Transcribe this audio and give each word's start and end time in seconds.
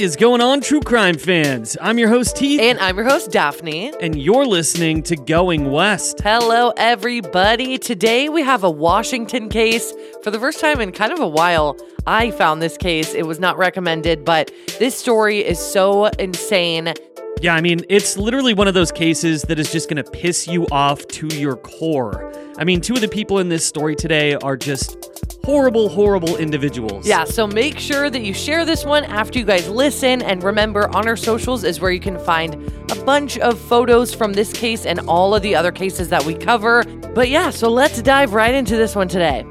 is 0.00 0.16
going 0.16 0.40
on, 0.40 0.62
true 0.62 0.80
crime 0.80 1.18
fans? 1.18 1.76
I'm 1.80 1.98
your 1.98 2.08
host, 2.08 2.38
Heath, 2.38 2.58
And 2.60 2.78
I'm 2.78 2.96
your 2.96 3.04
host, 3.04 3.30
Daphne. 3.30 3.92
and 4.00 4.20
you're 4.20 4.46
listening 4.46 5.02
to 5.04 5.16
Going 5.16 5.70
West. 5.70 6.20
Hello, 6.22 6.72
everybody. 6.78 7.76
Today 7.76 8.30
we 8.30 8.42
have 8.42 8.64
a 8.64 8.70
Washington 8.70 9.50
case. 9.50 9.92
For 10.22 10.30
the 10.30 10.38
first 10.38 10.58
time 10.58 10.80
in 10.80 10.92
kind 10.92 11.12
of 11.12 11.20
a 11.20 11.28
while, 11.28 11.76
I 12.06 12.30
found 12.30 12.62
this 12.62 12.78
case. 12.78 13.12
It 13.14 13.26
was 13.26 13.38
not 13.38 13.58
recommended, 13.58 14.24
but 14.24 14.50
this 14.78 14.96
story 14.96 15.40
is 15.40 15.58
so 15.58 16.06
insane. 16.06 16.94
Yeah, 17.40 17.54
I 17.54 17.62
mean, 17.62 17.80
it's 17.88 18.18
literally 18.18 18.52
one 18.52 18.68
of 18.68 18.74
those 18.74 18.92
cases 18.92 19.42
that 19.42 19.58
is 19.58 19.72
just 19.72 19.88
going 19.88 20.02
to 20.02 20.10
piss 20.10 20.46
you 20.46 20.66
off 20.70 21.06
to 21.08 21.26
your 21.28 21.56
core. 21.56 22.30
I 22.58 22.64
mean, 22.64 22.82
two 22.82 22.92
of 22.92 23.00
the 23.00 23.08
people 23.08 23.38
in 23.38 23.48
this 23.48 23.64
story 23.64 23.96
today 23.96 24.34
are 24.34 24.58
just 24.58 25.10
horrible, 25.42 25.88
horrible 25.88 26.36
individuals. 26.36 27.06
Yeah, 27.06 27.24
so 27.24 27.46
make 27.46 27.78
sure 27.78 28.10
that 28.10 28.20
you 28.20 28.34
share 28.34 28.66
this 28.66 28.84
one 28.84 29.04
after 29.04 29.38
you 29.38 29.46
guys 29.46 29.66
listen. 29.70 30.20
And 30.20 30.44
remember, 30.44 30.94
on 30.94 31.08
our 31.08 31.16
socials 31.16 31.64
is 31.64 31.80
where 31.80 31.90
you 31.90 31.98
can 31.98 32.18
find 32.18 32.54
a 32.92 33.04
bunch 33.04 33.38
of 33.38 33.58
photos 33.58 34.12
from 34.12 34.34
this 34.34 34.52
case 34.52 34.84
and 34.84 35.00
all 35.08 35.34
of 35.34 35.40
the 35.40 35.54
other 35.54 35.72
cases 35.72 36.10
that 36.10 36.22
we 36.22 36.34
cover. 36.34 36.84
But 37.14 37.30
yeah, 37.30 37.48
so 37.48 37.70
let's 37.70 38.02
dive 38.02 38.34
right 38.34 38.54
into 38.54 38.76
this 38.76 38.94
one 38.94 39.08
today. 39.08 39.46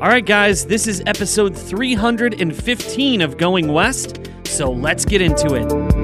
All 0.00 0.08
right, 0.08 0.26
guys, 0.26 0.66
this 0.66 0.88
is 0.88 1.04
episode 1.06 1.56
315 1.56 3.20
of 3.20 3.36
Going 3.36 3.72
West, 3.72 4.28
so 4.44 4.72
let's 4.72 5.04
get 5.04 5.22
into 5.22 5.54
it. 5.54 5.97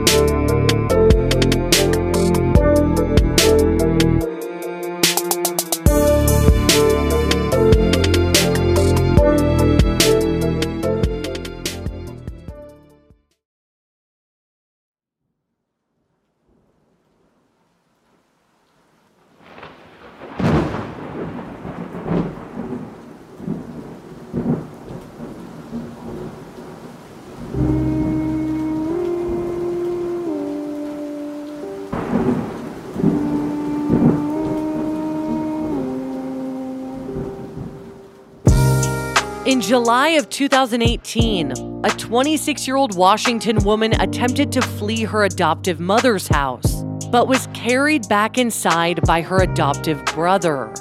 In 39.54 39.60
July 39.60 40.08
of 40.08 40.28
2018, 40.30 41.84
a 41.84 41.90
26 41.90 42.66
year 42.66 42.74
old 42.74 42.96
Washington 42.96 43.58
woman 43.58 43.92
attempted 44.00 44.50
to 44.50 44.60
flee 44.60 45.04
her 45.04 45.22
adoptive 45.22 45.78
mother's 45.78 46.26
house, 46.26 46.82
but 47.12 47.28
was 47.28 47.46
carried 47.54 48.08
back 48.08 48.36
inside 48.36 49.00
by 49.06 49.20
her 49.20 49.38
adoptive 49.44 50.04
brother. 50.06 50.74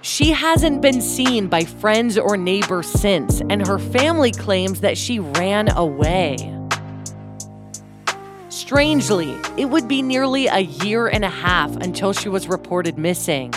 She 0.00 0.30
hasn't 0.30 0.80
been 0.80 1.02
seen 1.02 1.48
by 1.48 1.64
friends 1.64 2.16
or 2.16 2.38
neighbors 2.38 2.86
since, 2.86 3.42
and 3.50 3.66
her 3.68 3.78
family 3.78 4.30
claims 4.30 4.80
that 4.80 4.96
she 4.96 5.18
ran 5.18 5.70
away. 5.76 6.38
Strangely, 8.48 9.36
it 9.58 9.66
would 9.66 9.88
be 9.88 10.00
nearly 10.00 10.46
a 10.46 10.60
year 10.60 11.08
and 11.08 11.22
a 11.22 11.28
half 11.28 11.76
until 11.76 12.14
she 12.14 12.30
was 12.30 12.48
reported 12.48 12.96
missing. 12.96 13.52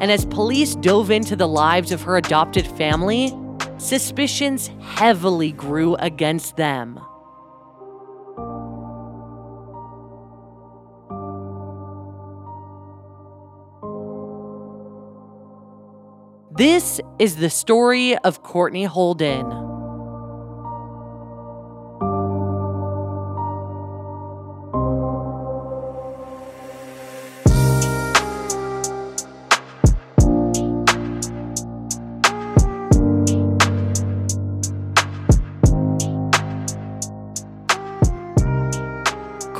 And 0.00 0.12
as 0.12 0.24
police 0.24 0.76
dove 0.76 1.10
into 1.10 1.34
the 1.34 1.48
lives 1.48 1.90
of 1.90 2.02
her 2.02 2.16
adopted 2.16 2.64
family, 2.64 3.34
suspicions 3.78 4.70
heavily 4.80 5.52
grew 5.52 5.94
against 5.96 6.56
them. 6.56 7.00
This 16.50 17.00
is 17.20 17.36
the 17.36 17.50
story 17.50 18.18
of 18.18 18.42
Courtney 18.42 18.84
Holden. 18.84 19.67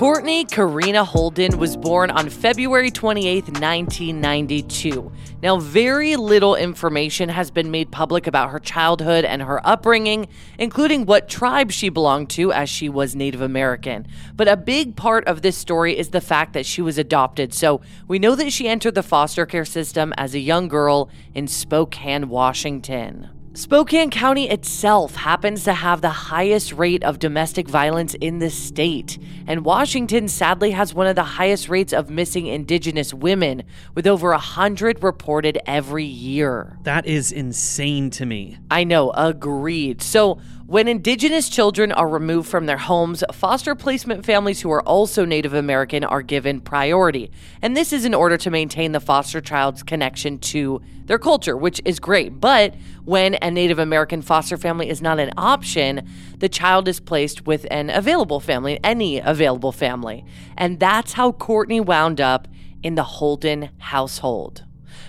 Courtney 0.09 0.47
Corrinna 0.47 1.05
Holden 1.07 1.59
was 1.59 1.77
born 1.77 2.11
on 2.11 2.31
February 2.31 2.91
28, 2.91 3.45
1992. 3.45 5.13
Now, 5.43 5.59
very 5.59 6.17
little 6.17 6.55
information 6.55 7.29
has 7.29 7.51
been 7.51 7.71
made 7.71 7.93
public 7.93 8.27
about 8.27 8.49
her 8.49 8.59
childhood 8.59 9.27
and 9.27 9.43
her 9.43 9.61
upbringing, 9.69 10.29
including 10.59 11.05
what 11.05 11.29
tribe 11.29 11.71
she 11.71 11.91
belonged 11.91 12.31
to, 12.31 12.55
as 12.55 12.71
she 12.71 12.89
was 12.89 13.15
Native 13.15 13.43
American. 13.43 14.07
But 14.35 14.49
a 14.49 14.57
big 14.57 14.97
part 14.97 15.29
of 15.29 15.43
this 15.43 15.59
story 15.59 15.99
is 15.99 16.09
the 16.09 16.23
fact 16.23 16.55
that 16.55 16.65
she 16.65 16.81
was 16.81 16.97
adopted. 16.97 17.53
So 17.53 17.83
we 18.09 18.19
know 18.19 18.35
that 18.35 18.51
she 18.51 18.67
entered 18.67 18.95
the 18.95 19.03
foster 19.03 19.45
care 19.45 19.67
system 19.67 20.15
as 20.17 20.35
a 20.35 20.41
young 20.41 20.69
girl 20.69 21.11
in 21.35 21.47
Spokane, 21.47 22.31
Washington. 22.31 23.29
Spokane 23.59 24.11
County 24.11 24.49
itself 24.49 25.17
happens 25.17 25.65
to 25.65 25.73
have 25.73 26.01
the 26.01 26.11
highest 26.11 26.73
rate 26.75 27.03
of 27.03 27.19
domestic 27.19 27.67
violence 27.69 28.15
in 28.15 28.39
the 28.39 28.51
state, 28.51 29.19
and 29.49 29.65
Washington 29.65 30.29
sadly 30.29 30.71
has 30.71 30.95
one 30.95 31.09
of 31.09 31.17
the 31.17 31.25
highest 31.25 31.69
rates 31.69 31.93
of 31.93 32.09
missing 32.09 32.47
Indigenous 32.47 33.13
women, 33.13 33.65
with 33.97 34.07
over 34.07 34.31
a 34.31 34.39
hundred 34.39 35.03
reported 35.03 35.59
every 35.67 36.05
year. 36.05 36.79
That 36.85 37.05
is 37.05 37.33
insane 37.33 38.11
to 38.11 38.25
me. 38.25 38.59
I 38.71 38.85
know, 38.85 39.11
agreed. 39.11 40.03
So, 40.03 40.39
when 40.69 40.87
Indigenous 40.87 41.49
children 41.49 41.93
are 41.93 42.07
removed 42.07 42.47
from 42.47 42.67
their 42.67 42.77
homes, 42.77 43.25
foster 43.33 43.75
placement 43.75 44.27
families 44.27 44.61
who 44.61 44.71
are 44.71 44.83
also 44.83 45.25
Native 45.25 45.55
American 45.55 46.05
are 46.05 46.21
given 46.21 46.61
priority. 46.61 47.31
And 47.63 47.75
this 47.75 47.91
is 47.91 48.05
in 48.05 48.13
order 48.13 48.37
to 48.37 48.51
maintain 48.51 48.93
the 48.93 49.01
foster 49.01 49.41
child's 49.41 49.83
connection 49.83 50.39
to 50.41 50.83
their 51.07 51.19
culture, 51.19 51.57
which 51.57 51.81
is 51.87 51.99
great. 51.99 52.39
But 52.39 52.75
when 53.07 53.39
a 53.41 53.51
Native 53.51 53.79
American 53.79 54.21
foster 54.21 54.59
family 54.59 54.91
is 54.91 55.01
not 55.01 55.19
an 55.19 55.31
option, 55.39 56.07
the 56.37 56.51
child 56.51 56.87
is 56.87 57.01
placed 57.01 57.47
with 57.47 57.67
an 57.71 57.89
available 57.89 58.39
family, 58.39 58.79
any 58.85 59.21
available 59.21 59.73
family. 59.73 60.23
And 60.55 60.79
that's 60.79 61.15
how 61.15 61.33
Courtney 61.33 61.81
wound 61.81 62.21
up 62.21 62.47
in 62.83 62.95
the 62.95 63.05
Holden 63.05 63.71
household. 63.79 64.65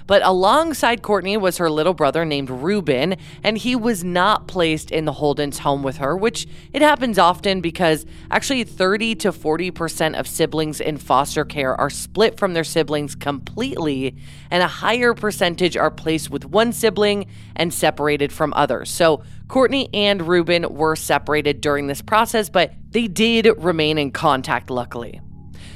But 0.09 0.25
alongside 0.25 1.03
Courtney 1.03 1.37
was 1.37 1.59
her 1.59 1.69
little 1.69 1.93
brother 1.93 2.25
named 2.25 2.49
Ruben, 2.49 3.15
and 3.43 3.59
he 3.59 3.75
was 3.75 4.03
not 4.03 4.47
placed 4.47 4.89
in 4.89 5.05
the 5.05 5.11
Holden's 5.11 5.59
home 5.59 5.83
with 5.83 5.97
her, 5.97 6.17
which 6.17 6.47
it 6.73 6.81
happens 6.81 7.19
often 7.19 7.61
because 7.61 8.07
actually 8.31 8.63
30 8.63 9.13
to 9.17 9.31
40% 9.31 10.19
of 10.19 10.27
siblings 10.27 10.81
in 10.81 10.97
foster 10.97 11.45
care 11.45 11.79
are 11.79 11.91
split 11.91 12.39
from 12.39 12.55
their 12.55 12.63
siblings 12.63 13.13
completely, 13.13 14.15
and 14.49 14.63
a 14.63 14.67
higher 14.67 15.13
percentage 15.13 15.77
are 15.77 15.91
placed 15.91 16.31
with 16.31 16.43
one 16.43 16.73
sibling 16.73 17.27
and 17.55 17.71
separated 17.71 18.33
from 18.33 18.51
others. 18.55 18.89
So 18.89 19.21
Courtney 19.47 19.89
and 19.93 20.27
Ruben 20.27 20.73
were 20.73 20.95
separated 20.95 21.61
during 21.61 21.85
this 21.85 22.01
process, 22.01 22.49
but 22.49 22.73
they 22.89 23.05
did 23.05 23.47
remain 23.59 23.99
in 23.99 24.09
contact, 24.09 24.71
luckily. 24.71 25.21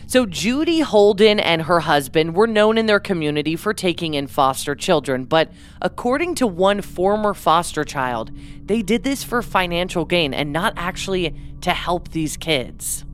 So, 0.05 0.25
Judy 0.25 0.81
Holden 0.81 1.39
and 1.39 1.63
her 1.63 1.79
husband 1.81 2.35
were 2.35 2.47
known 2.47 2.77
in 2.77 2.85
their 2.85 2.99
community 2.99 3.55
for 3.55 3.73
taking 3.73 4.13
in 4.13 4.27
foster 4.27 4.75
children, 4.75 5.23
but 5.23 5.51
according 5.81 6.35
to 6.35 6.47
one 6.47 6.81
former 6.81 7.33
foster 7.33 7.83
child, 7.83 8.31
they 8.65 8.81
did 8.81 9.03
this 9.03 9.23
for 9.23 9.41
financial 9.41 10.05
gain 10.05 10.33
and 10.33 10.51
not 10.51 10.73
actually 10.75 11.33
to 11.61 11.71
help 11.71 12.09
these 12.09 12.37
kids. 12.37 13.05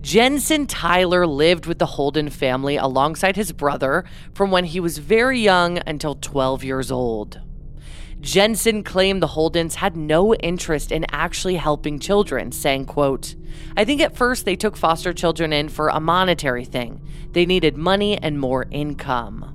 Jensen 0.00 0.66
Tyler 0.66 1.26
lived 1.26 1.66
with 1.66 1.78
the 1.78 1.86
Holden 1.86 2.30
family 2.30 2.76
alongside 2.76 3.36
his 3.36 3.52
brother 3.52 4.04
from 4.34 4.50
when 4.50 4.64
he 4.64 4.78
was 4.78 4.98
very 4.98 5.40
young 5.40 5.80
until 5.86 6.14
12 6.14 6.62
years 6.62 6.90
old. 6.92 7.40
Jensen 8.26 8.82
claimed 8.82 9.22
the 9.22 9.28
Holdens 9.28 9.76
had 9.76 9.96
no 9.96 10.34
interest 10.34 10.90
in 10.90 11.06
actually 11.12 11.54
helping 11.54 12.00
children, 12.00 12.50
saying, 12.50 12.86
quote, 12.86 13.36
I 13.76 13.84
think 13.84 14.00
at 14.00 14.16
first 14.16 14.44
they 14.44 14.56
took 14.56 14.76
foster 14.76 15.12
children 15.12 15.52
in 15.52 15.68
for 15.68 15.88
a 15.88 16.00
monetary 16.00 16.64
thing. 16.64 17.00
They 17.30 17.46
needed 17.46 17.76
money 17.76 18.18
and 18.18 18.40
more 18.40 18.66
income. 18.72 19.52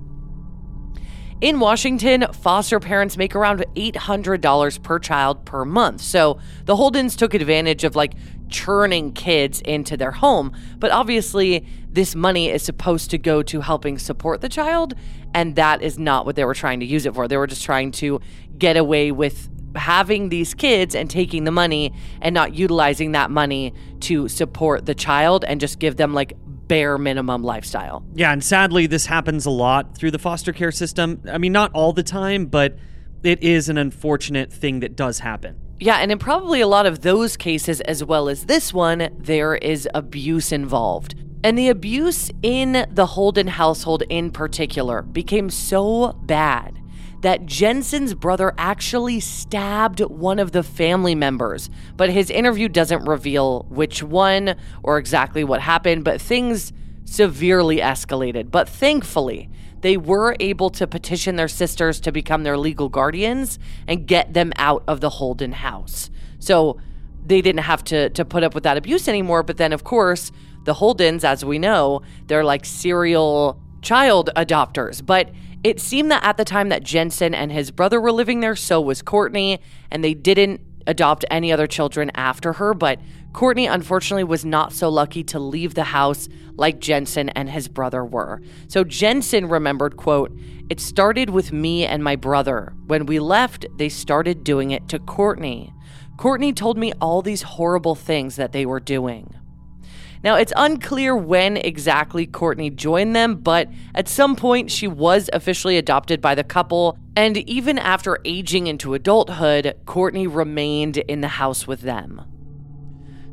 In 1.41 1.59
Washington, 1.59 2.27
foster 2.31 2.79
parents 2.79 3.17
make 3.17 3.35
around 3.35 3.65
$800 3.75 4.83
per 4.83 4.99
child 4.99 5.43
per 5.43 5.65
month. 5.65 5.99
So 5.99 6.39
the 6.63 6.77
Holdens 6.77 7.17
took 7.17 7.33
advantage 7.33 7.83
of 7.83 7.97
like 7.97 8.13
churning 8.51 9.13
kids 9.13 9.61
into 9.61 9.97
their 9.97 10.11
home. 10.11 10.51
But 10.77 10.91
obviously, 10.91 11.65
this 11.89 12.15
money 12.15 12.49
is 12.49 12.61
supposed 12.61 13.09
to 13.11 13.17
go 13.17 13.41
to 13.43 13.61
helping 13.61 13.97
support 13.97 14.41
the 14.41 14.49
child. 14.49 14.93
And 15.33 15.55
that 15.55 15.81
is 15.81 15.97
not 15.97 16.25
what 16.25 16.35
they 16.35 16.45
were 16.45 16.53
trying 16.53 16.79
to 16.81 16.85
use 16.85 17.05
it 17.05 17.15
for. 17.15 17.27
They 17.27 17.37
were 17.37 17.47
just 17.47 17.63
trying 17.63 17.91
to 17.93 18.19
get 18.57 18.77
away 18.77 19.11
with 19.11 19.49
having 19.75 20.29
these 20.29 20.53
kids 20.53 20.95
and 20.95 21.09
taking 21.09 21.45
the 21.45 21.51
money 21.51 21.93
and 22.21 22.33
not 22.33 22.53
utilizing 22.53 23.13
that 23.13 23.31
money 23.31 23.73
to 24.01 24.27
support 24.27 24.85
the 24.85 24.93
child 24.93 25.45
and 25.45 25.61
just 25.61 25.79
give 25.79 25.95
them 25.95 26.13
like 26.13 26.33
bare 26.45 26.97
minimum 26.97 27.43
lifestyle. 27.43 28.03
Yeah, 28.13 28.31
and 28.31 28.43
sadly, 28.43 28.87
this 28.87 29.05
happens 29.05 29.45
a 29.45 29.49
lot 29.49 29.97
through 29.97 30.11
the 30.11 30.19
foster 30.19 30.53
care 30.53 30.71
system. 30.71 31.21
I 31.29 31.37
mean, 31.37 31.51
not 31.51 31.71
all 31.73 31.93
the 31.93 32.03
time, 32.03 32.45
but 32.45 32.77
it 33.23 33.43
is 33.43 33.69
an 33.69 33.77
unfortunate 33.77 34.51
thing 34.51 34.79
that 34.79 34.95
does 34.95 35.19
happen. 35.19 35.60
Yeah, 35.81 35.95
and 35.95 36.11
in 36.11 36.19
probably 36.19 36.61
a 36.61 36.67
lot 36.67 36.85
of 36.85 37.01
those 37.01 37.35
cases, 37.35 37.81
as 37.81 38.03
well 38.03 38.29
as 38.29 38.45
this 38.45 38.71
one, 38.71 39.09
there 39.17 39.55
is 39.55 39.89
abuse 39.95 40.51
involved. 40.51 41.15
And 41.43 41.57
the 41.57 41.69
abuse 41.69 42.29
in 42.43 42.85
the 42.91 43.07
Holden 43.07 43.47
household 43.47 44.03
in 44.07 44.29
particular 44.29 45.01
became 45.01 45.49
so 45.49 46.11
bad 46.21 46.79
that 47.21 47.47
Jensen's 47.47 48.13
brother 48.13 48.53
actually 48.59 49.19
stabbed 49.19 50.01
one 50.01 50.37
of 50.37 50.51
the 50.51 50.61
family 50.61 51.15
members. 51.15 51.71
But 51.97 52.11
his 52.11 52.29
interview 52.29 52.69
doesn't 52.69 53.05
reveal 53.05 53.65
which 53.69 54.03
one 54.03 54.57
or 54.83 54.99
exactly 54.99 55.43
what 55.43 55.61
happened, 55.61 56.03
but 56.03 56.21
things 56.21 56.73
severely 57.05 57.77
escalated. 57.77 58.51
But 58.51 58.69
thankfully, 58.69 59.49
they 59.81 59.97
were 59.97 60.35
able 60.39 60.69
to 60.71 60.87
petition 60.87 61.35
their 61.35 61.47
sisters 61.47 61.99
to 62.01 62.11
become 62.11 62.43
their 62.43 62.57
legal 62.57 62.89
guardians 62.89 63.59
and 63.87 64.07
get 64.07 64.33
them 64.33 64.53
out 64.55 64.83
of 64.87 65.01
the 65.01 65.09
Holden 65.09 65.51
house. 65.53 66.09
So 66.39 66.79
they 67.25 67.41
didn't 67.41 67.63
have 67.63 67.83
to, 67.85 68.09
to 68.11 68.25
put 68.25 68.43
up 68.43 68.55
with 68.55 68.63
that 68.63 68.77
abuse 68.77 69.07
anymore. 69.07 69.43
But 69.43 69.57
then, 69.57 69.73
of 69.73 69.83
course, 69.83 70.31
the 70.63 70.75
Holdens, 70.75 71.23
as 71.23 71.43
we 71.43 71.59
know, 71.59 72.01
they're 72.27 72.43
like 72.43 72.65
serial 72.65 73.59
child 73.81 74.29
adopters. 74.35 75.05
But 75.05 75.31
it 75.63 75.79
seemed 75.79 76.09
that 76.11 76.23
at 76.23 76.37
the 76.37 76.45
time 76.45 76.69
that 76.69 76.83
Jensen 76.83 77.33
and 77.35 77.51
his 77.51 77.71
brother 77.71 78.01
were 78.01 78.11
living 78.11 78.39
there, 78.39 78.55
so 78.55 78.81
was 78.81 79.01
Courtney, 79.01 79.59
and 79.91 80.03
they 80.03 80.13
didn't 80.13 80.61
adopt 80.91 81.25
any 81.31 81.51
other 81.51 81.65
children 81.65 82.11
after 82.13 82.53
her. 82.53 82.75
But 82.75 82.99
Courtney, 83.33 83.65
unfortunately, 83.65 84.25
was 84.25 84.45
not 84.45 84.73
so 84.73 84.89
lucky 84.89 85.23
to 85.25 85.39
leave 85.39 85.73
the 85.73 85.85
house 85.85 86.29
like 86.53 86.79
Jensen 86.79 87.29
and 87.29 87.49
his 87.49 87.67
brother 87.67 88.05
were. 88.05 88.41
So 88.67 88.83
Jensen 88.83 89.47
remembered, 89.47 89.97
quote, 89.97 90.31
It 90.69 90.79
started 90.79 91.29
with 91.29 91.51
me 91.51 91.85
and 91.85 92.03
my 92.03 92.15
brother. 92.15 92.73
When 92.85 93.05
we 93.07 93.19
left, 93.19 93.65
they 93.77 93.89
started 93.89 94.43
doing 94.43 94.71
it 94.71 94.87
to 94.89 94.99
Courtney. 94.99 95.73
Courtney 96.17 96.53
told 96.53 96.77
me 96.77 96.93
all 97.01 97.21
these 97.21 97.41
horrible 97.41 97.95
things 97.95 98.35
that 98.35 98.51
they 98.51 98.65
were 98.65 98.79
doing. 98.79 99.33
Now, 100.23 100.35
it's 100.35 100.53
unclear 100.55 101.15
when 101.15 101.57
exactly 101.57 102.27
Courtney 102.27 102.69
joined 102.69 103.15
them, 103.15 103.35
but 103.35 103.69
at 103.95 104.07
some 104.07 104.35
point 104.35 104.69
she 104.69 104.87
was 104.87 105.29
officially 105.33 105.77
adopted 105.77 106.21
by 106.21 106.35
the 106.35 106.43
couple, 106.43 106.97
and 107.15 107.37
even 107.37 107.79
after 107.79 108.19
aging 108.23 108.67
into 108.67 108.93
adulthood, 108.93 109.75
Courtney 109.85 110.27
remained 110.27 110.97
in 110.97 111.21
the 111.21 111.27
house 111.27 111.65
with 111.65 111.81
them. 111.81 112.21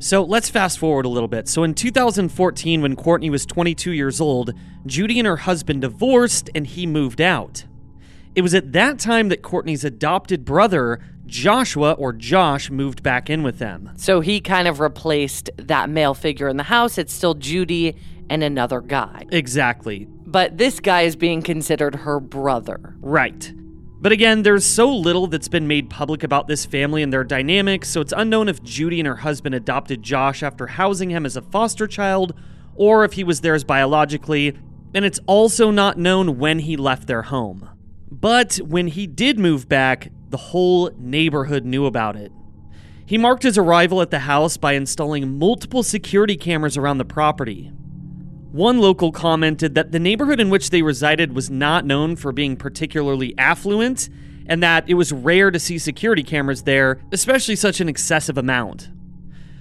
So 0.00 0.22
let's 0.22 0.48
fast 0.48 0.78
forward 0.78 1.04
a 1.04 1.08
little 1.08 1.28
bit. 1.28 1.48
So 1.48 1.64
in 1.64 1.74
2014, 1.74 2.80
when 2.82 2.96
Courtney 2.96 3.30
was 3.30 3.44
22 3.44 3.90
years 3.90 4.20
old, 4.20 4.52
Judy 4.86 5.18
and 5.18 5.26
her 5.26 5.38
husband 5.38 5.82
divorced 5.82 6.48
and 6.54 6.66
he 6.66 6.86
moved 6.86 7.20
out. 7.20 7.64
It 8.36 8.42
was 8.42 8.54
at 8.54 8.72
that 8.72 9.00
time 9.00 9.28
that 9.30 9.42
Courtney's 9.42 9.82
adopted 9.82 10.44
brother, 10.44 11.00
Joshua 11.28 11.92
or 11.92 12.12
Josh 12.12 12.70
moved 12.70 13.02
back 13.02 13.30
in 13.30 13.42
with 13.42 13.58
them. 13.58 13.92
So 13.96 14.20
he 14.20 14.40
kind 14.40 14.66
of 14.66 14.80
replaced 14.80 15.50
that 15.56 15.88
male 15.88 16.14
figure 16.14 16.48
in 16.48 16.56
the 16.56 16.64
house. 16.64 16.98
It's 16.98 17.12
still 17.12 17.34
Judy 17.34 17.94
and 18.28 18.42
another 18.42 18.80
guy. 18.80 19.26
Exactly. 19.30 20.08
But 20.26 20.58
this 20.58 20.80
guy 20.80 21.02
is 21.02 21.16
being 21.16 21.42
considered 21.42 21.94
her 21.94 22.18
brother. 22.18 22.96
Right. 23.00 23.52
But 24.00 24.12
again, 24.12 24.42
there's 24.42 24.64
so 24.64 24.94
little 24.94 25.26
that's 25.26 25.48
been 25.48 25.66
made 25.66 25.90
public 25.90 26.22
about 26.22 26.46
this 26.46 26.64
family 26.64 27.02
and 27.02 27.12
their 27.12 27.24
dynamics, 27.24 27.88
so 27.88 28.00
it's 28.00 28.12
unknown 28.16 28.48
if 28.48 28.62
Judy 28.62 29.00
and 29.00 29.06
her 29.08 29.16
husband 29.16 29.54
adopted 29.54 30.02
Josh 30.02 30.42
after 30.42 30.66
housing 30.68 31.10
him 31.10 31.26
as 31.26 31.36
a 31.36 31.42
foster 31.42 31.86
child 31.86 32.32
or 32.76 33.04
if 33.04 33.14
he 33.14 33.24
was 33.24 33.40
theirs 33.40 33.64
biologically, 33.64 34.56
and 34.94 35.04
it's 35.04 35.18
also 35.26 35.70
not 35.70 35.98
known 35.98 36.38
when 36.38 36.60
he 36.60 36.76
left 36.76 37.08
their 37.08 37.22
home. 37.22 37.68
But 38.10 38.56
when 38.58 38.86
he 38.86 39.06
did 39.06 39.38
move 39.38 39.68
back, 39.68 40.12
the 40.30 40.36
whole 40.36 40.90
neighborhood 40.96 41.64
knew 41.64 41.86
about 41.86 42.16
it. 42.16 42.32
He 43.06 43.16
marked 43.16 43.42
his 43.42 43.56
arrival 43.56 44.02
at 44.02 44.10
the 44.10 44.20
house 44.20 44.56
by 44.56 44.74
installing 44.74 45.38
multiple 45.38 45.82
security 45.82 46.36
cameras 46.36 46.76
around 46.76 46.98
the 46.98 47.04
property. 47.04 47.72
One 48.52 48.80
local 48.80 49.12
commented 49.12 49.74
that 49.74 49.92
the 49.92 49.98
neighborhood 49.98 50.40
in 50.40 50.50
which 50.50 50.70
they 50.70 50.82
resided 50.82 51.34
was 51.34 51.48
not 51.48 51.86
known 51.86 52.16
for 52.16 52.32
being 52.32 52.56
particularly 52.56 53.34
affluent 53.38 54.08
and 54.46 54.62
that 54.62 54.88
it 54.88 54.94
was 54.94 55.12
rare 55.12 55.50
to 55.50 55.58
see 55.58 55.78
security 55.78 56.22
cameras 56.22 56.62
there, 56.62 57.00
especially 57.12 57.56
such 57.56 57.80
an 57.80 57.88
excessive 57.88 58.38
amount. 58.38 58.88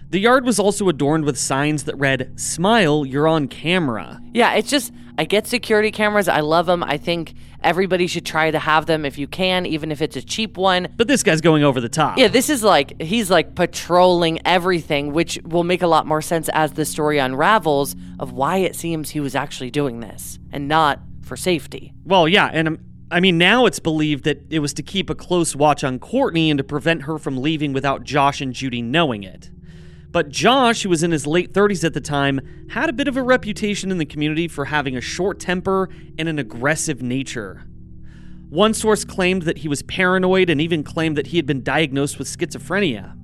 The 0.09 0.19
yard 0.19 0.45
was 0.45 0.57
also 0.57 0.87
adorned 0.87 1.25
with 1.25 1.37
signs 1.37 1.83
that 1.83 1.95
read, 1.97 2.39
Smile, 2.39 3.05
you're 3.05 3.27
on 3.27 3.49
camera. 3.49 4.21
Yeah, 4.33 4.53
it's 4.53 4.69
just, 4.69 4.93
I 5.17 5.25
get 5.25 5.47
security 5.47 5.91
cameras. 5.91 6.29
I 6.29 6.39
love 6.39 6.65
them. 6.65 6.81
I 6.81 6.95
think 6.95 7.33
everybody 7.61 8.07
should 8.07 8.25
try 8.25 8.49
to 8.49 8.57
have 8.57 8.85
them 8.85 9.03
if 9.03 9.17
you 9.17 9.27
can, 9.27 9.65
even 9.65 9.91
if 9.91 10.01
it's 10.01 10.15
a 10.15 10.21
cheap 10.21 10.55
one. 10.55 10.87
But 10.95 11.09
this 11.09 11.23
guy's 11.23 11.41
going 11.41 11.63
over 11.65 11.81
the 11.81 11.89
top. 11.89 12.17
Yeah, 12.17 12.29
this 12.29 12.49
is 12.49 12.63
like, 12.63 13.01
he's 13.01 13.29
like 13.29 13.53
patrolling 13.53 14.39
everything, 14.45 15.11
which 15.11 15.39
will 15.43 15.65
make 15.65 15.81
a 15.81 15.87
lot 15.87 16.07
more 16.07 16.21
sense 16.21 16.47
as 16.53 16.71
the 16.71 16.85
story 16.85 17.17
unravels 17.17 17.93
of 18.17 18.31
why 18.31 18.57
it 18.57 18.77
seems 18.77 19.09
he 19.09 19.19
was 19.19 19.35
actually 19.35 19.71
doing 19.71 19.99
this 19.99 20.39
and 20.53 20.69
not 20.69 21.01
for 21.21 21.35
safety. 21.35 21.93
Well, 22.05 22.29
yeah, 22.29 22.49
and 22.53 22.67
um, 22.69 22.79
I 23.11 23.19
mean, 23.19 23.37
now 23.37 23.65
it's 23.65 23.79
believed 23.79 24.23
that 24.23 24.41
it 24.49 24.59
was 24.59 24.73
to 24.75 24.83
keep 24.83 25.09
a 25.09 25.15
close 25.15 25.53
watch 25.53 25.83
on 25.83 25.99
Courtney 25.99 26.49
and 26.49 26.57
to 26.59 26.63
prevent 26.63 27.03
her 27.03 27.17
from 27.17 27.41
leaving 27.41 27.73
without 27.73 28.05
Josh 28.05 28.39
and 28.39 28.53
Judy 28.53 28.81
knowing 28.81 29.23
it. 29.23 29.49
But 30.17 30.29
Josh, 30.29 30.81
who 30.81 30.89
was 30.89 31.03
in 31.03 31.11
his 31.11 31.27
late 31.27 31.53
30s 31.53 31.83
at 31.83 31.93
the 31.93 32.01
time, 32.01 32.41
had 32.71 32.89
a 32.89 32.93
bit 32.93 33.07
of 33.07 33.17
a 33.17 33.21
reputation 33.21 33.91
in 33.91 33.99
the 33.99 34.05
community 34.05 34.47
for 34.47 34.65
having 34.65 34.97
a 34.97 34.99
short 34.99 35.39
temper 35.39 35.89
and 36.17 36.27
an 36.27 36.39
aggressive 36.39 37.03
nature. 37.03 37.65
One 38.49 38.73
source 38.73 39.05
claimed 39.05 39.43
that 39.43 39.59
he 39.59 39.67
was 39.67 39.83
paranoid 39.83 40.49
and 40.49 40.59
even 40.59 40.83
claimed 40.83 41.17
that 41.17 41.27
he 41.27 41.37
had 41.37 41.45
been 41.45 41.61
diagnosed 41.61 42.17
with 42.17 42.27
schizophrenia. 42.27 43.15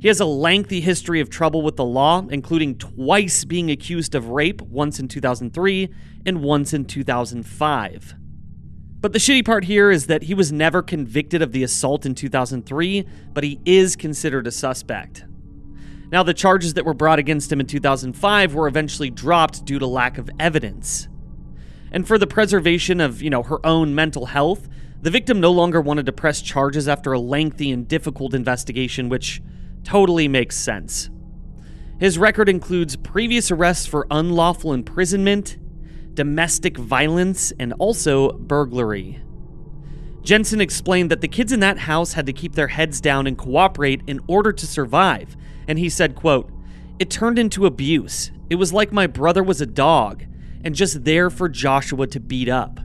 He 0.00 0.08
has 0.08 0.18
a 0.18 0.24
lengthy 0.24 0.80
history 0.80 1.20
of 1.20 1.28
trouble 1.28 1.60
with 1.60 1.76
the 1.76 1.84
law, 1.84 2.26
including 2.30 2.78
twice 2.78 3.44
being 3.44 3.70
accused 3.70 4.14
of 4.14 4.30
rape, 4.30 4.62
once 4.62 4.98
in 4.98 5.08
2003 5.08 5.92
and 6.24 6.42
once 6.42 6.72
in 6.72 6.86
2005. 6.86 8.14
But 8.98 9.12
the 9.12 9.18
shitty 9.18 9.44
part 9.44 9.64
here 9.64 9.90
is 9.90 10.06
that 10.06 10.22
he 10.22 10.32
was 10.32 10.50
never 10.50 10.80
convicted 10.80 11.42
of 11.42 11.52
the 11.52 11.62
assault 11.62 12.06
in 12.06 12.14
2003, 12.14 13.06
but 13.34 13.44
he 13.44 13.60
is 13.66 13.94
considered 13.94 14.46
a 14.46 14.50
suspect. 14.50 15.24
Now, 16.12 16.22
the 16.22 16.34
charges 16.34 16.74
that 16.74 16.84
were 16.84 16.92
brought 16.92 17.18
against 17.18 17.50
him 17.50 17.58
in 17.58 17.66
2005 17.66 18.54
were 18.54 18.68
eventually 18.68 19.08
dropped 19.08 19.64
due 19.64 19.78
to 19.78 19.86
lack 19.86 20.18
of 20.18 20.28
evidence. 20.38 21.08
And 21.90 22.06
for 22.06 22.18
the 22.18 22.26
preservation 22.26 23.00
of, 23.00 23.22
you 23.22 23.30
know, 23.30 23.42
her 23.42 23.64
own 23.64 23.94
mental 23.94 24.26
health, 24.26 24.68
the 25.00 25.10
victim 25.10 25.40
no 25.40 25.50
longer 25.50 25.80
wanted 25.80 26.04
to 26.06 26.12
press 26.12 26.42
charges 26.42 26.86
after 26.86 27.14
a 27.14 27.18
lengthy 27.18 27.70
and 27.70 27.88
difficult 27.88 28.34
investigation, 28.34 29.08
which 29.08 29.40
totally 29.84 30.28
makes 30.28 30.56
sense. 30.56 31.08
His 31.98 32.18
record 32.18 32.48
includes 32.48 32.94
previous 32.96 33.50
arrests 33.50 33.86
for 33.86 34.06
unlawful 34.10 34.74
imprisonment, 34.74 35.56
domestic 36.12 36.76
violence, 36.76 37.54
and 37.58 37.72
also 37.78 38.32
burglary. 38.32 39.22
Jensen 40.22 40.60
explained 40.60 41.10
that 41.10 41.22
the 41.22 41.28
kids 41.28 41.52
in 41.52 41.60
that 41.60 41.78
house 41.78 42.12
had 42.12 42.26
to 42.26 42.32
keep 42.34 42.54
their 42.54 42.68
heads 42.68 43.00
down 43.00 43.26
and 43.26 43.38
cooperate 43.38 44.02
in 44.06 44.20
order 44.28 44.52
to 44.52 44.66
survive, 44.66 45.36
and 45.68 45.78
he 45.78 45.88
said, 45.88 46.14
quote, 46.14 46.50
It 46.98 47.10
turned 47.10 47.38
into 47.38 47.66
abuse. 47.66 48.30
It 48.50 48.56
was 48.56 48.72
like 48.72 48.92
my 48.92 49.06
brother 49.06 49.42
was 49.42 49.60
a 49.60 49.66
dog 49.66 50.24
and 50.64 50.74
just 50.74 51.04
there 51.04 51.30
for 51.30 51.48
Joshua 51.48 52.06
to 52.08 52.20
beat 52.20 52.48
up. 52.48 52.80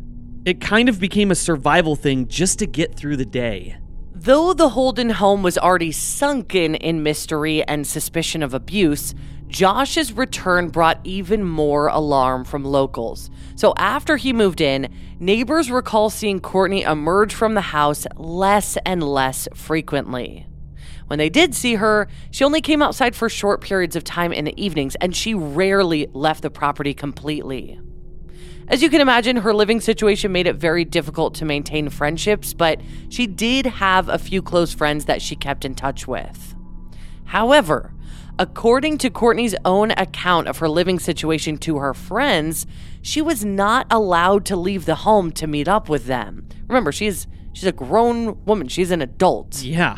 It 0.46 0.62
kind 0.62 0.88
of 0.90 1.00
became 1.00 1.32
a 1.32 1.36
survival 1.36 1.96
thing 1.96 2.28
just 2.28 2.60
to 2.60 2.66
get 2.66 2.96
through 2.96 3.18
the 3.18 3.26
day. 3.26 3.78
Though 4.14 4.54
the 4.54 4.70
Holden 4.70 5.12
home 5.12 5.44
was 5.44 5.58
already 5.58 5.92
sunken 5.92 6.76
in 6.76 7.04
mystery 7.04 7.64
and 7.68 7.86
suspicion 7.86 8.42
of 8.42 8.54
abuse, 8.54 9.14
Josh's 9.48 10.12
return 10.12 10.70
brought 10.70 11.00
even 11.04 11.44
more 11.44 11.88
alarm 11.88 12.44
from 12.44 12.66
locals. 12.66 13.30
So 13.56 13.74
after 13.78 14.18
he 14.18 14.34
moved 14.34 14.60
in, 14.60 14.94
neighbors 15.20 15.72
recall 15.72 16.10
seeing 16.10 16.40
Courtney 16.40 16.82
emerge 16.82 17.34
from 17.34 17.54
the 17.54 17.62
house 17.62 18.06
less 18.16 18.78
and 18.86 19.04
less 19.04 19.48
frequently. 19.54 20.48
When 21.08 21.20
they 21.20 21.30
did 21.30 21.56
see 21.56 21.76
her, 21.76 22.08
she 22.32 22.44
only 22.44 22.62
came 22.62 22.82
outside 22.82 23.16
for 23.16 23.30
short 23.30 23.62
periods 23.62 23.96
of 23.96 24.04
time 24.04 24.34
in 24.34 24.46
the 24.46 24.62
evenings, 24.62 24.96
and 24.96 25.16
she 25.16 25.34
rarely 25.34 26.08
left 26.14 26.42
the 26.42 26.50
property 26.50 26.94
completely. 26.94 27.80
As 28.68 28.82
you 28.82 28.90
can 28.90 29.00
imagine, 29.00 29.38
her 29.38 29.54
living 29.54 29.80
situation 29.80 30.34
made 30.34 30.48
it 30.48 30.58
very 30.58 30.84
difficult 30.84 31.34
to 31.36 31.46
maintain 31.46 31.90
friendships, 31.90 32.54
but 32.54 32.82
she 33.10 33.26
did 33.26 33.66
have 33.66 34.10
a 34.10 34.18
few 34.18 34.42
close 34.42 34.74
friends 34.74 35.06
that 35.06 35.22
she 35.22 35.38
kept 35.38 35.64
in 35.64 35.74
touch 35.74 36.06
with. 36.06 36.54
However, 37.26 37.94
according 38.38 38.98
to 38.98 39.10
Courtney's 39.10 39.56
own 39.64 39.92
account 39.92 40.50
of 40.50 40.58
her 40.58 40.68
living 40.68 41.00
situation 41.00 41.58
to 41.60 41.78
her 41.78 41.94
friends, 41.94 42.68
she 43.02 43.22
was 43.22 43.46
not 43.46 43.88
allowed 43.90 44.46
to 44.46 44.58
leave 44.58 44.86
the 44.86 44.96
home 44.96 45.32
to 45.32 45.48
meet 45.48 45.70
up 45.70 45.88
with 45.88 46.06
them. 46.06 46.48
Remember, 46.68 46.92
she's 46.92 47.28
She's 47.58 47.66
a 47.66 47.72
grown 47.72 48.46
woman. 48.46 48.68
She's 48.68 48.92
an 48.92 49.02
adult. 49.02 49.64
Yeah. 49.64 49.98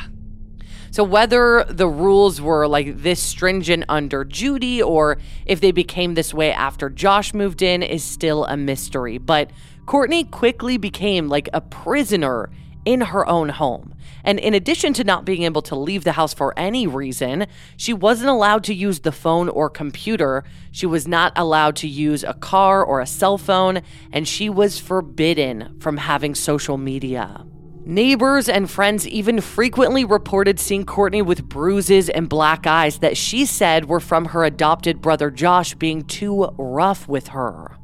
So 0.92 1.04
whether 1.04 1.66
the 1.70 1.88
rules 1.88 2.42
were 2.42 2.68
like 2.68 3.02
this 3.02 3.22
stringent 3.22 3.86
under 3.90 4.26
Judy 4.26 4.82
or 4.82 5.18
if 5.46 5.62
they 5.62 5.72
became 5.72 6.16
this 6.16 6.34
way 6.34 6.52
after 6.52 6.90
Josh 6.90 7.34
moved 7.34 7.62
in 7.62 7.84
is 7.84 8.04
still 8.04 8.46
a 8.46 8.58
mystery. 8.58 9.18
But 9.18 9.52
Courtney 9.86 10.24
quickly 10.24 10.78
became 10.78 11.30
like 11.30 11.50
a 11.54 11.62
prisoner 11.62 12.50
in 12.86 13.02
her 13.02 13.28
own 13.28 13.50
home. 13.50 13.94
And 14.24 14.40
in 14.40 14.54
addition 14.54 14.94
to 14.94 15.04
not 15.04 15.26
being 15.26 15.44
able 15.44 15.62
to 15.64 15.76
leave 15.76 16.04
the 16.04 16.14
house 16.14 16.34
for 16.34 16.58
any 16.58 16.88
reason, 16.88 17.48
she 17.78 17.94
wasn't 17.94 18.30
allowed 18.30 18.64
to 18.66 18.74
use 18.74 19.00
the 19.00 19.12
phone 19.12 19.50
or 19.50 19.70
computer. 19.70 20.44
She 20.72 20.86
was 20.86 21.08
not 21.08 21.34
allowed 21.36 21.76
to 21.78 21.88
use 21.88 22.24
a 22.24 22.34
car 22.34 22.84
or 22.84 23.00
a 23.00 23.08
cell 23.08 23.38
phone, 23.38 23.82
and 24.12 24.28
she 24.28 24.50
was 24.50 24.80
forbidden 24.80 25.78
from 25.80 25.98
having 25.98 26.36
social 26.36 26.78
media. 26.78 27.46
Neighbors 27.90 28.48
and 28.48 28.70
friends 28.70 29.08
even 29.08 29.42
frequently 29.42 30.06
reported 30.06 30.60
seeing 30.60 30.86
Courtney 30.86 31.24
with 31.24 31.50
bruises 31.50 32.08
and 32.08 32.30
black 32.30 32.68
eyes 32.68 33.00
that 33.00 33.18
she 33.18 33.48
said 33.48 33.86
were 33.86 34.00
from 34.00 34.26
her 34.26 34.44
adopted 34.44 35.02
brother 35.02 35.32
Josh 35.32 35.74
being 35.74 36.04
too 36.04 36.54
rough 36.60 37.08
with 37.08 37.30
her. 37.30 37.78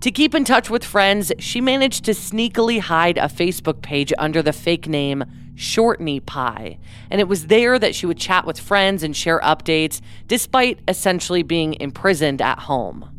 To 0.00 0.10
keep 0.10 0.34
in 0.34 0.44
touch 0.44 0.68
with 0.68 0.84
friends, 0.84 1.30
she 1.38 1.60
managed 1.60 2.04
to 2.06 2.10
sneakily 2.10 2.80
hide 2.80 3.16
a 3.16 3.28
Facebook 3.28 3.80
page 3.80 4.12
under 4.18 4.42
the 4.42 4.52
fake 4.52 4.88
name 4.88 5.22
Shortney 5.54 6.26
Pie. 6.26 6.80
And 7.08 7.20
it 7.20 7.28
was 7.28 7.46
there 7.46 7.78
that 7.78 7.94
she 7.94 8.06
would 8.06 8.18
chat 8.18 8.44
with 8.44 8.58
friends 8.58 9.04
and 9.04 9.16
share 9.16 9.38
updates, 9.38 10.00
despite 10.26 10.80
essentially 10.88 11.44
being 11.44 11.74
imprisoned 11.74 12.42
at 12.42 12.58
home. 12.58 13.15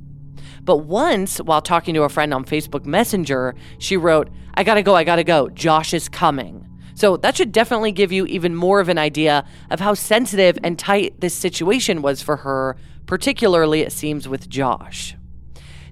But 0.68 0.80
once, 0.80 1.38
while 1.38 1.62
talking 1.62 1.94
to 1.94 2.04
a 2.04 2.10
friend 2.10 2.34
on 2.34 2.44
Facebook 2.44 2.86
Messenger, 2.86 3.56
she 3.80 3.96
wrote, 3.96 4.30
I 4.54 4.66
gotta 4.66 4.84
go, 4.84 4.96
I 4.96 5.06
gotta 5.06 5.24
go, 5.24 5.48
Josh 5.48 5.94
is 5.94 6.10
coming. 6.10 6.68
So 6.94 7.16
that 7.16 7.38
should 7.38 7.54
definitely 7.54 7.94
give 7.94 8.12
you 8.12 8.26
even 8.26 8.54
more 8.54 8.82
of 8.82 8.90
an 8.90 8.98
idea 8.98 9.46
of 9.72 9.80
how 9.80 9.94
sensitive 9.94 10.60
and 10.66 10.78
tight 10.78 11.22
this 11.22 11.34
situation 11.34 12.02
was 12.02 12.22
for 12.22 12.36
her, 12.36 12.76
particularly, 13.06 13.80
it 13.80 13.94
seems, 13.94 14.28
with 14.28 14.50
Josh. 14.50 15.16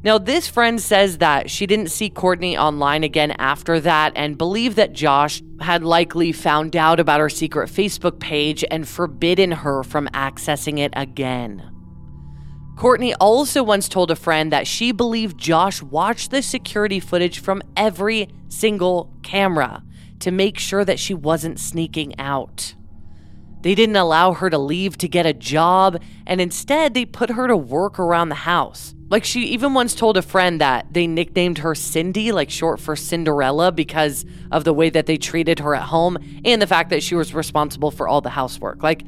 Now, 0.04 0.18
this 0.18 0.50
friend 0.50 0.82
says 0.82 1.20
that 1.20 1.50
she 1.50 1.66
didn't 1.66 1.88
see 1.88 2.10
Courtney 2.10 2.58
online 2.58 3.06
again 3.06 3.32
after 3.40 3.80
that 3.80 4.12
and 4.18 4.38
believed 4.38 4.76
that 4.76 4.92
Josh 4.92 5.42
had 5.62 5.86
likely 5.86 6.34
found 6.34 6.76
out 6.76 7.00
about 7.00 7.22
her 7.22 7.30
secret 7.30 7.70
Facebook 7.70 8.20
page 8.20 8.66
and 8.70 8.86
forbidden 8.86 9.52
her 9.52 9.84
from 9.84 10.10
accessing 10.10 10.80
it 10.80 10.92
again. 10.98 11.75
Courtney 12.76 13.14
also 13.16 13.64
once 13.64 13.88
told 13.88 14.12
a 14.12 14.16
friend 14.16 14.52
that 14.52 14.68
she 14.68 14.92
believed 14.92 15.38
Josh 15.38 15.82
watched 15.82 16.32
the 16.32 16.42
security 16.42 17.00
footage 17.00 17.40
from 17.40 17.62
every 17.78 18.30
single 18.50 19.14
camera 19.24 19.84
to 20.20 20.32
make 20.32 20.60
sure 20.60 20.84
that 20.84 21.00
she 21.00 21.14
wasn't 21.14 21.60
sneaking 21.60 22.20
out. 22.20 22.76
They 23.62 23.76
didn't 23.76 23.96
allow 23.96 24.34
her 24.34 24.50
to 24.50 24.58
leave 24.58 24.98
to 25.00 25.08
get 25.08 25.26
a 25.26 25.34
job, 25.34 26.02
and 26.28 26.40
instead 26.40 26.94
they 26.94 27.06
put 27.06 27.32
her 27.32 27.48
to 27.48 27.58
work 27.58 27.98
around 27.98 28.30
the 28.30 28.36
house. 28.36 28.94
Like 29.10 29.24
she 29.24 29.46
even 29.46 29.74
once 29.74 29.96
told 29.96 30.18
a 30.18 30.22
friend 30.22 30.62
that 30.62 30.94
they 30.94 31.08
nicknamed 31.08 31.60
her 31.60 31.74
Cindy, 31.76 32.32
like 32.32 32.50
short 32.50 32.80
for 32.80 32.96
Cinderella, 32.96 33.72
because 33.72 34.26
of 34.52 34.66
the 34.66 34.74
way 34.74 34.90
that 34.90 35.06
they 35.06 35.18
treated 35.18 35.60
her 35.60 35.74
at 35.74 35.84
home 35.84 36.18
and 36.44 36.62
the 36.62 36.68
fact 36.68 36.90
that 36.90 37.02
she 37.02 37.16
was 37.16 37.34
responsible 37.34 37.90
for 37.90 38.08
all 38.08 38.22
the 38.22 38.30
housework. 38.30 38.84
Like 38.84 39.04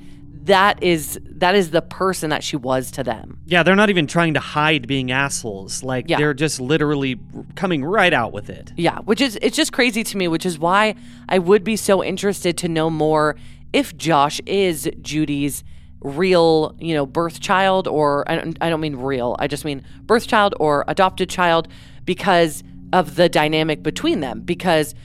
that 0.48 0.82
is 0.82 1.20
that 1.24 1.56
is 1.56 1.72
the 1.72 1.82
person 1.82 2.30
that 2.32 2.44
she 2.44 2.56
was 2.58 2.92
to 2.92 3.04
them. 3.04 3.40
Yeah, 3.46 3.64
they're 3.64 3.76
not 3.76 3.90
even 3.90 4.08
trying 4.08 4.34
to 4.34 4.40
hide 4.40 4.88
being 4.88 5.12
assholes. 5.12 5.84
Like 5.84 6.06
Yeah. 6.10 6.18
they're 6.18 6.34
just 6.34 6.60
literally 6.60 7.20
coming 7.56 7.86
right 7.86 8.12
out 8.14 8.34
with 8.34 8.50
it. 8.50 8.74
Yeah, 8.76 9.00
which 9.00 9.22
is 9.22 9.38
it's 9.42 9.56
just 9.56 9.72
crazy 9.72 10.04
to 10.04 10.18
me, 10.18 10.28
which 10.28 10.46
is 10.46 10.58
why 10.58 10.96
I 11.30 11.40
would 11.40 11.64
be 11.64 11.76
so 11.76 12.04
interested 12.04 12.58
to 12.60 12.68
know 12.68 12.90
more 12.90 13.36
if 13.74 13.96
Josh 13.96 14.40
is 14.46 14.90
Judy's 15.02 15.64
real, 16.02 16.76
you 16.80 16.94
know, 16.94 17.06
birth 17.06 17.40
child 17.40 17.88
or 17.88 18.30
I 18.30 18.36
don't, 18.36 18.58
I 18.62 18.70
don't 18.70 18.80
mean 18.82 18.96
real. 18.96 19.36
I 19.40 19.48
just 19.48 19.66
mean 19.66 19.84
birth 20.04 20.28
child 20.28 20.56
or 20.60 20.86
adopted 20.88 21.30
child 21.30 21.68
because 22.06 22.64
of 22.94 23.16
the 23.16 23.28
dynamic 23.28 23.84
between 23.84 24.22
them 24.22 24.42
because 24.42 24.96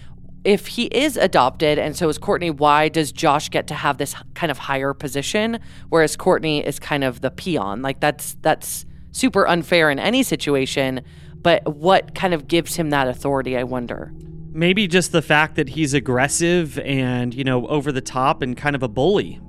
if 0.44 0.66
he 0.66 0.84
is 0.87 1.16
adopted 1.16 1.78
and 1.78 1.96
so 1.96 2.08
is 2.08 2.18
Courtney, 2.18 2.50
why 2.50 2.88
does 2.88 3.12
Josh 3.12 3.49
get 3.49 3.66
to 3.68 3.75
have 3.75 3.99
this 3.99 4.14
kind 4.34 4.50
of 4.50 4.58
higher 4.58 4.92
position 4.92 5.61
whereas 5.88 6.16
Courtney 6.16 6.66
is 6.66 6.78
kind 6.78 7.04
of 7.04 7.20
the 7.20 7.30
peon? 7.30 7.82
Like 7.82 8.00
that's 8.00 8.37
that's 8.42 8.84
super 9.12 9.46
unfair 9.46 9.90
in 9.90 9.99
any 9.99 10.22
situation, 10.22 11.02
but 11.40 11.76
what 11.76 12.14
kind 12.14 12.34
of 12.34 12.49
gives 12.49 12.76
him 12.76 12.90
that 12.90 13.08
authority, 13.08 13.56
I 13.56 13.64
wonder. 13.64 14.12
Maybe 14.54 14.87
just 14.87 15.12
the 15.12 15.22
fact 15.22 15.56
that 15.56 15.70
he's 15.70 15.94
aggressive 15.94 16.78
and, 16.80 17.32
you 17.32 17.44
know, 17.44 17.66
over 17.68 17.90
the 17.90 18.00
top 18.00 18.42
and 18.42 18.56
kind 18.56 18.76
of 18.76 18.82
a 18.82 18.88
bully. 18.88 19.40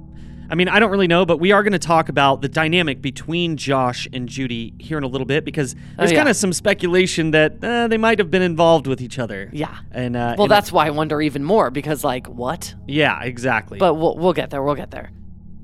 I 0.54 0.56
mean, 0.56 0.70
I 0.70 0.80
don't 0.80 0.92
really 0.92 1.08
know, 1.08 1.26
but 1.26 1.40
we 1.40 1.52
are 1.52 1.64
going 1.64 1.74
to 1.74 1.80
talk 1.80 2.10
about 2.10 2.44
the 2.44 2.48
dynamic 2.48 3.02
between 3.02 3.58
Josh 3.58 4.08
and 4.14 4.30
Judy 4.30 4.76
here 4.78 5.00
in 5.00 5.04
a 5.04 5.08
little 5.08 5.26
bit 5.26 5.46
because 5.46 5.76
there's 5.98 6.12
yeah. 6.12 6.18
kind 6.18 6.30
of 6.30 6.36
some 6.36 6.54
speculation 6.54 7.32
that 7.32 7.64
uh, 7.64 7.88
they 7.88 7.98
might 7.98 8.20
have 8.20 8.30
been 8.30 8.44
involved 8.44 8.86
with 8.86 9.02
each 9.02 9.18
other. 9.18 9.50
Yeah. 9.52 9.76
And 9.92 10.16
uh, 10.16 10.36
Well, 10.38 10.44
and- 10.44 10.52
that's 10.52 10.72
why 10.72 10.86
I 10.86 10.92
wonder 10.92 11.20
even 11.24 11.44
more 11.44 11.72
because, 11.72 12.04
like, 12.04 12.28
what? 12.28 12.76
yeah, 12.86 13.24
exactly. 13.24 13.80
But 13.80 13.96
we'll, 13.96 14.16
we'll 14.16 14.34
get 14.34 14.52
there. 14.52 14.62
We'll 14.62 14.76
get 14.76 14.92
there. 14.92 15.10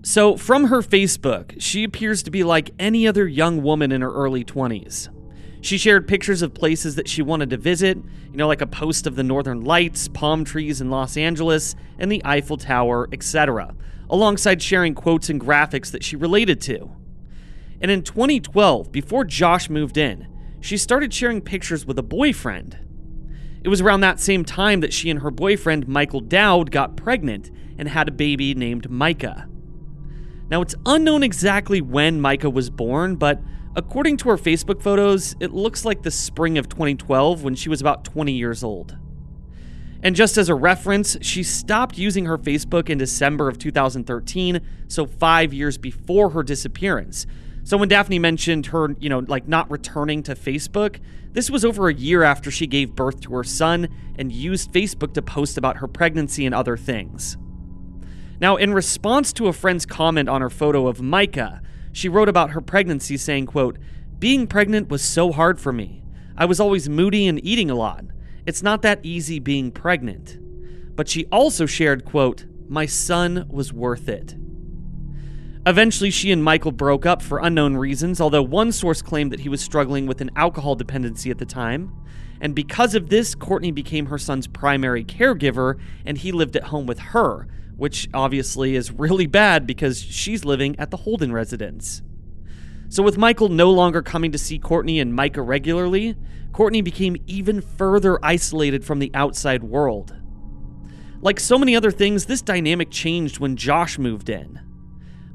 So, 0.02 0.36
from 0.36 0.66
her 0.66 0.82
Facebook, 0.82 1.62
she 1.62 1.84
appears 1.84 2.24
to 2.24 2.32
be 2.32 2.44
like 2.44 2.72
any 2.80 3.08
other 3.08 3.28
young 3.28 3.62
woman 3.62 3.92
in 3.92 4.02
her 4.02 4.12
early 4.12 4.44
20s. 4.44 5.10
She 5.62 5.78
shared 5.78 6.08
pictures 6.08 6.42
of 6.42 6.56
places 6.56 6.96
that 6.96 7.08
she 7.08 7.22
wanted 7.22 7.52
to 7.52 7.58
visit, 7.58 7.96
you 7.96 8.38
know, 8.38 8.48
like 8.48 8.62
a 8.62 8.68
post 8.68 9.06
of 9.06 9.16
the 9.16 9.24
Northern 9.24 9.62
Lights, 9.62 10.08
palm 10.08 10.46
trees 10.46 10.82
in 10.82 10.90
Los 10.90 11.16
Angeles, 11.16 11.76
and 12.00 12.12
the 12.12 12.24
Eiffel 12.26 12.58
Tower, 12.58 13.08
etc., 13.12 13.76
alongside 14.10 14.62
sharing 14.62 14.96
quotes 14.96 15.30
and 15.30 15.40
graphics 15.40 15.92
that 15.92 16.04
she 16.04 16.16
related 16.16 16.60
to. 16.62 16.92
And 17.82 17.90
in 17.92 18.04
2012, 18.04 18.92
before 18.92 19.24
Josh 19.24 19.70
moved 19.70 19.98
in, 19.98 20.28
she 20.60 20.78
started 20.78 21.14
sharing 21.14 21.42
pictures 21.42 21.86
with 21.86 21.98
a 21.98 22.04
boyfriend. 22.04 22.78
It 23.64 23.70
was 23.70 23.82
around 23.82 24.02
that 24.02 24.20
same 24.20 24.46
time 24.46 24.80
that 24.82 24.94
she 24.94 25.10
and 25.10 25.22
her 25.22 25.32
boyfriend, 25.32 25.88
Michael 25.88 26.22
Dowd, 26.22 26.72
got 26.72 26.98
pregnant 26.98 27.52
and 27.78 27.88
had 27.88 28.08
a 28.08 28.12
baby 28.12 28.54
named 28.54 28.90
Micah. 28.90 29.48
Now, 30.50 30.62
it's 30.62 30.76
unknown 30.86 31.24
exactly 31.24 31.80
when 31.80 32.20
Micah 32.20 32.50
was 32.50 32.70
born, 32.70 33.16
but 33.16 33.42
according 33.76 34.18
to 34.18 34.30
her 34.30 34.38
Facebook 34.38 34.82
photos, 34.82 35.36
it 35.40 35.54
looks 35.54 35.86
like 35.86 36.02
the 36.02 36.12
spring 36.12 36.58
of 36.58 36.68
2012 36.68 37.44
when 37.44 37.56
she 37.56 37.70
was 37.70 37.82
about 37.82 38.04
20 38.04 38.32
years 38.32 38.64
old. 38.64 38.98
And 40.02 40.16
just 40.16 40.38
as 40.38 40.48
a 40.48 40.56
reference, 40.56 41.18
she 41.22 41.44
stopped 41.44 41.98
using 41.98 42.26
her 42.26 42.38
Facebook 42.38 42.90
in 42.90 42.98
December 42.98 43.50
of 43.50 43.58
2013, 43.58 44.62
so 44.88 45.06
five 45.06 45.54
years 45.54 45.78
before 45.78 46.30
her 46.30 46.44
disappearance. 46.44 47.26
So 47.64 47.78
when 47.78 47.90
Daphne 47.90 48.18
mentioned 48.18 48.68
her, 48.68 48.96
you 49.00 49.10
know, 49.10 49.20
like 49.20 49.48
not 49.48 49.70
returning 49.70 50.24
to 50.24 50.36
Facebook, 50.36 51.00
this 51.34 51.52
was 51.52 51.66
over 51.66 51.90
a 51.90 51.94
year 51.94 52.24
after 52.24 52.50
she 52.50 52.66
gave 52.66 52.96
birth 52.96 53.22
to 53.22 53.34
her 53.34 53.44
son 53.44 53.90
and 54.18 54.32
used 54.32 54.72
Facebook 54.72 55.14
to 55.14 55.22
post 55.22 55.58
about 55.58 55.78
her 55.78 55.88
pregnancy 55.88 56.46
and 56.46 56.56
other 56.56 56.78
things. 56.78 57.38
Now, 58.40 58.56
in 58.56 58.74
response 58.74 59.34
to 59.34 59.48
a 59.48 59.54
friend's 59.54 59.86
comment 59.86 60.30
on 60.30 60.42
her 60.42 60.50
photo 60.50 60.88
of 60.88 61.02
Micah, 61.02 61.62
she 61.92 62.08
wrote 62.08 62.30
about 62.30 62.52
her 62.52 62.62
pregnancy 62.62 63.18
saying, 63.18 63.48
quote, 63.48 63.78
"Being 64.18 64.48
pregnant 64.48 64.90
was 64.90 65.02
so 65.02 65.32
hard 65.32 65.60
for 65.60 65.74
me. 65.74 66.04
I 66.38 66.46
was 66.46 66.60
always 66.60 66.88
moody 66.88 67.28
and 67.28 67.44
eating 67.46 67.70
a 67.70 67.76
lot. 67.76 68.06
It's 68.50 68.64
not 68.64 68.82
that 68.82 69.00
easy 69.04 69.38
being 69.38 69.70
pregnant." 69.70 70.40
But 70.96 71.08
she 71.08 71.28
also 71.28 71.68
shared, 71.68 72.04
quote, 72.04 72.48
"My 72.68 72.88
son 72.88 73.46
was 73.48 73.72
worth 73.72 74.10
it." 74.10 74.36
Eventually, 75.68 76.10
she 76.10 76.32
and 76.32 76.44
Michael 76.44 76.72
broke 76.72 77.06
up 77.06 77.22
for 77.22 77.38
unknown 77.38 77.78
reasons, 77.78 78.20
although 78.20 78.42
one 78.42 78.72
source 78.72 79.04
claimed 79.04 79.32
that 79.32 79.42
he 79.42 79.50
was 79.50 79.62
struggling 79.62 80.08
with 80.08 80.20
an 80.20 80.32
alcohol 80.36 80.74
dependency 80.74 81.30
at 81.30 81.38
the 81.38 81.46
time. 81.46 81.92
And 82.42 82.56
because 82.56 82.96
of 82.96 83.10
this, 83.10 83.36
Courtney 83.36 83.70
became 83.72 84.08
her 84.08 84.18
son's 84.18 84.48
primary 84.48 85.04
caregiver, 85.04 85.76
and 86.04 86.18
he 86.18 86.32
lived 86.32 86.56
at 86.56 86.64
home 86.64 86.88
with 86.88 87.00
her, 87.14 87.46
which 87.78 88.10
obviously 88.16 88.76
is 88.76 88.92
really 88.92 89.28
bad 89.28 89.68
because 89.68 90.02
she's 90.02 90.44
living 90.44 90.76
at 90.80 90.90
the 90.90 90.98
Holden 90.98 91.32
residence. 91.32 92.02
So, 92.88 93.04
with 93.04 93.20
Michael 93.20 93.50
no 93.50 93.70
longer 93.70 94.02
coming 94.02 94.32
to 94.32 94.40
see 94.40 94.58
Courtney 94.58 95.00
and 95.00 95.14
Micah 95.14 95.44
regularly, 95.44 96.16
Courtney 96.52 96.82
became 96.82 97.18
even 97.28 97.62
further 97.62 98.20
isolated 98.24 98.84
from 98.84 99.00
the 99.00 99.12
outside 99.14 99.64
world. 99.64 100.16
Like 101.22 101.40
so 101.40 101.58
many 101.58 101.76
other 101.76 101.92
things, 101.92 102.26
this 102.26 102.42
dynamic 102.42 102.92
changed 102.92 103.40
when 103.40 103.56
Josh 103.56 103.98
moved 103.98 104.30
in. 104.30 104.60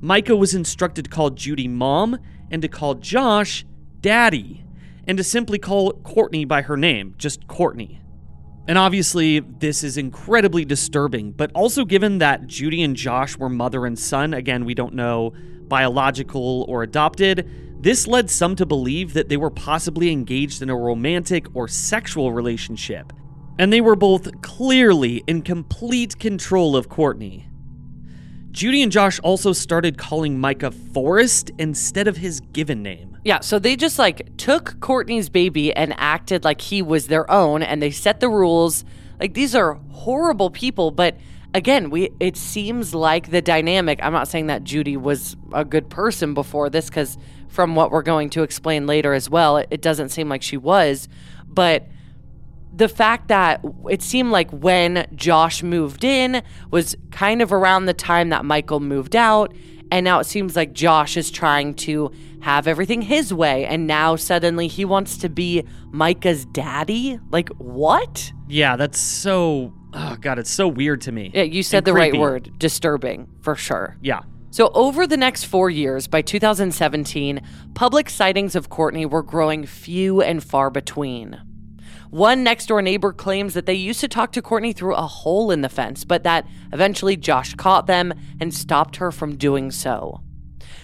Micah 0.01 0.37
was 0.37 0.55
instructed 0.55 1.05
to 1.05 1.11
call 1.11 1.31
Judy 1.31 1.69
mom 1.69 2.19
and 2.51 2.63
to 2.63 2.69
call 2.69 2.95
Josh 2.95 3.65
daddy, 4.01 4.65
and 5.07 5.17
to 5.19 5.25
simply 5.25 5.59
call 5.59 5.93
Courtney 5.93 6.45
by 6.45 6.63
her 6.63 6.77
name, 6.77 7.15
just 7.17 7.47
Courtney. 7.47 8.01
And 8.67 8.79
obviously, 8.79 9.41
this 9.41 9.83
is 9.83 9.99
incredibly 9.99 10.65
disturbing, 10.65 11.33
but 11.33 11.51
also 11.55 11.85
given 11.85 12.19
that 12.19 12.47
Judy 12.47 12.83
and 12.83 12.97
Josh 12.97 13.37
were 13.37 13.51
mother 13.51 13.85
and 13.87 13.99
son, 13.99 14.33
again, 14.35 14.65
we 14.65 14.75
don't 14.75 14.95
know 14.95 15.33
biological 15.69 16.65
or 16.69 16.83
adopted, 16.83 17.49
this 17.85 18.07
led 18.07 18.31
some 18.31 18.57
to 18.57 18.65
believe 18.65 19.13
that 19.13 19.29
they 19.29 19.37
were 19.37 19.51
possibly 19.51 20.11
engaged 20.11 20.63
in 20.63 20.71
a 20.71 20.77
romantic 20.77 21.47
or 21.55 21.69
sexual 21.69 22.33
relationship. 22.33 23.13
And 23.59 23.71
they 23.71 23.83
were 23.83 23.95
both 23.95 24.41
clearly 24.41 25.23
in 25.27 25.43
complete 25.43 26.19
control 26.19 26.77
of 26.77 26.89
Courtney. 26.89 27.47
Judy 28.53 28.83
and 28.83 28.91
Josh 28.91 29.21
also 29.21 29.53
started 29.53 29.99
calling 29.99 30.41
Micah 30.41 30.71
Forrest 30.71 31.51
instead 31.59 32.09
of 32.09 32.17
his 32.17 32.41
given 32.41 32.83
name. 32.83 33.19
Yeah, 33.23 33.41
so 33.41 33.59
they 33.59 33.77
just 33.77 33.99
like 33.99 34.35
took 34.39 34.81
Courtney's 34.81 35.29
baby 35.29 35.71
and 35.75 35.95
acted 35.99 36.43
like 36.43 36.63
he 36.63 36.81
was 36.81 37.09
their 37.09 37.31
own 37.31 37.63
and 37.63 37.83
they 37.83 37.91
set 37.91 38.19
the 38.19 38.31
rules. 38.31 38.87
Like 39.21 39.35
these 39.35 39.55
are 39.55 39.75
horrible 39.91 40.49
people, 40.49 40.91
but 40.91 41.19
again, 41.55 41.89
we 41.89 42.11
it 42.21 42.37
seems 42.37 42.95
like 42.95 43.31
the 43.31 43.41
dynamic. 43.41 44.01
I'm 44.03 44.13
not 44.13 44.29
saying 44.29 44.49
that 44.49 44.65
Judy 44.65 44.97
was 44.97 45.37
a 45.53 45.65
good 45.65 45.89
person 45.89 46.35
before 46.35 46.69
this 46.69 46.91
cuz 46.91 47.17
from 47.49 47.77
what 47.77 47.91
we're 47.91 48.03
going 48.03 48.29
to 48.31 48.43
explain 48.43 48.87
later 48.87 49.15
as 49.15 49.31
well, 49.31 49.59
it, 49.59 49.69
it 49.71 49.81
doesn't 49.81 50.09
seem 50.09 50.29
like 50.29 50.43
she 50.43 50.57
was, 50.57 51.09
but 51.47 51.87
the 52.77 52.89
fact 52.89 53.29
that 53.29 53.65
it 53.89 54.03
seemed 54.03 54.33
like 54.33 54.51
when 54.51 55.07
Josh 55.15 55.63
moved 55.63 56.03
in 56.03 56.43
was 56.73 56.97
kind 57.13 57.41
of 57.41 57.53
around 57.53 57.87
the 57.87 57.95
time 57.95 58.31
that 58.31 58.45
Michael 58.45 58.81
moved 58.81 59.15
out. 59.15 59.55
And 59.93 60.03
now 60.03 60.19
it 60.19 60.25
seems 60.25 60.57
like 60.57 60.73
Josh 60.73 61.17
is 61.17 61.31
trying 61.31 61.75
to 61.75 62.11
have 62.41 62.67
everything 62.67 63.03
his 63.03 63.33
way. 63.33 63.65
And 63.65 63.87
now 63.87 64.17
suddenly 64.17 64.67
he 64.67 64.85
wants 64.85 65.17
to 65.19 65.29
be 65.29 65.63
Micah's 65.93 66.47
daddy. 66.47 67.21
Like, 67.31 67.49
what? 67.51 68.33
Yeah, 68.49 68.75
that's 68.75 68.99
so. 68.99 69.73
Oh, 69.95 70.17
God, 70.21 70.39
it's 70.39 70.51
so 70.51 70.67
weird 70.67 71.01
to 71.03 71.13
me. 71.13 71.31
Yeah, 71.33 71.43
you 71.43 71.63
said 71.63 71.79
And 71.79 71.87
the 71.87 71.95
right 71.95 72.15
word 72.15 72.51
disturbing, 72.59 73.29
for 73.41 73.55
sure. 73.55 73.97
Yeah. 74.03 74.23
So, 74.51 74.71
over 74.75 75.07
the 75.07 75.17
next 75.17 75.45
four 75.45 75.71
years, 75.71 76.07
by 76.07 76.23
2017, 76.23 77.41
public 77.75 78.11
sightings 78.11 78.55
of 78.55 78.69
Courtney 78.69 79.07
were 79.07 79.23
growing 79.23 79.67
few 79.67 80.21
and 80.21 80.43
far 80.43 80.71
between. 80.71 81.41
One 82.11 82.45
next 82.45 82.67
door 82.67 82.81
neighbor 82.81 83.13
claims 83.13 83.55
that 83.55 83.67
they 83.67 83.75
used 83.75 83.99
to 84.01 84.09
talk 84.09 84.31
to 84.33 84.43
Courtney 84.43 84.73
through 84.73 84.95
a 84.95 85.03
hole 85.03 85.51
in 85.51 85.63
the 85.63 85.69
fence, 85.69 86.05
but 86.05 86.23
that 86.23 86.47
eventually 86.73 87.17
Josh 87.17 87.55
caught 87.55 87.89
them 87.89 88.15
and 88.41 88.55
stopped 88.55 88.97
her 88.97 89.11
from 89.11 89.37
doing 89.37 89.73
so. 89.73 90.21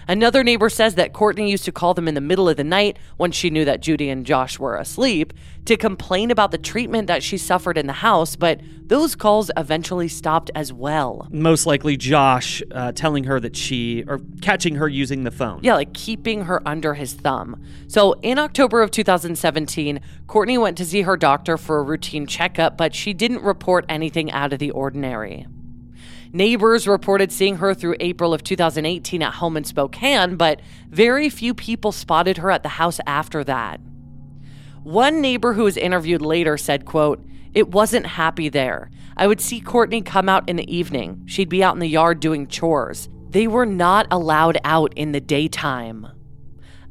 Another 0.08 0.42
neighbor 0.42 0.68
says 0.68 0.94
that 0.96 1.12
Courtney 1.12 1.50
used 1.50 1.64
to 1.64 1.72
call 1.72 1.94
them 1.94 2.08
in 2.08 2.14
the 2.14 2.20
middle 2.20 2.48
of 2.48 2.56
the 2.56 2.64
night 2.64 2.98
when 3.16 3.32
she 3.32 3.50
knew 3.50 3.64
that 3.64 3.80
Judy 3.80 4.08
and 4.08 4.26
Josh 4.26 4.58
were 4.58 4.76
asleep 4.76 5.32
to 5.66 5.76
complain 5.76 6.30
about 6.30 6.50
the 6.50 6.58
treatment 6.58 7.06
that 7.06 7.22
she 7.22 7.36
suffered 7.38 7.76
in 7.76 7.86
the 7.86 7.92
house, 7.92 8.34
but 8.34 8.60
those 8.86 9.14
calls 9.14 9.50
eventually 9.56 10.08
stopped 10.08 10.50
as 10.54 10.72
well. 10.72 11.28
Most 11.30 11.66
likely 11.66 11.96
Josh 11.96 12.62
uh, 12.72 12.92
telling 12.92 13.24
her 13.24 13.38
that 13.40 13.56
she, 13.56 14.04
or 14.08 14.20
catching 14.40 14.76
her 14.76 14.88
using 14.88 15.24
the 15.24 15.30
phone. 15.30 15.60
Yeah, 15.62 15.74
like 15.74 15.92
keeping 15.92 16.44
her 16.44 16.66
under 16.66 16.94
his 16.94 17.12
thumb. 17.12 17.62
So 17.86 18.14
in 18.22 18.38
October 18.38 18.82
of 18.82 18.90
2017, 18.90 20.00
Courtney 20.26 20.58
went 20.58 20.76
to 20.78 20.84
see 20.84 21.02
her 21.02 21.16
doctor 21.16 21.56
for 21.56 21.78
a 21.78 21.82
routine 21.82 22.26
checkup, 22.26 22.76
but 22.76 22.94
she 22.94 23.12
didn't 23.12 23.42
report 23.42 23.84
anything 23.88 24.30
out 24.32 24.52
of 24.52 24.58
the 24.58 24.70
ordinary. 24.70 25.46
Neighbors 26.32 26.86
reported 26.86 27.32
seeing 27.32 27.56
her 27.56 27.74
through 27.74 27.96
April 27.98 28.32
of 28.32 28.44
2018 28.44 29.20
at 29.22 29.34
home 29.34 29.56
in 29.56 29.64
Spokane, 29.64 30.36
but 30.36 30.60
very 30.88 31.28
few 31.28 31.54
people 31.54 31.90
spotted 31.90 32.38
her 32.38 32.52
at 32.52 32.62
the 32.62 32.68
house 32.68 33.00
after 33.04 33.42
that. 33.44 33.80
One 34.84 35.20
neighbor 35.20 35.54
who 35.54 35.64
was 35.64 35.76
interviewed 35.76 36.22
later 36.22 36.56
said, 36.56 36.84
quote, 36.84 37.24
It 37.52 37.70
wasn't 37.70 38.06
happy 38.06 38.48
there. 38.48 38.90
I 39.16 39.26
would 39.26 39.40
see 39.40 39.60
Courtney 39.60 40.02
come 40.02 40.28
out 40.28 40.48
in 40.48 40.54
the 40.56 40.74
evening. 40.74 41.22
She'd 41.26 41.48
be 41.48 41.64
out 41.64 41.74
in 41.74 41.80
the 41.80 41.88
yard 41.88 42.20
doing 42.20 42.46
chores. 42.46 43.08
They 43.28 43.48
were 43.48 43.66
not 43.66 44.06
allowed 44.10 44.58
out 44.64 44.94
in 44.94 45.12
the 45.12 45.20
daytime. 45.20 46.06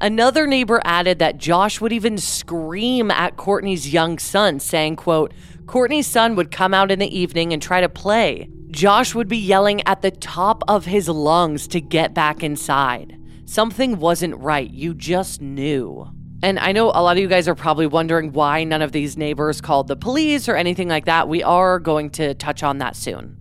Another 0.01 0.47
neighbor 0.47 0.81
added 0.83 1.19
that 1.19 1.37
Josh 1.37 1.81
would 1.81 1.91
even 1.91 2.17
scream 2.17 3.09
at 3.09 3.37
Courtney's 3.37 3.91
young 3.91 4.19
son, 4.19 4.59
saying, 4.59 4.97
quote, 4.97 5.33
Courtney's 5.65 6.07
son 6.07 6.35
would 6.35 6.51
come 6.51 6.73
out 6.73 6.91
in 6.91 6.99
the 6.99 7.17
evening 7.17 7.53
and 7.53 7.61
try 7.61 7.81
to 7.81 7.89
play. 7.89 8.49
Josh 8.71 9.15
would 9.15 9.27
be 9.27 9.37
yelling 9.37 9.81
at 9.87 10.03
the 10.03 10.11
top 10.11 10.63
of 10.67 10.85
his 10.85 11.09
lungs 11.09 11.67
to 11.69 11.81
get 11.81 12.13
back 12.13 12.43
inside. 12.43 13.17
Something 13.45 13.97
wasn't 13.97 14.37
right. 14.37 14.69
You 14.69 14.93
just 14.93 15.41
knew. 15.41 16.07
And 16.43 16.59
I 16.59 16.71
know 16.71 16.87
a 16.87 17.01
lot 17.01 17.17
of 17.17 17.21
you 17.21 17.27
guys 17.27 17.47
are 17.47 17.55
probably 17.55 17.87
wondering 17.87 18.31
why 18.31 18.63
none 18.63 18.83
of 18.83 18.91
these 18.91 19.17
neighbors 19.17 19.59
called 19.59 19.87
the 19.87 19.95
police 19.95 20.47
or 20.47 20.55
anything 20.55 20.87
like 20.87 21.05
that. 21.05 21.27
We 21.27 21.41
are 21.41 21.79
going 21.79 22.11
to 22.11 22.35
touch 22.35 22.61
on 22.61 22.77
that 22.77 22.95
soon. 22.95 23.37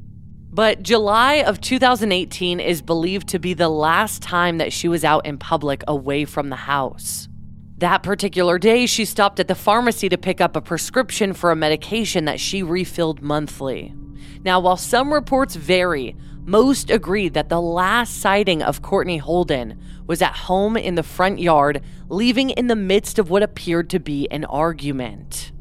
But 0.51 0.83
July 0.83 1.35
of 1.35 1.61
2018 1.61 2.59
is 2.59 2.81
believed 2.81 3.29
to 3.29 3.39
be 3.39 3.53
the 3.53 3.69
last 3.69 4.23
time 4.23 4.59
that 4.59 4.73
she 4.73 4.89
was 4.89 5.05
out 5.05 5.27
in 5.27 5.37
public 5.37 5.85
away 5.87 6.25
from 6.25 6.49
the 6.49 6.57
house. 6.57 7.29
That 7.77 8.03
particular 8.03 8.59
day, 8.59 8.87
she 8.87 9.05
stopped 9.05 9.39
at 9.39 9.47
the 9.47 9.55
pharmacy 9.55 10.09
to 10.09 10.19
pick 10.19 10.41
up 10.41 10.57
a 10.57 10.63
prescription 10.63 11.35
for 11.35 11.51
a 11.51 11.57
medication 11.57 12.25
that 12.25 12.41
she 12.41 12.63
refilled 12.63 13.21
monthly. 13.23 13.95
Now, 14.45 14.61
while 14.61 14.77
some 14.77 15.13
reports 15.13 15.57
vary, 15.57 16.17
most 16.45 16.91
agree 16.91 17.29
that 17.29 17.49
the 17.49 17.61
last 17.61 18.21
sighting 18.21 18.63
of 18.63 18.83
Courtney 18.83 19.19
Holden 19.19 19.79
was 20.07 20.23
at 20.23 20.35
home 20.35 20.77
in 20.77 20.95
the 20.95 21.03
front 21.03 21.39
yard, 21.39 21.83
leaving 22.09 22.51
in 22.51 22.67
the 22.67 22.77
midst 22.77 23.19
of 23.19 23.31
what 23.31 23.43
appeared 23.43 23.91
to 23.91 23.99
be 23.99 24.29
an 24.31 24.45
argument. 24.47 25.53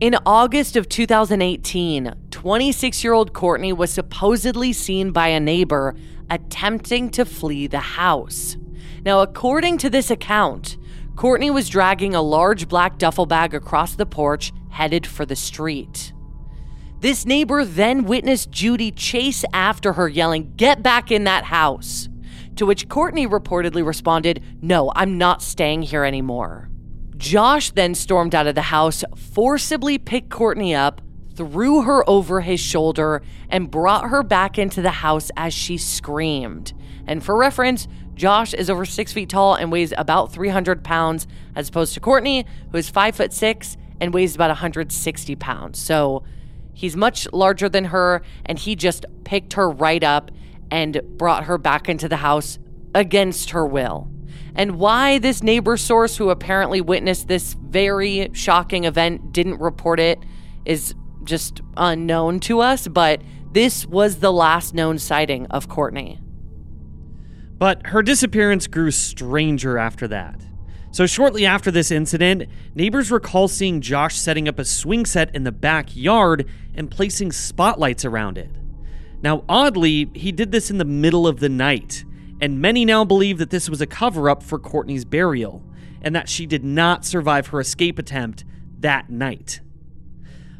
In 0.00 0.16
August 0.26 0.76
of 0.76 0.88
2018, 0.88 2.14
26 2.30 3.04
year 3.04 3.12
old 3.12 3.32
Courtney 3.32 3.72
was 3.72 3.92
supposedly 3.92 4.72
seen 4.72 5.12
by 5.12 5.28
a 5.28 5.40
neighbor 5.40 5.94
attempting 6.28 7.10
to 7.10 7.24
flee 7.24 7.66
the 7.66 7.78
house. 7.78 8.56
Now, 9.04 9.20
according 9.20 9.78
to 9.78 9.90
this 9.90 10.10
account, 10.10 10.76
Courtney 11.16 11.50
was 11.50 11.68
dragging 11.68 12.14
a 12.14 12.22
large 12.22 12.68
black 12.68 12.98
duffel 12.98 13.26
bag 13.26 13.54
across 13.54 13.94
the 13.94 14.06
porch, 14.06 14.52
headed 14.70 15.06
for 15.06 15.24
the 15.24 15.36
street. 15.36 16.13
This 17.04 17.26
neighbor 17.26 17.66
then 17.66 18.04
witnessed 18.04 18.50
Judy 18.50 18.90
chase 18.90 19.44
after 19.52 19.92
her, 19.92 20.08
yelling, 20.08 20.54
Get 20.56 20.82
back 20.82 21.12
in 21.12 21.24
that 21.24 21.44
house! 21.44 22.08
To 22.56 22.64
which 22.64 22.88
Courtney 22.88 23.28
reportedly 23.28 23.84
responded, 23.84 24.42
No, 24.62 24.90
I'm 24.96 25.18
not 25.18 25.42
staying 25.42 25.82
here 25.82 26.04
anymore. 26.04 26.70
Josh 27.18 27.72
then 27.72 27.94
stormed 27.94 28.34
out 28.34 28.46
of 28.46 28.54
the 28.54 28.62
house, 28.62 29.04
forcibly 29.16 29.98
picked 29.98 30.30
Courtney 30.30 30.74
up, 30.74 31.02
threw 31.34 31.82
her 31.82 32.08
over 32.08 32.40
his 32.40 32.58
shoulder, 32.58 33.20
and 33.50 33.70
brought 33.70 34.08
her 34.08 34.22
back 34.22 34.56
into 34.58 34.80
the 34.80 34.88
house 34.88 35.30
as 35.36 35.52
she 35.52 35.76
screamed. 35.76 36.72
And 37.06 37.22
for 37.22 37.36
reference, 37.36 37.86
Josh 38.14 38.54
is 38.54 38.70
over 38.70 38.86
six 38.86 39.12
feet 39.12 39.28
tall 39.28 39.56
and 39.56 39.70
weighs 39.70 39.92
about 39.98 40.32
300 40.32 40.82
pounds, 40.82 41.26
as 41.54 41.68
opposed 41.68 41.92
to 41.92 42.00
Courtney, 42.00 42.46
who 42.72 42.78
is 42.78 42.88
five 42.88 43.14
foot 43.14 43.34
six 43.34 43.76
and 44.00 44.14
weighs 44.14 44.34
about 44.34 44.48
160 44.48 45.36
pounds. 45.36 45.78
So 45.78 46.24
he's 46.74 46.96
much 46.96 47.26
larger 47.32 47.68
than 47.68 47.86
her, 47.86 48.22
and 48.44 48.58
he 48.58 48.76
just 48.76 49.06
picked 49.24 49.54
her 49.54 49.70
right 49.70 50.02
up 50.02 50.30
and 50.70 51.00
brought 51.16 51.44
her 51.44 51.56
back 51.56 51.88
into 51.88 52.08
the 52.08 52.16
house 52.16 52.58
against 52.94 53.50
her 53.50 53.66
will. 53.66 54.10
And 54.54 54.78
why 54.78 55.18
this 55.18 55.42
neighbor 55.42 55.76
source, 55.76 56.16
who 56.16 56.30
apparently 56.30 56.80
witnessed 56.80 57.28
this 57.28 57.54
very 57.54 58.30
shocking 58.32 58.84
event, 58.84 59.32
didn't 59.32 59.60
report 59.60 59.98
it 59.98 60.18
is 60.64 60.94
just 61.24 61.60
unknown 61.76 62.40
to 62.40 62.60
us, 62.60 62.86
but 62.86 63.22
this 63.52 63.86
was 63.86 64.16
the 64.16 64.32
last 64.32 64.74
known 64.74 64.98
sighting 64.98 65.46
of 65.46 65.68
Courtney. 65.68 66.20
But 67.58 67.86
her 67.86 68.02
disappearance 68.02 68.66
grew 68.66 68.90
stranger 68.90 69.78
after 69.78 70.08
that. 70.08 70.40
So, 70.94 71.06
shortly 71.06 71.44
after 71.44 71.72
this 71.72 71.90
incident, 71.90 72.44
neighbors 72.76 73.10
recall 73.10 73.48
seeing 73.48 73.80
Josh 73.80 74.16
setting 74.16 74.46
up 74.46 74.60
a 74.60 74.64
swing 74.64 75.04
set 75.06 75.34
in 75.34 75.42
the 75.42 75.50
backyard 75.50 76.48
and 76.72 76.88
placing 76.88 77.32
spotlights 77.32 78.04
around 78.04 78.38
it. 78.38 78.48
Now, 79.20 79.42
oddly, 79.48 80.08
he 80.14 80.30
did 80.30 80.52
this 80.52 80.70
in 80.70 80.78
the 80.78 80.84
middle 80.84 81.26
of 81.26 81.40
the 81.40 81.48
night, 81.48 82.04
and 82.40 82.60
many 82.60 82.84
now 82.84 83.04
believe 83.04 83.38
that 83.38 83.50
this 83.50 83.68
was 83.68 83.80
a 83.80 83.88
cover 83.88 84.30
up 84.30 84.40
for 84.40 84.56
Courtney's 84.56 85.04
burial, 85.04 85.64
and 86.00 86.14
that 86.14 86.28
she 86.28 86.46
did 86.46 86.62
not 86.62 87.04
survive 87.04 87.48
her 87.48 87.58
escape 87.58 87.98
attempt 87.98 88.44
that 88.78 89.10
night. 89.10 89.60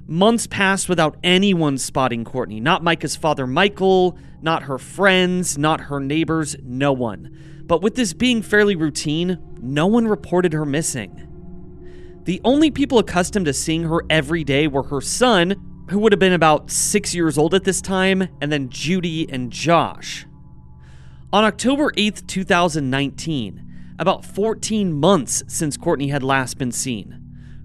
Months 0.04 0.48
passed 0.48 0.88
without 0.88 1.16
anyone 1.22 1.78
spotting 1.78 2.24
Courtney. 2.24 2.58
Not 2.58 2.82
Micah's 2.82 3.14
father, 3.14 3.46
Michael, 3.46 4.18
not 4.44 4.64
her 4.64 4.78
friends, 4.78 5.56
not 5.56 5.80
her 5.80 5.98
neighbors, 5.98 6.54
no 6.62 6.92
one. 6.92 7.36
But 7.64 7.80
with 7.80 7.94
this 7.94 8.12
being 8.12 8.42
fairly 8.42 8.76
routine, 8.76 9.38
no 9.60 9.86
one 9.86 10.06
reported 10.06 10.52
her 10.52 10.66
missing. 10.66 12.20
The 12.24 12.40
only 12.44 12.70
people 12.70 12.98
accustomed 12.98 13.46
to 13.46 13.54
seeing 13.54 13.84
her 13.84 14.02
every 14.10 14.44
day 14.44 14.66
were 14.66 14.84
her 14.84 15.00
son, 15.00 15.84
who 15.90 15.98
would 15.98 16.12
have 16.12 16.18
been 16.18 16.34
about 16.34 16.70
six 16.70 17.14
years 17.14 17.38
old 17.38 17.54
at 17.54 17.64
this 17.64 17.80
time, 17.80 18.28
and 18.42 18.52
then 18.52 18.68
Judy 18.68 19.28
and 19.30 19.50
Josh. 19.50 20.26
On 21.32 21.42
October 21.42 21.90
8th, 21.92 22.26
2019, 22.26 23.94
about 23.98 24.26
14 24.26 24.92
months 24.92 25.42
since 25.46 25.76
Courtney 25.78 26.08
had 26.08 26.22
last 26.22 26.58
been 26.58 26.72
seen, 26.72 27.20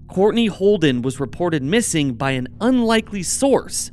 Courtney 0.08 0.46
Holden 0.46 1.02
was 1.02 1.20
reported 1.20 1.62
missing 1.62 2.14
by 2.14 2.32
an 2.32 2.48
unlikely 2.60 3.22
source 3.22 3.92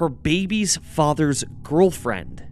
her 0.00 0.08
baby's 0.08 0.78
father's 0.78 1.44
girlfriend. 1.62 2.42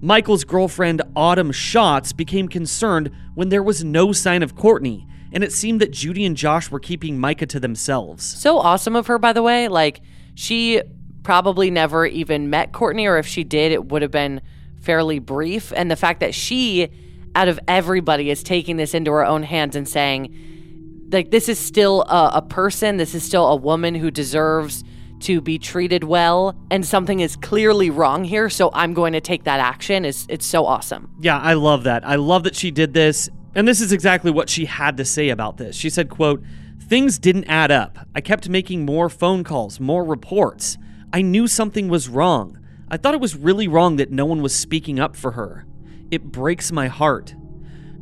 Michael's 0.00 0.44
girlfriend, 0.44 1.02
Autumn 1.14 1.52
Schatz, 1.52 2.14
became 2.14 2.48
concerned 2.48 3.10
when 3.34 3.50
there 3.50 3.62
was 3.62 3.84
no 3.84 4.10
sign 4.10 4.42
of 4.42 4.56
Courtney, 4.56 5.06
and 5.32 5.44
it 5.44 5.52
seemed 5.52 5.82
that 5.82 5.90
Judy 5.90 6.24
and 6.24 6.34
Josh 6.34 6.70
were 6.70 6.80
keeping 6.80 7.20
Micah 7.20 7.44
to 7.46 7.60
themselves. 7.60 8.24
So 8.24 8.58
awesome 8.58 8.96
of 8.96 9.06
her, 9.06 9.18
by 9.18 9.34
the 9.34 9.42
way. 9.42 9.68
Like, 9.68 10.00
she 10.34 10.80
probably 11.22 11.70
never 11.70 12.06
even 12.06 12.48
met 12.48 12.72
Courtney, 12.72 13.06
or 13.06 13.18
if 13.18 13.26
she 13.26 13.44
did, 13.44 13.70
it 13.70 13.86
would 13.86 14.00
have 14.00 14.10
been 14.10 14.40
fairly 14.80 15.18
brief. 15.18 15.74
And 15.76 15.90
the 15.90 15.96
fact 15.96 16.20
that 16.20 16.34
she, 16.34 16.88
out 17.34 17.48
of 17.48 17.60
everybody, 17.68 18.30
is 18.30 18.42
taking 18.42 18.78
this 18.78 18.94
into 18.94 19.10
her 19.10 19.26
own 19.26 19.42
hands 19.42 19.76
and 19.76 19.86
saying, 19.86 21.08
like, 21.12 21.30
this 21.30 21.50
is 21.50 21.58
still 21.58 22.02
a, 22.02 22.30
a 22.36 22.42
person, 22.42 22.96
this 22.96 23.14
is 23.14 23.22
still 23.22 23.46
a 23.46 23.56
woman 23.56 23.94
who 23.94 24.10
deserves 24.10 24.84
to 25.24 25.40
be 25.40 25.58
treated 25.58 26.04
well 26.04 26.56
and 26.70 26.86
something 26.86 27.20
is 27.20 27.36
clearly 27.36 27.90
wrong 27.90 28.24
here 28.24 28.48
so 28.48 28.70
i'm 28.72 28.94
going 28.94 29.12
to 29.12 29.20
take 29.20 29.44
that 29.44 29.60
action 29.60 30.04
is 30.04 30.26
it's 30.28 30.46
so 30.46 30.64
awesome 30.64 31.04
Yeah, 31.20 31.38
I 31.38 31.54
love 31.54 31.84
that. 31.84 32.06
I 32.06 32.16
love 32.16 32.42
that 32.44 32.56
she 32.56 32.70
did 32.70 32.92
this. 32.92 33.30
And 33.54 33.66
this 33.66 33.80
is 33.80 33.92
exactly 33.92 34.30
what 34.30 34.50
she 34.50 34.66
had 34.66 34.96
to 34.98 35.04
say 35.04 35.30
about 35.30 35.56
this. 35.56 35.76
She 35.76 35.88
said, 35.88 36.10
quote, 36.10 36.42
Things 36.80 37.18
didn't 37.18 37.44
add 37.44 37.70
up. 37.70 37.98
I 38.14 38.20
kept 38.20 38.48
making 38.48 38.84
more 38.84 39.08
phone 39.08 39.44
calls, 39.44 39.80
more 39.80 40.04
reports. 40.04 40.76
I 41.12 41.22
knew 41.22 41.46
something 41.46 41.88
was 41.88 42.08
wrong. 42.08 42.58
I 42.90 42.96
thought 42.96 43.14
it 43.14 43.20
was 43.20 43.36
really 43.36 43.68
wrong 43.68 43.96
that 43.96 44.10
no 44.10 44.26
one 44.26 44.42
was 44.42 44.54
speaking 44.54 45.00
up 45.00 45.16
for 45.16 45.32
her. 45.32 45.66
It 46.10 46.24
breaks 46.24 46.70
my 46.72 46.88
heart. 46.88 47.34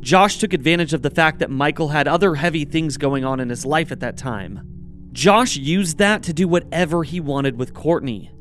Josh 0.01 0.37
took 0.37 0.51
advantage 0.51 0.93
of 0.93 1.01
the 1.01 1.09
fact 1.09 1.39
that 1.39 1.49
Michael 1.49 1.89
had 1.89 2.07
other 2.07 2.35
heavy 2.35 2.65
things 2.65 2.97
going 2.97 3.23
on 3.23 3.39
in 3.39 3.49
his 3.49 3.65
life 3.65 3.91
at 3.91 4.01
that 4.01 4.17
time. 4.17 4.72
Josh 5.13 5.55
used 5.55 5.99
that 5.99 6.23
to 6.23 6.33
do 6.33 6.47
whatever 6.47 7.03
he 7.03 7.19
wanted 7.19 7.57
with 7.57 7.73
Courtney. 7.73 8.31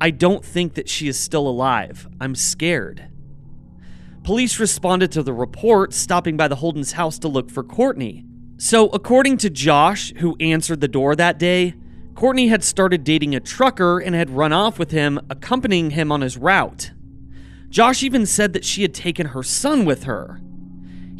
I 0.00 0.10
don't 0.10 0.44
think 0.44 0.74
that 0.74 0.88
she 0.88 1.06
is 1.06 1.18
still 1.18 1.46
alive. 1.46 2.08
I'm 2.20 2.34
scared. 2.34 3.06
Police 4.24 4.58
responded 4.58 5.12
to 5.12 5.22
the 5.22 5.34
report, 5.34 5.92
stopping 5.92 6.36
by 6.36 6.48
the 6.48 6.56
Holden's 6.56 6.92
house 6.92 7.18
to 7.20 7.28
look 7.28 7.50
for 7.50 7.62
Courtney. 7.62 8.24
So, 8.56 8.88
according 8.88 9.38
to 9.38 9.50
Josh, 9.50 10.14
who 10.18 10.36
answered 10.40 10.80
the 10.80 10.88
door 10.88 11.14
that 11.16 11.38
day, 11.38 11.74
Courtney 12.14 12.48
had 12.48 12.64
started 12.64 13.04
dating 13.04 13.34
a 13.34 13.40
trucker 13.40 13.98
and 13.98 14.14
had 14.14 14.30
run 14.30 14.52
off 14.52 14.78
with 14.78 14.90
him, 14.90 15.20
accompanying 15.28 15.90
him 15.90 16.10
on 16.10 16.20
his 16.22 16.38
route. 16.38 16.92
Josh 17.68 18.02
even 18.02 18.24
said 18.24 18.52
that 18.54 18.64
she 18.64 18.82
had 18.82 18.94
taken 18.94 19.28
her 19.28 19.42
son 19.42 19.84
with 19.84 20.04
her. 20.04 20.40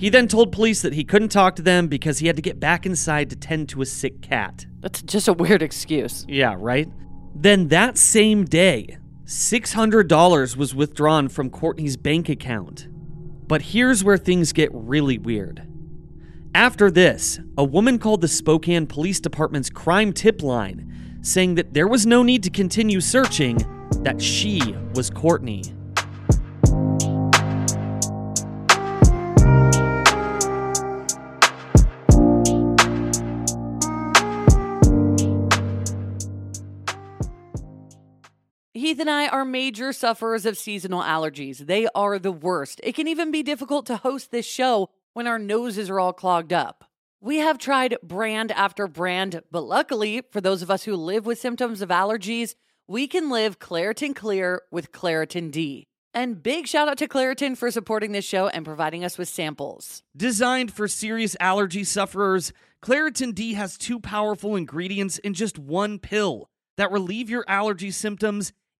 He 0.03 0.09
then 0.09 0.27
told 0.27 0.51
police 0.51 0.83
that 0.83 0.95
he 0.95 1.05
couldn't 1.05 1.29
talk 1.29 1.55
to 1.55 1.63
them 1.63 1.87
because 1.87 2.19
he 2.19 2.27
had 2.27 2.35
to 2.35 2.43
get 2.43 2.59
back 2.59 2.87
inside 2.87 3.31
to 3.31 3.37
tend 3.37 3.69
to 3.69 3.83
a 3.83 3.87
sick 3.87 4.21
cat. 4.21 4.67
that's 4.81 5.01
just 5.01 5.29
a 5.29 5.33
weird 5.33 5.63
excuse 5.63 6.27
Yeah, 6.29 6.57
right? 6.59 6.89
Then 7.37 7.69
that 7.69 7.97
same 7.97 8.45
day, 8.45 8.99
$600 9.27 10.57
was 10.57 10.75
withdrawn 10.75 11.29
from 11.29 11.51
Courtney's 11.51 11.97
bank 11.97 12.29
account. 12.29 12.89
But 13.47 13.63
here's 13.63 14.03
where 14.03 14.19
things 14.19 14.53
get 14.53 14.71
really 14.73 15.19
weird. 15.19 15.69
After 16.53 16.91
this, 16.91 17.39
a 17.57 17.63
woman 17.63 18.01
called 18.01 18.23
the 18.23 18.29
Spokane 18.29 18.89
Police 18.89 19.21
Department's 19.21 19.71
crime 19.71 20.13
tip 20.13 20.43
line, 20.43 21.21
saying 21.23 21.55
that 21.55 21.75
there 21.75 21.87
was 21.87 22.07
no 22.07 22.25
need 22.25 22.43
to 22.43 22.51
continue 22.51 23.01
searching, 23.01 23.57
that 24.03 24.21
she 24.21 24.75
was 24.97 25.11
Courtney. 25.11 25.63
Heath 38.93 39.01
and 39.01 39.09
I 39.09 39.27
are 39.29 39.47
major 39.47 39.91
sufferers 39.95 40.45
of 40.45 40.59
seasonal 40.59 41.01
allergies. 41.01 41.61
They 41.67 41.89
are 41.95 42.19
the 42.19 42.31
worst. 42.31 42.79
It 42.85 42.95
can 42.95 43.09
even 43.09 43.31
be 43.31 43.43
difficult 43.43 43.87
to 43.87 43.97
host 43.97 44.31
this 44.31 44.45
show 44.45 44.91
when 45.15 45.27
our 45.27 45.39
noses 45.39 45.89
are 45.89 45.99
all 45.99 46.13
clogged 46.13 46.53
up. 46.53 46.85
We 47.19 47.39
have 47.39 47.57
tried 47.57 47.97
brand 48.03 48.53
after 48.53 48.87
brand, 48.87 49.41
but 49.51 49.63
luckily, 49.63 50.21
for 50.31 50.43
those 50.43 50.61
of 50.61 50.71
us 50.71 50.85
who 50.85 50.95
live 50.95 51.25
with 51.25 51.41
symptoms 51.41 51.81
of 51.81 51.89
allergies, 51.89 52.55
we 52.87 53.07
can 53.07 53.31
live 53.31 53.59
Claritin 53.59 54.15
Clear 54.15 54.61
with 54.71 54.93
Claritin 54.93 55.51
D. 55.51 55.87
And 56.13 56.43
big 56.43 56.67
shout 56.67 56.89
out 56.89 56.99
to 56.99 57.09
Claritin 57.09 57.57
for 57.57 57.71
supporting 57.71 58.13
this 58.13 58.27
show 58.27 58.49
and 58.49 58.63
providing 58.63 59.07
us 59.07 59.17
with 59.17 59.31
samples. 59.31 60.03
Designed 60.15 60.71
for 60.71 60.87
serious 60.87 61.35
allergy 61.41 61.85
sufferers, 61.85 62.53
Claritin 62.85 63.35
D 63.35 63.55
has 63.55 63.79
two 63.79 63.99
powerful 63.99 64.55
ingredients 64.55 65.17
in 65.17 65.33
just 65.33 65.59
one 65.59 65.99
pill 65.99 66.51
that 66.77 66.93
relieve 66.93 67.31
your 67.31 67.47
allergy 67.49 67.91
symptoms 67.91 68.53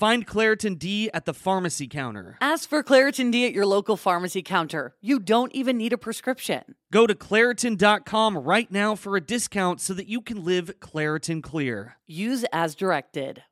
Find 0.00 0.26
Claritin 0.26 0.78
D 0.78 1.10
at 1.12 1.26
the 1.26 1.34
pharmacy 1.34 1.86
counter. 1.86 2.38
Ask 2.40 2.70
for 2.70 2.82
Claritin 2.82 3.30
D 3.30 3.44
at 3.44 3.52
your 3.52 3.66
local 3.66 3.98
pharmacy 3.98 4.40
counter. 4.40 4.94
You 5.02 5.18
don't 5.18 5.52
even 5.52 5.76
need 5.76 5.92
a 5.92 5.98
prescription. 5.98 6.74
Go 6.90 7.06
to 7.06 7.14
Claritin.com 7.14 8.38
right 8.38 8.72
now 8.72 8.94
for 8.94 9.14
a 9.14 9.20
discount 9.20 9.78
so 9.78 9.92
that 9.92 10.08
you 10.08 10.22
can 10.22 10.42
live 10.42 10.72
Claritin 10.80 11.42
Clear. 11.42 11.98
Use 12.06 12.46
as 12.50 12.74
directed. 12.74 13.42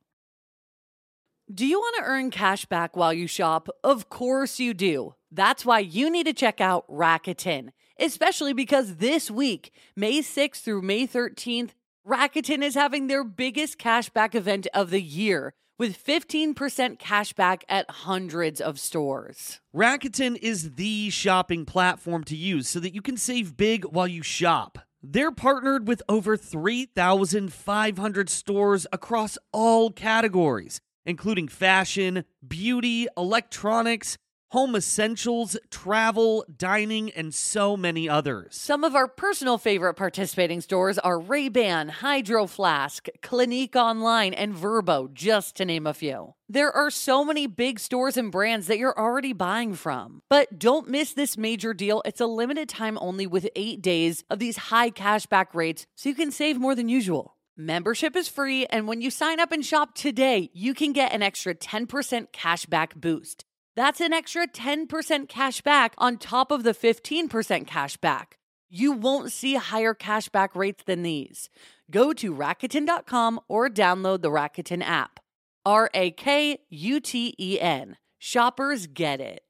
Do 1.52 1.66
you 1.66 1.78
want 1.80 1.96
to 1.96 2.04
earn 2.04 2.30
cash 2.30 2.64
back 2.64 2.96
while 2.96 3.12
you 3.12 3.26
shop? 3.26 3.68
Of 3.84 4.08
course 4.08 4.58
you 4.58 4.72
do. 4.72 5.16
That's 5.30 5.66
why 5.66 5.80
you 5.80 6.08
need 6.08 6.24
to 6.24 6.32
check 6.32 6.62
out 6.62 6.88
Rakuten, 6.88 7.72
especially 8.00 8.54
because 8.54 8.96
this 8.96 9.30
week, 9.30 9.70
May 9.94 10.22
6th 10.22 10.62
through 10.62 10.80
May 10.80 11.06
13th, 11.06 11.72
Rakuten 12.06 12.62
is 12.62 12.74
having 12.74 13.06
their 13.06 13.22
biggest 13.22 13.78
cashback 13.78 14.34
event 14.34 14.66
of 14.72 14.88
the 14.88 15.02
year 15.02 15.52
with 15.78 16.04
15% 16.04 16.98
cash 16.98 17.32
back 17.32 17.64
at 17.68 17.88
hundreds 17.88 18.60
of 18.60 18.78
stores. 18.80 19.60
Rakuten 19.74 20.36
is 20.36 20.72
the 20.74 21.08
shopping 21.10 21.64
platform 21.64 22.24
to 22.24 22.36
use 22.36 22.68
so 22.68 22.80
that 22.80 22.94
you 22.94 23.00
can 23.00 23.16
save 23.16 23.56
big 23.56 23.84
while 23.84 24.08
you 24.08 24.22
shop. 24.22 24.80
They're 25.02 25.30
partnered 25.30 25.86
with 25.86 26.02
over 26.08 26.36
3,500 26.36 28.28
stores 28.28 28.86
across 28.92 29.38
all 29.52 29.90
categories, 29.92 30.80
including 31.06 31.46
fashion, 31.46 32.24
beauty, 32.46 33.06
electronics, 33.16 34.18
home 34.50 34.74
essentials, 34.74 35.56
travel, 35.70 36.44
dining, 36.56 37.10
and 37.10 37.34
so 37.34 37.76
many 37.76 38.08
others. 38.08 38.56
Some 38.56 38.84
of 38.84 38.94
our 38.94 39.08
personal 39.08 39.58
favorite 39.58 39.94
participating 39.94 40.60
stores 40.60 40.98
are 40.98 41.18
Ray-Ban, 41.18 41.88
Hydro 41.88 42.46
Flask, 42.46 43.08
Clinique 43.22 43.76
Online, 43.76 44.32
and 44.32 44.54
Vrbo, 44.54 45.12
just 45.12 45.56
to 45.56 45.64
name 45.64 45.86
a 45.86 45.94
few. 45.94 46.34
There 46.48 46.72
are 46.72 46.90
so 46.90 47.24
many 47.24 47.46
big 47.46 47.78
stores 47.78 48.16
and 48.16 48.32
brands 48.32 48.68
that 48.68 48.78
you're 48.78 48.98
already 48.98 49.34
buying 49.34 49.74
from. 49.74 50.22
But 50.30 50.58
don't 50.58 50.88
miss 50.88 51.12
this 51.12 51.36
major 51.36 51.74
deal. 51.74 52.00
It's 52.06 52.20
a 52.22 52.26
limited 52.26 52.68
time 52.68 52.96
only 53.00 53.26
with 53.26 53.48
8 53.54 53.82
days 53.82 54.24
of 54.30 54.38
these 54.38 54.56
high 54.56 54.90
cashback 54.90 55.54
rates 55.54 55.86
so 55.94 56.08
you 56.08 56.14
can 56.14 56.30
save 56.30 56.58
more 56.58 56.74
than 56.74 56.88
usual. 56.88 57.36
Membership 57.60 58.14
is 58.14 58.28
free, 58.28 58.66
and 58.66 58.86
when 58.86 59.00
you 59.00 59.10
sign 59.10 59.40
up 59.40 59.50
and 59.50 59.66
shop 59.66 59.94
today, 59.94 60.48
you 60.54 60.74
can 60.74 60.92
get 60.92 61.12
an 61.12 61.22
extra 61.22 61.56
10% 61.56 62.28
cashback 62.32 62.94
boost. 62.94 63.44
That's 63.78 64.00
an 64.00 64.12
extra 64.12 64.48
10% 64.48 65.28
cash 65.28 65.60
back 65.60 65.94
on 65.98 66.16
top 66.16 66.50
of 66.50 66.64
the 66.64 66.74
15% 66.74 67.64
cash 67.68 67.96
back. 67.96 68.36
You 68.68 68.90
won't 68.90 69.30
see 69.30 69.54
higher 69.54 69.94
cash 69.94 70.28
back 70.28 70.56
rates 70.56 70.82
than 70.84 71.04
these. 71.04 71.48
Go 71.88 72.12
to 72.14 72.34
Rakuten.com 72.34 73.38
or 73.46 73.70
download 73.70 74.22
the 74.22 74.30
Rakuten 74.30 74.82
app. 74.82 75.20
R 75.64 75.90
A 75.94 76.10
K 76.10 76.58
U 76.68 76.98
T 76.98 77.36
E 77.38 77.60
N. 77.60 77.96
Shoppers 78.18 78.88
get 78.88 79.20
it. 79.20 79.44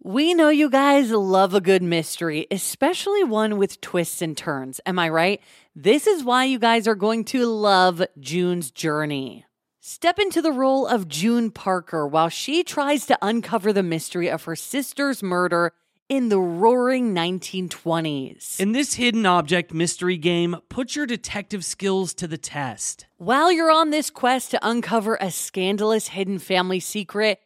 We 0.00 0.32
know 0.32 0.50
you 0.50 0.70
guys 0.70 1.10
love 1.10 1.54
a 1.54 1.60
good 1.60 1.82
mystery, 1.82 2.46
especially 2.52 3.24
one 3.24 3.58
with 3.58 3.80
twists 3.80 4.22
and 4.22 4.36
turns. 4.36 4.80
Am 4.86 5.00
I 5.00 5.08
right? 5.08 5.40
This 5.74 6.06
is 6.06 6.22
why 6.22 6.44
you 6.44 6.60
guys 6.60 6.86
are 6.86 6.94
going 6.94 7.24
to 7.24 7.46
love 7.46 8.00
June's 8.20 8.70
Journey. 8.70 9.45
Step 9.88 10.18
into 10.18 10.42
the 10.42 10.50
role 10.50 10.84
of 10.84 11.06
June 11.06 11.48
Parker 11.48 12.08
while 12.08 12.28
she 12.28 12.64
tries 12.64 13.06
to 13.06 13.16
uncover 13.22 13.72
the 13.72 13.84
mystery 13.84 14.28
of 14.28 14.42
her 14.42 14.56
sister's 14.56 15.22
murder 15.22 15.72
in 16.08 16.28
the 16.28 16.40
roaring 16.40 17.14
1920s. 17.14 18.58
In 18.58 18.72
this 18.72 18.94
hidden 18.94 19.24
object 19.24 19.72
mystery 19.72 20.16
game, 20.16 20.56
put 20.68 20.96
your 20.96 21.06
detective 21.06 21.64
skills 21.64 22.14
to 22.14 22.26
the 22.26 22.36
test. 22.36 23.06
While 23.18 23.52
you're 23.52 23.70
on 23.70 23.90
this 23.90 24.10
quest 24.10 24.50
to 24.50 24.58
uncover 24.60 25.18
a 25.20 25.30
scandalous 25.30 26.08
hidden 26.08 26.40
family 26.40 26.80
secret, 26.80 27.38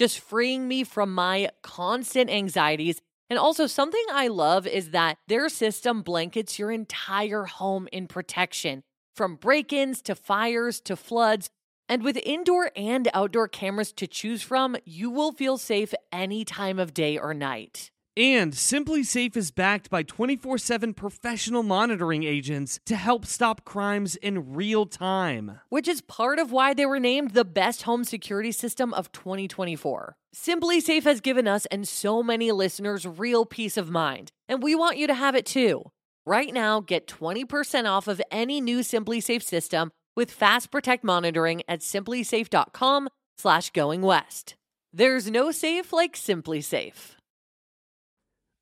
just 0.00 0.18
freeing 0.18 0.66
me 0.66 0.82
from 0.82 1.14
my 1.14 1.50
constant 1.60 2.30
anxieties. 2.30 3.02
And 3.28 3.38
also, 3.38 3.66
something 3.66 4.02
I 4.10 4.28
love 4.28 4.66
is 4.66 4.92
that 4.92 5.18
their 5.28 5.50
system 5.50 6.00
blankets 6.00 6.58
your 6.58 6.70
entire 6.70 7.44
home 7.44 7.86
in 7.92 8.06
protection 8.06 8.82
from 9.14 9.36
break 9.36 9.74
ins 9.74 10.00
to 10.02 10.14
fires 10.14 10.80
to 10.80 10.96
floods. 10.96 11.50
And 11.86 12.02
with 12.02 12.16
indoor 12.16 12.70
and 12.74 13.08
outdoor 13.12 13.46
cameras 13.46 13.92
to 13.92 14.06
choose 14.06 14.40
from, 14.40 14.74
you 14.86 15.10
will 15.10 15.32
feel 15.32 15.58
safe 15.58 15.92
any 16.10 16.46
time 16.46 16.78
of 16.78 16.94
day 16.94 17.18
or 17.18 17.34
night. 17.34 17.90
And 18.16 18.52
SimpliSafe 18.52 19.36
is 19.36 19.52
backed 19.52 19.88
by 19.88 20.02
24 20.02 20.58
7 20.58 20.94
professional 20.94 21.62
monitoring 21.62 22.24
agents 22.24 22.80
to 22.86 22.96
help 22.96 23.24
stop 23.24 23.64
crimes 23.64 24.16
in 24.16 24.54
real 24.54 24.84
time. 24.86 25.60
Which 25.68 25.86
is 25.86 26.00
part 26.00 26.40
of 26.40 26.50
why 26.50 26.74
they 26.74 26.86
were 26.86 26.98
named 26.98 27.32
the 27.32 27.44
best 27.44 27.82
home 27.82 28.02
security 28.02 28.50
system 28.50 28.92
of 28.94 29.12
2024. 29.12 30.16
SimpliSafe 30.34 31.04
has 31.04 31.20
given 31.20 31.46
us 31.46 31.66
and 31.66 31.86
so 31.86 32.22
many 32.22 32.50
listeners 32.50 33.06
real 33.06 33.46
peace 33.46 33.76
of 33.76 33.90
mind, 33.90 34.32
and 34.48 34.60
we 34.62 34.74
want 34.74 34.98
you 34.98 35.06
to 35.06 35.14
have 35.14 35.36
it 35.36 35.46
too. 35.46 35.84
Right 36.26 36.52
now, 36.52 36.80
get 36.80 37.06
20% 37.06 37.88
off 37.88 38.08
of 38.08 38.20
any 38.30 38.60
new 38.60 38.80
SimpliSafe 38.80 39.42
system 39.42 39.90
with 40.16 40.32
Fast 40.32 40.70
Protect 40.70 41.04
monitoring 41.04 41.62
at 41.68 41.80
simplisafe.com/slash 41.80 43.70
going 43.70 44.02
west. 44.02 44.56
There's 44.92 45.30
no 45.30 45.52
safe 45.52 45.92
like 45.92 46.14
SimpliSafe. 46.16 47.19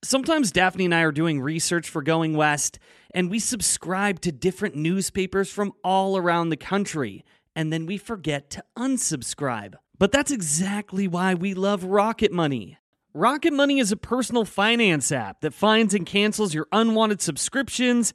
Sometimes 0.04 0.52
Daphne 0.52 0.84
and 0.84 0.94
I 0.94 1.02
are 1.02 1.10
doing 1.10 1.40
research 1.40 1.90
for 1.90 2.02
Going 2.02 2.36
West, 2.36 2.78
and 3.12 3.28
we 3.28 3.40
subscribe 3.40 4.20
to 4.20 4.30
different 4.30 4.76
newspapers 4.76 5.50
from 5.50 5.72
all 5.82 6.16
around 6.16 6.50
the 6.50 6.56
country, 6.56 7.24
and 7.56 7.72
then 7.72 7.84
we 7.84 7.98
forget 7.98 8.48
to 8.50 8.64
unsubscribe. 8.76 9.74
But 9.98 10.12
that's 10.12 10.30
exactly 10.30 11.08
why 11.08 11.34
we 11.34 11.52
love 11.52 11.82
Rocket 11.82 12.30
Money. 12.30 12.78
Rocket 13.12 13.52
Money 13.52 13.80
is 13.80 13.90
a 13.90 13.96
personal 13.96 14.44
finance 14.44 15.10
app 15.10 15.40
that 15.40 15.52
finds 15.52 15.92
and 15.94 16.06
cancels 16.06 16.54
your 16.54 16.68
unwanted 16.70 17.20
subscriptions 17.20 18.14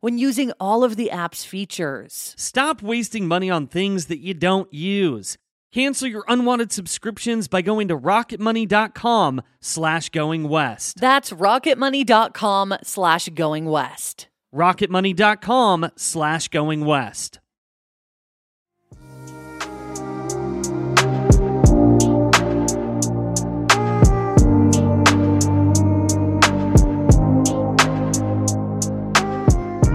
when 0.00 0.18
using 0.18 0.52
all 0.60 0.84
of 0.84 0.96
the 0.96 1.10
app's 1.10 1.44
features. 1.44 2.34
Stop 2.36 2.82
wasting 2.82 3.26
money 3.26 3.50
on 3.50 3.66
things 3.66 4.06
that 4.06 4.20
you 4.20 4.34
don't 4.34 4.72
use. 4.72 5.36
Cancel 5.72 6.08
your 6.08 6.24
unwanted 6.26 6.72
subscriptions 6.72 7.48
by 7.48 7.62
going 7.62 7.88
to 7.88 7.96
rocketmoney.com 7.96 9.42
slash 9.60 10.08
going 10.08 10.48
west. 10.48 11.00
That's 11.00 11.30
rocketmoney.com 11.30 12.74
slash 12.82 13.28
going 13.28 13.66
west. 13.66 14.28
rocketmoney.com 14.54 15.90
slash 15.96 16.48
going 16.48 16.84
west. 16.84 17.39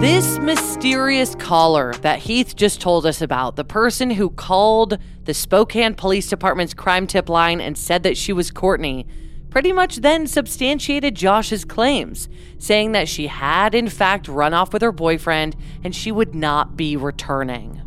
This 0.06 0.38
mysterious 0.38 1.34
caller 1.34 1.91
that 2.02 2.20
Heath 2.20 2.56
just 2.56 2.80
told 2.80 3.08
us 3.08 3.24
about, 3.24 3.56
the 3.56 3.63
person 3.63 4.12
who 4.12 4.30
called 4.30 5.00
the 5.24 5.34
Spokane 5.34 5.96
Police 5.96 6.30
Department's 6.30 6.76
crime 6.76 7.08
tip 7.08 7.28
line 7.28 7.60
and 7.60 7.76
said 7.76 8.04
that 8.04 8.15
she 8.15 8.32
was 8.32 8.52
Courtney, 8.52 9.08
pretty 9.50 9.74
much 9.74 9.96
then 9.96 10.28
substantiated 10.28 11.15
Josh's 11.15 11.65
claims, 11.65 12.30
saying 12.60 12.91
that 12.91 13.10
she 13.10 13.26
had 13.26 13.74
in 13.74 13.89
fact 13.89 14.28
run 14.28 14.54
off 14.54 14.74
with 14.74 14.84
her 14.84 14.91
boyfriend 14.91 15.56
and 15.84 15.96
she 15.96 16.12
would 16.12 16.36
not 16.36 16.78
be 16.78 16.96
returning. 16.96 17.82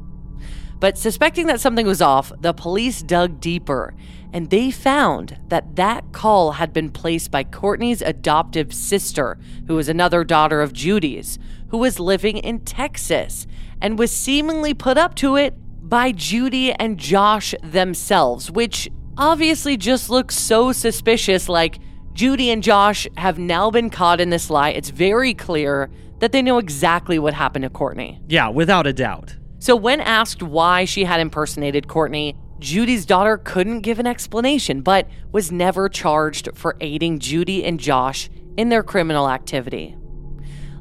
But 0.80 0.98
suspecting 0.98 1.46
that 1.46 1.60
something 1.60 1.86
was 1.86 2.02
off, 2.02 2.32
the 2.40 2.52
police 2.52 3.00
dug 3.00 3.38
deeper 3.38 3.94
and 4.32 4.50
they 4.50 4.70
found 4.70 5.38
that 5.48 5.76
that 5.76 6.12
call 6.12 6.52
had 6.52 6.72
been 6.72 6.90
placed 6.90 7.30
by 7.30 7.44
Courtney's 7.44 8.02
adoptive 8.02 8.74
sister, 8.74 9.38
who 9.66 9.74
was 9.74 9.88
another 9.88 10.22
daughter 10.22 10.60
of 10.60 10.72
Judy's, 10.72 11.38
who 11.68 11.78
was 11.78 12.00
living 12.00 12.38
in 12.38 12.60
Texas 12.60 13.46
and 13.80 13.98
was 13.98 14.10
seemingly 14.10 14.74
put 14.74 14.98
up 14.98 15.14
to 15.16 15.36
it 15.36 15.54
by 15.88 16.12
Judy 16.12 16.72
and 16.72 16.98
Josh 16.98 17.54
themselves, 17.62 18.50
which 18.50 18.90
obviously 19.16 19.76
just 19.76 20.10
looks 20.10 20.36
so 20.36 20.72
suspicious. 20.72 21.48
Like, 21.48 21.78
Judy 22.12 22.50
and 22.50 22.62
Josh 22.62 23.06
have 23.16 23.38
now 23.38 23.70
been 23.70 23.90
caught 23.90 24.20
in 24.20 24.30
this 24.30 24.50
lie. 24.50 24.70
It's 24.70 24.90
very 24.90 25.34
clear 25.34 25.90
that 26.18 26.32
they 26.32 26.42
know 26.42 26.58
exactly 26.58 27.18
what 27.18 27.34
happened 27.34 27.62
to 27.62 27.70
Courtney. 27.70 28.20
Yeah, 28.28 28.48
without 28.48 28.86
a 28.86 28.92
doubt. 28.92 29.36
So, 29.60 29.76
when 29.76 30.00
asked 30.00 30.42
why 30.42 30.84
she 30.84 31.04
had 31.04 31.20
impersonated 31.20 31.88
Courtney, 31.88 32.36
Judy's 32.58 33.06
daughter 33.06 33.38
couldn't 33.38 33.80
give 33.82 33.98
an 33.98 34.06
explanation, 34.06 34.82
but 34.82 35.08
was 35.30 35.52
never 35.52 35.88
charged 35.88 36.48
for 36.54 36.76
aiding 36.80 37.20
Judy 37.20 37.64
and 37.64 37.78
Josh 37.78 38.28
in 38.56 38.68
their 38.68 38.82
criminal 38.82 39.28
activity. 39.28 39.96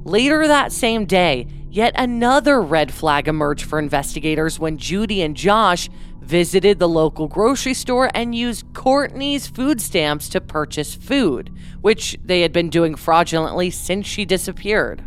Later 0.08 0.48
that 0.48 0.72
same 0.72 1.04
day, 1.04 1.48
yet 1.70 1.92
another 1.98 2.62
red 2.62 2.94
flag 2.94 3.28
emerged 3.28 3.66
for 3.66 3.78
investigators 3.78 4.58
when 4.58 4.78
Judy 4.78 5.22
and 5.22 5.36
Josh 5.36 5.90
visited 6.22 6.80
the 6.80 6.88
local 6.88 7.28
grocery 7.28 7.74
store 7.74 8.10
and 8.16 8.34
used 8.34 8.74
Courtney's 8.74 9.48
food 9.48 9.82
stamps 9.82 10.30
to 10.30 10.40
purchase 10.40 10.96
food, 10.96 11.54
which 11.82 12.18
they 12.24 12.40
had 12.40 12.54
been 12.54 12.70
doing 12.70 12.96
fraudulently 12.96 13.70
since 13.70 14.08
she 14.08 14.24
disappeared. 14.24 15.04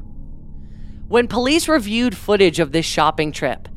When 1.09 1.29
police 1.29 1.67
reviewed 1.67 2.15
footage 2.15 2.61
of 2.61 2.73
this 2.73 2.85
shopping 2.85 3.33
trip, 3.33 3.71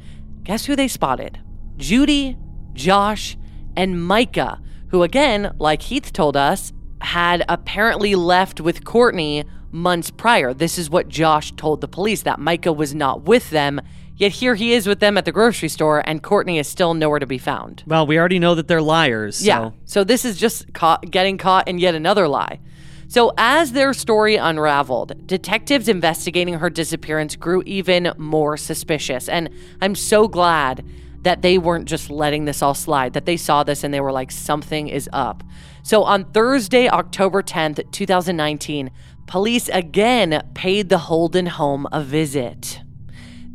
guess 0.44 0.66
who 0.66 0.76
they 0.76 0.90
spotted? 0.90 1.40
Judy, 1.78 2.38
Josh, 2.74 3.38
and 3.78 4.06
Micah, 4.06 4.62
who, 4.90 5.04
again, 5.04 5.56
like 5.58 5.84
Heath 5.84 6.12
told 6.12 6.36
us, 6.36 6.74
had 7.00 7.46
apparently 7.48 8.14
left 8.14 8.60
with 8.60 8.84
Courtney 8.84 9.46
months 9.74 10.12
prior. 10.12 10.54
This 10.54 10.78
is 10.78 10.90
what 10.90 11.10
Josh 11.10 11.52
told 11.54 11.82
the 11.82 11.88
police 11.88 12.22
that 12.22 12.40
Micah 12.40 12.72
was 12.74 12.94
not 12.94 13.24
with 13.24 13.50
them. 13.50 13.82
Yet 14.16 14.34
here 14.34 14.56
he 14.56 14.74
is 14.74 14.86
with 14.86 15.00
them 15.00 15.18
at 15.18 15.26
the 15.26 15.32
grocery 15.32 15.70
store, 15.70 16.04
and 16.06 16.22
Courtney 16.22 16.60
is 16.60 16.68
still 16.68 16.94
nowhere 16.94 17.20
to 17.20 17.26
be 17.26 17.40
found. 17.40 17.84
Well, 17.88 18.06
we 18.06 18.20
already 18.20 18.38
know 18.38 18.54
that 18.56 18.68
they're 18.68 18.82
liars. 18.82 19.38
So. 19.38 19.46
Yeah. 19.46 19.72
So 19.86 20.04
this 20.04 20.24
is 20.24 20.38
just 20.38 20.72
caught, 20.74 21.10
getting 21.10 21.38
caught 21.38 21.68
in 21.68 21.80
yet 21.80 21.96
another 21.96 22.28
lie. 22.28 22.60
So, 23.08 23.32
as 23.38 23.74
their 23.74 23.94
story 23.94 24.38
unraveled, 24.38 25.28
detectives 25.28 25.88
investigating 25.88 26.56
her 26.56 26.70
disappearance 26.70 27.36
grew 27.36 27.62
even 27.66 28.12
more 28.18 28.58
suspicious. 28.58 29.30
And 29.30 29.50
I'm 29.82 29.94
so 29.94 30.28
glad 30.28 30.86
that 31.22 31.42
they 31.42 31.58
weren't 31.58 31.86
just 31.86 32.10
letting 32.10 32.46
this 32.46 32.62
all 32.62 32.74
slide, 32.74 33.14
that 33.14 33.26
they 33.26 33.38
saw 33.38 33.64
this 33.64 33.84
and 33.84 33.94
they 33.94 34.02
were 34.02 34.12
like, 34.12 34.32
something 34.32 34.88
is 34.88 35.10
up. 35.14 35.44
So 35.82 36.04
on 36.04 36.26
Thursday, 36.26 36.90
October 36.90 37.44
10th, 37.44 37.92
2019, 37.92 38.90
police 39.28 39.70
again 39.70 40.44
paid 40.54 40.90
the 40.90 41.00
Holden 41.00 41.48
home 41.48 41.88
a 41.92 42.02
visit. 42.02 42.82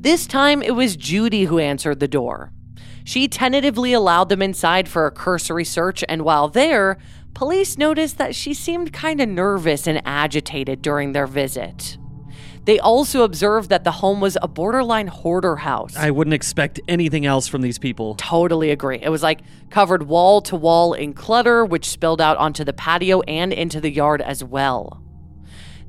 This 0.00 0.26
time 0.26 0.62
it 0.62 0.74
was 0.74 0.96
Judy 0.96 1.44
who 1.44 1.58
answered 1.58 2.00
the 2.00 2.08
door. 2.08 2.52
She 3.04 3.26
tentatively 3.26 3.92
allowed 3.92 4.28
them 4.28 4.42
inside 4.42 4.88
for 4.88 5.06
a 5.06 5.10
cursory 5.10 5.64
search, 5.64 6.04
and 6.08 6.22
while 6.22 6.48
there, 6.48 6.98
police 7.32 7.78
noticed 7.78 8.18
that 8.18 8.34
she 8.34 8.52
seemed 8.52 8.92
kind 8.92 9.20
of 9.20 9.28
nervous 9.28 9.86
and 9.86 10.02
agitated 10.04 10.82
during 10.82 11.12
their 11.12 11.26
visit. 11.26 11.96
They 12.64 12.78
also 12.78 13.22
observed 13.22 13.70
that 13.70 13.84
the 13.84 13.92
home 13.92 14.20
was 14.20 14.36
a 14.42 14.46
borderline 14.46 15.06
hoarder 15.06 15.56
house. 15.56 15.96
I 15.96 16.10
wouldn't 16.10 16.34
expect 16.34 16.80
anything 16.86 17.24
else 17.24 17.48
from 17.48 17.62
these 17.62 17.78
people. 17.78 18.14
Totally 18.16 18.70
agree. 18.70 18.98
It 19.00 19.08
was 19.08 19.22
like 19.22 19.40
covered 19.70 20.02
wall 20.02 20.42
to 20.42 20.54
wall 20.54 20.92
in 20.92 21.14
clutter, 21.14 21.64
which 21.64 21.88
spilled 21.88 22.20
out 22.20 22.36
onto 22.36 22.62
the 22.62 22.74
patio 22.74 23.22
and 23.22 23.54
into 23.54 23.80
the 23.80 23.90
yard 23.90 24.20
as 24.20 24.44
well. 24.44 25.02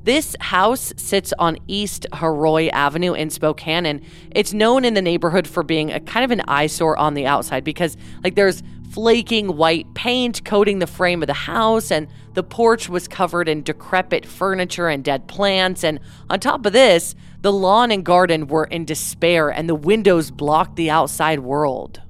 This 0.02 0.34
house 0.40 0.94
sits 0.96 1.34
on 1.38 1.58
East 1.66 2.06
Heroy 2.14 2.68
Avenue 2.68 3.12
in 3.12 3.28
Spokane, 3.28 3.84
and 3.84 4.00
it's 4.30 4.54
known 4.54 4.86
in 4.86 4.94
the 4.94 5.02
neighborhood 5.02 5.46
for 5.46 5.62
being 5.62 5.92
a 5.92 6.00
kind 6.00 6.24
of 6.24 6.30
an 6.30 6.40
eyesore 6.48 6.96
on 6.96 7.12
the 7.12 7.26
outside 7.26 7.64
because, 7.64 7.98
like, 8.24 8.34
there's 8.34 8.62
flaking 8.92 9.56
white 9.56 9.92
paint 9.94 10.44
coating 10.44 10.78
the 10.78 10.86
frame 10.86 11.22
of 11.22 11.26
the 11.26 11.34
house, 11.34 11.90
and 11.90 12.08
the 12.32 12.42
porch 12.42 12.88
was 12.88 13.06
covered 13.06 13.46
in 13.46 13.62
decrepit 13.62 14.24
furniture 14.24 14.88
and 14.88 15.04
dead 15.04 15.28
plants. 15.28 15.84
And 15.84 16.00
on 16.30 16.40
top 16.40 16.64
of 16.64 16.72
this, 16.72 17.14
the 17.42 17.52
lawn 17.52 17.90
and 17.90 18.04
garden 18.04 18.46
were 18.46 18.64
in 18.64 18.86
despair, 18.86 19.50
and 19.50 19.68
the 19.68 19.74
windows 19.74 20.30
blocked 20.30 20.76
the 20.76 20.90
outside 20.90 21.40
world. 21.40 22.00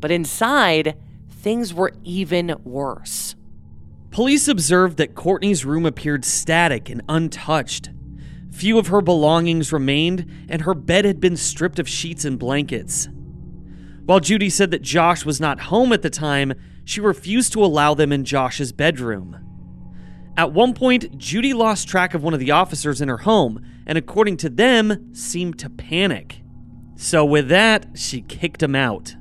But 0.00 0.10
inside, 0.10 0.96
things 1.30 1.72
were 1.72 1.92
even 2.02 2.56
worse. 2.64 3.36
Police 4.12 4.46
observed 4.46 4.98
that 4.98 5.14
Courtney's 5.14 5.64
room 5.64 5.86
appeared 5.86 6.26
static 6.26 6.90
and 6.90 7.00
untouched. 7.08 7.88
Few 8.50 8.78
of 8.78 8.88
her 8.88 9.00
belongings 9.00 9.72
remained, 9.72 10.30
and 10.50 10.62
her 10.62 10.74
bed 10.74 11.06
had 11.06 11.18
been 11.18 11.36
stripped 11.36 11.78
of 11.78 11.88
sheets 11.88 12.26
and 12.26 12.38
blankets. 12.38 13.08
While 14.04 14.20
Judy 14.20 14.50
said 14.50 14.70
that 14.70 14.82
Josh 14.82 15.24
was 15.24 15.40
not 15.40 15.60
home 15.60 15.94
at 15.94 16.02
the 16.02 16.10
time, 16.10 16.52
she 16.84 17.00
refused 17.00 17.54
to 17.54 17.64
allow 17.64 17.94
them 17.94 18.12
in 18.12 18.26
Josh's 18.26 18.70
bedroom. 18.70 19.38
At 20.36 20.52
one 20.52 20.74
point, 20.74 21.16
Judy 21.16 21.54
lost 21.54 21.88
track 21.88 22.12
of 22.12 22.22
one 22.22 22.34
of 22.34 22.40
the 22.40 22.50
officers 22.50 23.00
in 23.00 23.08
her 23.08 23.18
home, 23.18 23.64
and 23.86 23.96
according 23.96 24.36
to 24.38 24.50
them, 24.50 25.14
seemed 25.14 25.58
to 25.60 25.70
panic. 25.70 26.42
So, 26.96 27.24
with 27.24 27.48
that, 27.48 27.86
she 27.94 28.20
kicked 28.20 28.62
him 28.62 28.74
out. 28.74 29.14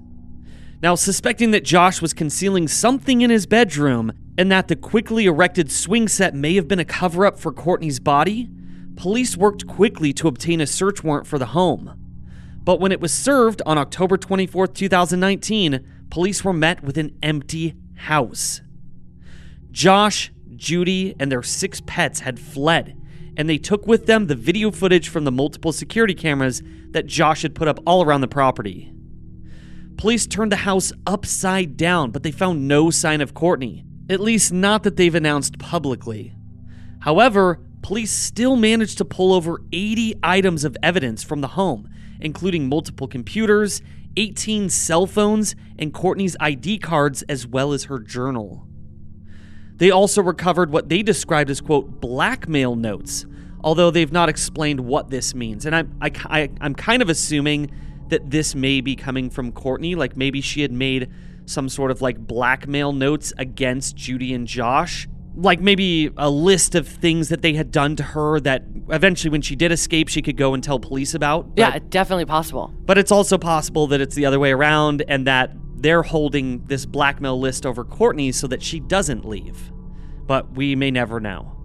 Now, 0.81 0.95
suspecting 0.95 1.51
that 1.51 1.63
Josh 1.63 2.01
was 2.01 2.13
concealing 2.13 2.67
something 2.67 3.21
in 3.21 3.29
his 3.29 3.45
bedroom, 3.45 4.11
and 4.41 4.51
that 4.51 4.69
the 4.69 4.75
quickly 4.75 5.27
erected 5.27 5.71
swing 5.71 6.07
set 6.07 6.33
may 6.33 6.55
have 6.55 6.67
been 6.67 6.79
a 6.79 6.83
cover 6.83 7.27
up 7.27 7.37
for 7.37 7.53
Courtney's 7.53 7.99
body, 7.99 8.49
police 8.95 9.37
worked 9.37 9.67
quickly 9.67 10.11
to 10.13 10.27
obtain 10.27 10.59
a 10.59 10.65
search 10.65 11.03
warrant 11.03 11.27
for 11.27 11.37
the 11.37 11.45
home. 11.45 11.93
But 12.63 12.79
when 12.79 12.91
it 12.91 12.99
was 12.99 13.13
served 13.13 13.61
on 13.67 13.77
October 13.77 14.17
24, 14.17 14.65
2019, 14.65 15.87
police 16.09 16.43
were 16.43 16.53
met 16.53 16.81
with 16.81 16.97
an 16.97 17.15
empty 17.21 17.75
house. 17.93 18.61
Josh, 19.69 20.31
Judy, 20.55 21.15
and 21.19 21.31
their 21.31 21.43
six 21.43 21.79
pets 21.85 22.21
had 22.21 22.39
fled, 22.39 22.99
and 23.37 23.47
they 23.47 23.59
took 23.59 23.85
with 23.85 24.07
them 24.07 24.25
the 24.25 24.33
video 24.33 24.71
footage 24.71 25.09
from 25.09 25.23
the 25.23 25.31
multiple 25.31 25.71
security 25.71 26.15
cameras 26.15 26.63
that 26.89 27.05
Josh 27.05 27.43
had 27.43 27.53
put 27.53 27.67
up 27.67 27.79
all 27.85 28.03
around 28.03 28.21
the 28.21 28.27
property. 28.27 28.91
Police 29.97 30.25
turned 30.25 30.51
the 30.51 30.55
house 30.55 30.91
upside 31.05 31.77
down, 31.77 32.09
but 32.09 32.23
they 32.23 32.31
found 32.31 32.67
no 32.67 32.89
sign 32.89 33.21
of 33.21 33.35
Courtney, 33.35 33.85
at 34.11 34.19
least 34.19 34.51
not 34.51 34.83
that 34.83 34.97
they've 34.97 35.15
announced 35.15 35.57
publicly. 35.57 36.33
However, 36.99 37.59
police 37.81 38.11
still 38.11 38.55
managed 38.55 38.97
to 38.99 39.05
pull 39.05 39.33
over 39.33 39.61
80 39.71 40.15
items 40.21 40.63
of 40.63 40.77
evidence 40.83 41.23
from 41.23 41.41
the 41.41 41.49
home, 41.49 41.89
including 42.19 42.69
multiple 42.69 43.07
computers, 43.07 43.81
18 44.17 44.69
cell 44.69 45.07
phones, 45.07 45.55
and 45.79 45.93
Courtney's 45.93 46.35
ID 46.39 46.79
cards, 46.79 47.23
as 47.23 47.47
well 47.47 47.73
as 47.73 47.85
her 47.85 47.99
journal. 47.99 48.67
They 49.77 49.89
also 49.89 50.21
recovered 50.21 50.71
what 50.71 50.89
they 50.89 51.01
described 51.01 51.49
as, 51.49 51.61
quote, 51.61 52.01
blackmail 52.01 52.75
notes, 52.75 53.25
although 53.63 53.89
they've 53.89 54.11
not 54.11 54.29
explained 54.29 54.81
what 54.81 55.09
this 55.09 55.33
means. 55.33 55.65
And 55.65 55.75
I'm, 55.75 55.95
I, 56.01 56.11
I, 56.25 56.49
I'm 56.59 56.75
kind 56.75 57.01
of 57.01 57.09
assuming 57.09 57.71
that 58.09 58.29
this 58.29 58.53
may 58.53 58.81
be 58.81 58.95
coming 58.95 59.29
from 59.29 59.51
Courtney, 59.53 59.95
like 59.95 60.17
maybe 60.17 60.41
she 60.41 60.61
had 60.61 60.71
made 60.71 61.09
some 61.45 61.69
sort 61.69 61.91
of 61.91 62.01
like 62.01 62.17
blackmail 62.17 62.93
notes 62.93 63.33
against 63.37 63.95
Judy 63.95 64.33
and 64.33 64.47
Josh 64.47 65.07
like 65.35 65.61
maybe 65.61 66.11
a 66.17 66.29
list 66.29 66.75
of 66.75 66.87
things 66.87 67.29
that 67.29 67.41
they 67.41 67.53
had 67.53 67.71
done 67.71 67.95
to 67.95 68.03
her 68.03 68.39
that 68.41 68.63
eventually 68.89 69.29
when 69.29 69.41
she 69.41 69.55
did 69.55 69.71
escape 69.71 70.07
she 70.07 70.21
could 70.21 70.37
go 70.37 70.53
and 70.53 70.63
tell 70.63 70.79
police 70.79 71.13
about. 71.13 71.55
But, 71.55 71.73
yeah, 71.73 71.79
definitely 71.89 72.25
possible. 72.25 72.73
But 72.85 72.97
it's 72.97 73.11
also 73.11 73.37
possible 73.37 73.87
that 73.87 74.01
it's 74.01 74.15
the 74.15 74.25
other 74.25 74.39
way 74.39 74.51
around 74.51 75.03
and 75.07 75.25
that 75.27 75.51
they're 75.75 76.03
holding 76.03 76.65
this 76.67 76.85
blackmail 76.85 77.39
list 77.39 77.65
over 77.65 77.83
Courtney 77.83 78.31
so 78.31 78.47
that 78.47 78.61
she 78.61 78.79
doesn't 78.79 79.25
leave. 79.25 79.71
But 80.27 80.51
we 80.55 80.75
may 80.75 80.91
never 80.91 81.19
know. 81.19 81.57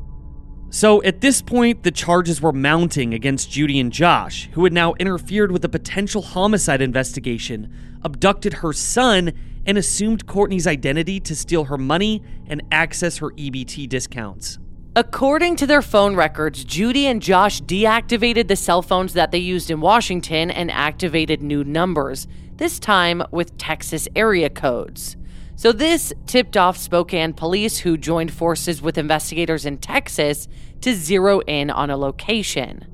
So 0.70 1.02
at 1.04 1.20
this 1.20 1.42
point, 1.42 1.82
the 1.82 1.90
charges 1.90 2.40
were 2.40 2.52
mounting 2.52 3.14
against 3.14 3.50
Judy 3.50 3.78
and 3.78 3.92
Josh, 3.92 4.48
who 4.52 4.64
had 4.64 4.72
now 4.72 4.94
interfered 4.94 5.52
with 5.52 5.64
a 5.64 5.68
potential 5.68 6.22
homicide 6.22 6.82
investigation, 6.82 7.72
abducted 8.02 8.54
her 8.54 8.72
son, 8.72 9.32
and 9.66 9.76
assumed 9.76 10.26
Courtney's 10.26 10.66
identity 10.66 11.20
to 11.20 11.36
steal 11.36 11.64
her 11.64 11.76
money 11.76 12.22
and 12.46 12.62
access 12.70 13.18
her 13.18 13.30
EBT 13.32 13.88
discounts. 13.88 14.58
According 14.94 15.56
to 15.56 15.66
their 15.66 15.82
phone 15.82 16.16
records, 16.16 16.64
Judy 16.64 17.06
and 17.06 17.20
Josh 17.20 17.60
deactivated 17.60 18.48
the 18.48 18.56
cell 18.56 18.80
phones 18.80 19.12
that 19.12 19.30
they 19.30 19.38
used 19.38 19.70
in 19.70 19.82
Washington 19.82 20.50
and 20.50 20.70
activated 20.70 21.42
new 21.42 21.64
numbers, 21.64 22.26
this 22.56 22.78
time 22.78 23.22
with 23.30 23.58
Texas 23.58 24.08
area 24.16 24.48
codes. 24.48 25.18
So, 25.54 25.72
this 25.72 26.14
tipped 26.26 26.56
off 26.56 26.76
Spokane 26.76 27.34
police, 27.34 27.78
who 27.78 27.96
joined 27.98 28.32
forces 28.32 28.80
with 28.80 28.96
investigators 28.96 29.66
in 29.66 29.78
Texas 29.78 30.48
to 30.80 30.94
zero 30.94 31.40
in 31.40 31.70
on 31.70 31.90
a 31.90 31.96
location. 31.96 32.86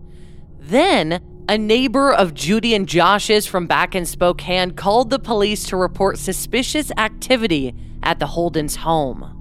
Then, 0.58 1.20
a 1.48 1.58
neighbor 1.58 2.12
of 2.12 2.34
Judy 2.34 2.74
and 2.74 2.88
Josh's 2.88 3.46
from 3.46 3.66
back 3.66 3.94
in 3.94 4.06
Spokane 4.06 4.72
called 4.72 5.10
the 5.10 5.18
police 5.18 5.64
to 5.68 5.76
report 5.76 6.18
suspicious 6.18 6.92
activity 6.96 7.74
at 8.02 8.18
the 8.18 8.26
Holden's 8.26 8.76
home. 8.76 9.38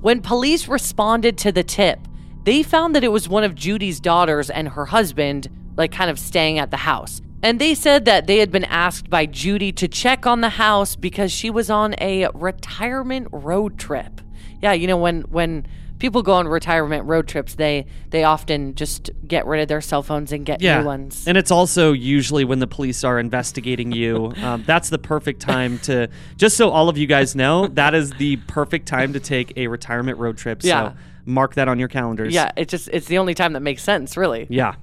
When 0.00 0.22
police 0.22 0.68
responded 0.68 1.36
to 1.38 1.52
the 1.52 1.64
tip, 1.64 1.98
they 2.44 2.62
found 2.62 2.94
that 2.94 3.04
it 3.04 3.12
was 3.12 3.28
one 3.28 3.44
of 3.44 3.54
Judy's 3.54 4.00
daughters 4.00 4.48
and 4.48 4.68
her 4.68 4.86
husband, 4.86 5.48
like 5.76 5.92
kind 5.92 6.10
of 6.10 6.18
staying 6.18 6.58
at 6.58 6.70
the 6.70 6.78
house. 6.78 7.20
And 7.42 7.60
they 7.60 7.74
said 7.74 8.04
that 8.04 8.26
they 8.26 8.38
had 8.38 8.50
been 8.50 8.64
asked 8.64 9.10
by 9.10 9.26
Judy 9.26 9.72
to 9.72 9.88
check 9.88 10.26
on 10.26 10.40
the 10.40 10.48
house 10.50 10.96
because 10.96 11.30
she 11.30 11.50
was 11.50 11.68
on 11.68 11.94
a 12.00 12.28
retirement 12.34 13.28
road 13.32 13.78
trip. 13.78 14.20
Yeah, 14.62 14.72
you 14.72 14.86
know 14.86 14.96
when 14.96 15.22
when 15.22 15.66
people 15.98 16.22
go 16.22 16.34
on 16.34 16.48
retirement 16.48 17.06
road 17.06 17.28
trips, 17.28 17.54
they 17.54 17.86
they 18.10 18.24
often 18.24 18.74
just 18.74 19.10
get 19.26 19.46
rid 19.46 19.60
of 19.60 19.68
their 19.68 19.80
cell 19.80 20.02
phones 20.02 20.32
and 20.32 20.44
get 20.46 20.60
yeah. 20.60 20.80
new 20.80 20.86
ones. 20.86 21.26
And 21.26 21.36
it's 21.36 21.50
also 21.50 21.92
usually 21.92 22.44
when 22.44 22.58
the 22.58 22.66
police 22.66 23.04
are 23.04 23.18
investigating 23.18 23.92
you. 23.92 24.32
um, 24.42 24.64
that's 24.66 24.90
the 24.90 24.98
perfect 24.98 25.40
time 25.40 25.78
to. 25.80 26.08
Just 26.36 26.56
so 26.56 26.70
all 26.70 26.88
of 26.88 26.96
you 26.98 27.06
guys 27.06 27.34
know, 27.34 27.68
that 27.68 27.94
is 27.94 28.12
the 28.12 28.36
perfect 28.36 28.86
time 28.86 29.12
to 29.12 29.20
take 29.20 29.52
a 29.56 29.66
retirement 29.66 30.18
road 30.18 30.38
trip. 30.38 30.62
Yeah. 30.62 30.90
So 30.90 30.96
mark 31.28 31.54
that 31.54 31.68
on 31.68 31.78
your 31.78 31.88
calendars. 31.88 32.34
Yeah, 32.34 32.50
it's 32.56 32.70
just 32.70 32.88
it's 32.92 33.06
the 33.06 33.18
only 33.18 33.34
time 33.34 33.52
that 33.52 33.60
makes 33.60 33.82
sense, 33.82 34.16
really. 34.16 34.46
Yeah. 34.48 34.74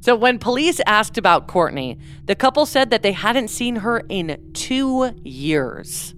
So 0.00 0.14
when 0.14 0.38
police 0.38 0.80
asked 0.86 1.18
about 1.18 1.48
Courtney, 1.48 1.98
the 2.26 2.34
couple 2.34 2.66
said 2.66 2.90
that 2.90 3.02
they 3.02 3.12
hadn't 3.12 3.48
seen 3.48 3.76
her 3.76 4.02
in 4.08 4.52
2 4.52 5.20
years. 5.24 6.14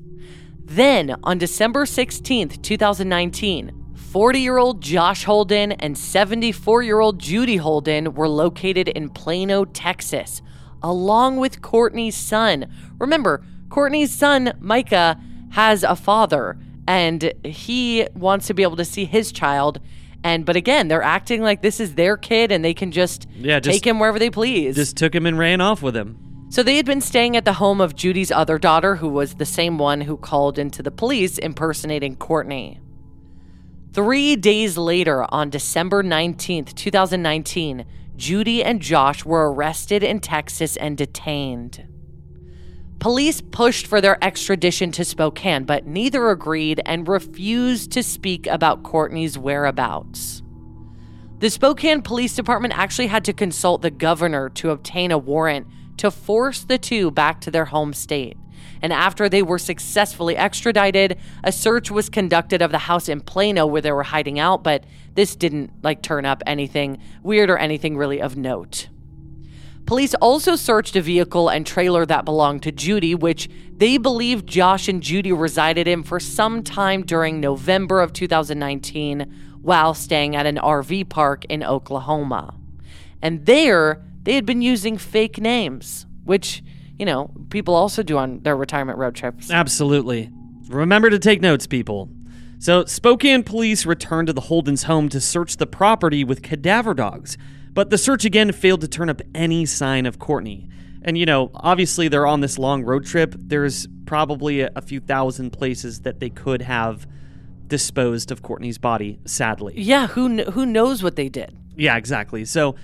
Then, 0.65 1.15
on 1.23 1.39
December 1.39 1.85
16th, 1.85 2.61
2019, 2.61 3.86
40 4.17 4.41
year 4.41 4.57
old 4.57 4.81
Josh 4.81 5.25
Holden 5.25 5.73
and 5.73 5.99
74 5.99 6.83
year 6.83 7.01
old 7.01 7.19
Judy 7.19 7.57
Holden 7.57 8.15
were 8.15 8.31
located 8.31 8.89
in 8.89 9.11
Plano, 9.11 9.67
Texas, 9.67 10.41
along 10.83 11.37
with 11.37 11.61
Courtney's 11.61 12.17
son. 12.17 12.65
Remember, 12.99 13.45
Courtney's 13.69 14.11
son, 14.11 14.55
Micah, 14.59 15.21
has 15.51 15.83
a 15.83 15.95
father 15.95 16.57
and 16.89 17.31
he 17.45 18.09
wants 18.15 18.47
to 18.47 18.55
be 18.55 18.63
able 18.63 18.77
to 18.77 18.87
see 18.87 19.05
his 19.05 19.33
child. 19.33 19.81
And 20.25 20.47
but 20.47 20.57
again, 20.57 20.89
they're 20.89 21.03
acting 21.03 21.43
like 21.43 21.61
this 21.61 21.79
is 21.79 21.95
their 21.95 22.17
kid 22.17 22.51
and 22.51 22.65
they 22.65 22.73
can 22.73 22.93
just, 22.93 23.29
Yeah, 23.35 23.61
just- 23.61 23.75
take 23.75 23.87
him 23.87 23.99
wherever 23.99 24.19
they 24.19 24.31
please. 24.31 24.77
Just 24.77 24.97
took 24.97 25.15
him 25.15 25.27
and 25.27 25.39
ran 25.39 25.61
off 25.61 25.83
with 25.83 25.95
him. 25.95 26.17
So 26.49 26.63
they 26.63 26.77
had 26.77 26.87
been 26.87 27.03
staying 27.03 27.37
at 27.37 27.45
the 27.45 27.53
home 27.53 27.83
of 27.83 27.95
Judy's 27.95 28.33
other 28.33 28.59
daughter, 28.59 28.97
who 28.97 29.11
was 29.11 29.35
the 29.35 29.45
same 29.45 29.77
one 29.77 30.01
who 30.01 30.17
called 30.17 30.59
into 30.59 30.83
the 30.83 30.91
police 30.91 31.37
impersonating 31.37 32.17
Courtney. 32.17 32.81
Three 33.97 34.37
days 34.37 34.77
later, 34.77 35.25
on 35.33 35.49
December 35.49 36.05
19th, 36.05 36.75
2019, 36.75 37.87
Judy 38.15 38.63
and 38.63 38.79
Josh 38.79 39.25
were 39.25 39.51
arrested 39.51 40.03
in 40.03 40.21
Texas 40.21 40.77
and 40.77 40.99
detained. 40.99 41.89
Police 42.99 43.41
pushed 43.41 43.87
for 43.87 44.03
their 44.03 44.23
extradition 44.23 44.93
to 44.93 45.03
Spokane, 45.03 45.65
but 45.65 45.87
neither 45.87 46.29
agreed 46.29 46.83
and 46.85 47.09
refused 47.09 47.91
to 47.93 48.03
speak 48.03 48.47
about 48.49 48.83
Courtney's 48.83 49.39
whereabouts. 49.39 50.43
The 51.39 51.49
Spokane 51.49 52.03
Police 52.03 52.37
Department 52.37 52.77
actually 52.77 53.07
had 53.07 53.25
to 53.25 53.33
consult 53.33 53.81
the 53.81 53.91
governor 53.91 54.51
to 54.51 54.73
obtain 54.73 55.11
a 55.11 55.17
warrant 55.17 55.69
to 55.97 56.11
force 56.11 56.65
the 56.65 56.77
two 56.77 57.11
back 57.11 57.41
to 57.41 57.51
their 57.51 57.65
home 57.65 57.95
state. 57.95 58.37
And 58.87 58.93
after 58.93 59.29
they 59.29 59.43
were 59.43 59.59
successfully 59.59 60.37
extradited, 60.37 61.19
a 61.43 61.51
search 61.51 61.91
was 61.91 62.09
conducted 62.09 62.63
of 62.63 62.71
the 62.71 62.79
house 62.79 63.09
in 63.09 63.21
Plano 63.21 63.67
where 63.67 63.83
they 63.83 63.91
were 63.91 64.05
hiding 64.05 64.39
out, 64.39 64.63
but 64.63 64.85
this 65.17 65.35
didn't 65.35 65.73
like 65.83 66.03
turn 66.03 66.25
up 66.25 66.41
anything 66.47 66.99
weird 67.25 67.51
or 67.51 67.59
anything 67.59 67.97
really 67.97 68.21
of 68.21 68.37
note. 68.37 68.89
Police 69.87 70.15
also 70.15 70.55
searched 70.55 70.95
a 70.95 71.01
vehicle 71.01 71.49
and 71.49 71.67
trailer 71.67 72.07
that 72.07 72.25
belonged 72.25 72.63
to 72.63 72.71
Judy, 72.71 73.17
which 73.17 73.51
they 73.77 73.99
believe 73.99 74.47
Josh 74.47 74.87
and 74.87 75.03
Judy 75.03 75.33
resided 75.33 75.89
in 75.89 76.05
for 76.05 76.21
some 76.21 76.63
time 76.63 77.03
during 77.03 77.41
November 77.41 78.01
of 78.01 78.13
2019 78.13 79.59
while 79.63 79.95
staying 79.95 80.37
at 80.37 80.47
an 80.47 80.59
RV 80.59 81.09
park 81.09 81.45
in 81.47 81.65
Oklahoma. 81.65 82.55
And 83.21 83.47
there, 83.47 84.01
they 84.23 84.37
had 84.37 84.47
been 84.47 84.63
using 84.63 84.97
fake 84.97 85.41
names, 85.41 86.07
which, 86.23 86.63
you 86.99 87.07
know, 87.07 87.31
people 87.51 87.75
also 87.75 88.03
do 88.03 88.19
on 88.19 88.41
their 88.41 88.57
retirement 88.57 88.99
road 88.99 89.15
trips. 89.15 89.51
Absolutely. 89.51 90.31
Remember 90.69 91.11
to 91.11 91.19
take 91.19 91.41
notes, 91.41 91.67
people. 91.67 92.09
So, 92.59 92.85
Spokane 92.87 93.43
police 93.43 93.85
returned 93.85 94.29
to 94.29 94.33
the 94.33 94.41
Holden's 94.43 94.85
home 94.85 95.09
to 95.11 95.21
search 95.21 95.59
the 95.59 95.67
property 95.67 96.25
with 96.25 96.43
cadaver 96.43 96.95
dogs, 96.95 97.37
but 97.73 97.91
the 97.91 97.99
search 97.99 98.25
again 98.25 98.51
failed 98.53 98.81
to 98.81 98.89
turn 98.89 99.11
up 99.11 99.21
any 99.35 99.67
sign 99.67 100.07
of 100.07 100.19
Courtney. 100.19 100.69
And, 101.03 101.19
you 101.19 101.27
know, 101.27 101.51
obviously 101.55 102.09
they're 102.09 102.27
on 102.27 102.41
this 102.41 102.59
long 102.59 102.83
road 102.83 103.05
trip. 103.05 103.35
There's 103.39 103.87
probably 104.07 104.63
a, 104.63 104.71
a 104.75 104.81
few 104.81 105.01
thousand 105.01 105.51
places 105.51 106.01
that 106.01 106.19
they 106.19 106.31
could 106.31 106.63
have 106.63 107.07
disposed 107.67 108.33
of 108.33 108.43
Courtney's 108.43 108.79
body, 108.79 109.19
sadly. 109.27 109.75
Yeah, 109.77 110.07
who, 110.07 110.37
kn- 110.37 110.53
who 110.53 110.65
knows 110.65 111.03
what 111.03 111.17
they 111.17 111.29
did? 111.29 111.57
Yeah, 111.77 111.97
exactly. 111.97 112.45
So, 112.47 112.75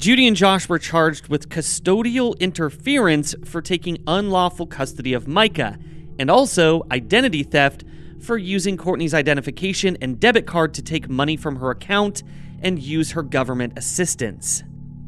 Judy 0.00 0.26
and 0.26 0.34
Josh 0.34 0.66
were 0.66 0.78
charged 0.78 1.28
with 1.28 1.50
custodial 1.50 2.38
interference 2.40 3.34
for 3.44 3.60
taking 3.60 4.02
unlawful 4.06 4.66
custody 4.66 5.12
of 5.12 5.28
Micah, 5.28 5.78
and 6.18 6.30
also 6.30 6.86
identity 6.90 7.42
theft 7.42 7.84
for 8.18 8.38
using 8.38 8.78
Courtney's 8.78 9.12
identification 9.12 9.98
and 10.00 10.18
debit 10.18 10.46
card 10.46 10.72
to 10.72 10.80
take 10.80 11.10
money 11.10 11.36
from 11.36 11.56
her 11.56 11.70
account 11.70 12.22
and 12.62 12.78
use 12.78 13.10
her 13.10 13.22
government 13.22 13.74
assistance. 13.76 14.62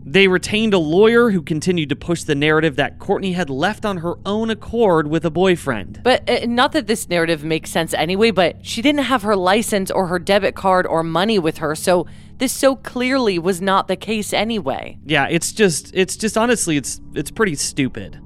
They 0.05 0.28
retained 0.28 0.74
a 0.74 0.78
lawyer 0.78 1.30
who 1.30 1.40
continued 1.40 1.88
to 1.88 1.97
push 1.97 2.24
the 2.24 2.34
narrative 2.34 2.76
that 2.76 2.99
Courtney 2.99 3.32
had 3.32 3.49
left 3.49 3.86
on 3.86 3.99
her 3.99 4.16
own 4.26 4.51
accord 4.51 5.07
with 5.07 5.24
a 5.24 5.30
boyfriend. 5.30 6.03
But 6.03 6.28
uh, 6.28 6.45
not 6.45 6.72
that 6.72 6.86
this 6.86 7.09
narrative 7.09 7.45
makes 7.45 7.70
sense 7.70 7.95
anyway, 7.95 8.30
but 8.30 8.66
she 8.66 8.82
didn't 8.82 9.05
have 9.05 9.22
her 9.22 9.36
license 9.36 9.90
or 9.90 10.09
her 10.09 10.18
debit 10.18 10.55
card 10.55 10.86
or 10.86 11.03
money 11.03 11.38
with 11.38 11.59
her, 11.59 11.74
so 11.74 12.07
this 12.39 12.53
so 12.53 12.76
clearly 12.76 13.39
was 13.39 13.61
not 13.61 13.89
the 13.89 13.97
case 13.97 14.33
anyway. 14.33 14.99
Yeah, 15.05 15.26
it's 15.30 15.53
just 15.53 15.95
it's 15.95 16.16
just 16.16 16.37
honestly 16.37 16.76
it's 16.76 17.01
it's 17.14 17.30
pretty 17.30 17.55
stupid. 17.55 18.20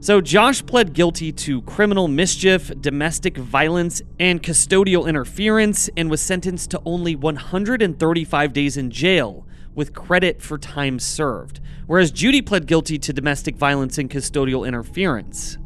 So 0.00 0.20
Josh 0.20 0.64
pled 0.66 0.92
guilty 0.92 1.32
to 1.32 1.62
criminal 1.62 2.08
mischief, 2.08 2.70
domestic 2.80 3.38
violence, 3.38 4.02
and 4.20 4.42
custodial 4.42 5.08
interference 5.08 5.88
and 5.96 6.10
was 6.10 6.20
sentenced 6.20 6.70
to 6.72 6.82
only 6.84 7.16
135 7.16 8.52
days 8.52 8.76
in 8.76 8.90
jail 8.90 9.46
with 9.74 9.94
credit 9.94 10.42
for 10.42 10.58
time 10.58 10.98
served, 10.98 11.60
whereas 11.86 12.10
Judy 12.10 12.42
pled 12.42 12.66
guilty 12.66 12.98
to 12.98 13.12
domestic 13.14 13.56
violence 13.56 13.96
and 13.96 14.10
custodial 14.10 14.68
interference. 14.68 15.56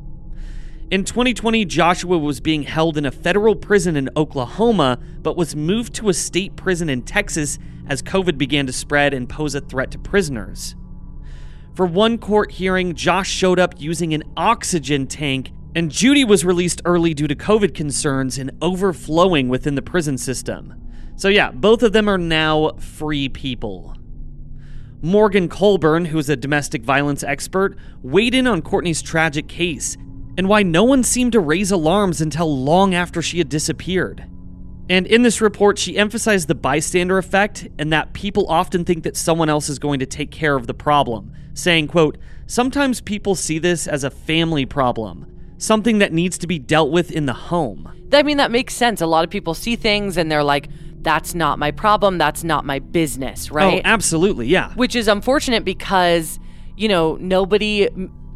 In 0.91 1.05
2020, 1.05 1.67
Joshua 1.67 2.17
was 2.17 2.41
being 2.41 2.63
held 2.63 2.97
in 2.97 3.05
a 3.05 3.11
federal 3.11 3.55
prison 3.55 3.95
in 3.95 4.09
Oklahoma, 4.17 4.99
but 5.21 5.37
was 5.37 5.55
moved 5.55 5.93
to 5.97 6.09
a 6.09 6.15
state 6.15 6.57
prison 6.57 6.89
in 6.89 7.03
Texas 7.03 7.59
as 7.89 8.01
COVID 8.01 8.39
began 8.39 8.67
to 8.67 8.73
spread 8.73 9.13
and 9.13 9.29
pose 9.29 9.55
a 9.55 9.61
threat 9.61 9.91
to 9.91 9.99
prisoners. 9.99 10.77
For 11.75 11.85
one 11.85 12.17
court 12.17 12.53
hearing, 12.53 12.95
Josh 12.95 13.29
showed 13.29 13.59
up 13.59 13.75
using 13.77 14.15
an 14.15 14.23
oxygen 14.35 15.07
tank, 15.07 15.51
and 15.75 15.91
Judy 15.91 16.25
was 16.25 16.47
released 16.47 16.81
early 16.87 17.13
due 17.13 17.29
to 17.29 17.37
COVID 17.37 17.75
concerns 17.75 18.39
and 18.39 18.51
overflowing 18.63 19.51
within 19.51 19.75
the 19.75 19.83
prison 19.83 20.17
system. 20.17 20.73
So, 21.17 21.29
yeah, 21.29 21.51
both 21.51 21.83
of 21.83 21.93
them 21.93 22.09
are 22.09 22.17
now 22.17 22.71
free 22.79 23.29
people. 23.29 23.95
Morgan 25.03 25.51
Colburn, 25.51 26.07
who 26.07 26.19
is 26.19 26.31
a 26.31 26.37
domestic 26.37 26.83
violence 26.83 27.23
expert, 27.23 27.77
weighed 28.03 28.35
in 28.35 28.47
on 28.47 28.63
Courtney's 28.63 29.03
tragic 29.03 29.49
case 29.49 29.99
and 30.39 30.49
why 30.49 30.63
no 30.63 30.85
one 30.85 31.03
seemed 31.03 31.33
to 31.33 31.41
raise 31.41 31.73
alarms 31.73 32.21
until 32.21 32.65
long 32.65 32.95
after 32.95 33.21
she 33.21 33.39
had 33.39 33.49
disappeared. 33.49 34.25
And 34.89 35.07
in 35.07 35.21
this 35.23 35.43
report, 35.43 35.79
she 35.79 35.99
emphasized 35.99 36.49
the 36.49 36.55
bystander 36.55 37.19
effect 37.19 37.69
and 37.79 37.93
that 37.93 38.15
people 38.15 38.47
often 38.49 38.85
think 38.85 39.03
that 39.03 39.17
someone 39.17 39.51
else 39.51 39.69
is 39.69 39.79
going 39.79 39.99
to 39.99 40.07
take 40.07 40.31
care 40.31 40.55
of 40.55 40.67
the 40.67 40.73
problem, 40.73 41.33
saying, 41.53 41.89
quote, 41.89 42.17
"Sometimes 42.47 43.03
people 43.03 43.35
see 43.35 43.59
this 43.59 43.87
as 43.87 44.05
a 44.05 44.11
family 44.11 44.65
problem, 44.65 45.27
something 45.59 45.99
that 45.99 46.13
needs 46.13 46.39
to 46.39 46.47
be 46.47 46.59
dealt 46.59 46.91
with 46.91 47.11
in 47.11 47.27
the 47.27 47.35
home." 47.35 47.93
I 48.13 48.23
mean, 48.23 48.39
that 48.39 48.51
makes 48.51 48.75
sense. 48.75 49.03
A 49.03 49.07
lot 49.07 49.25
of 49.25 49.31
people 49.31 49.53
see 49.53 49.77
things 49.77 50.17
and 50.17 50.33
they're 50.33 50.45
like, 50.45 50.69
that's 51.03 51.35
not 51.35 51.59
my 51.59 51.71
problem. 51.71 52.19
That's 52.19 52.45
not 52.45 52.65
my 52.65 52.79
business, 52.79 53.49
oh, 53.51 53.55
right? 53.55 53.79
Oh, 53.79 53.81
absolutely, 53.85 54.47
yeah. 54.47 54.73
Which 54.75 54.97
is 54.97 55.09
unfortunate 55.09 55.65
because, 55.65 56.39
you 56.77 56.89
know, 56.89 57.17
nobody 57.21 57.89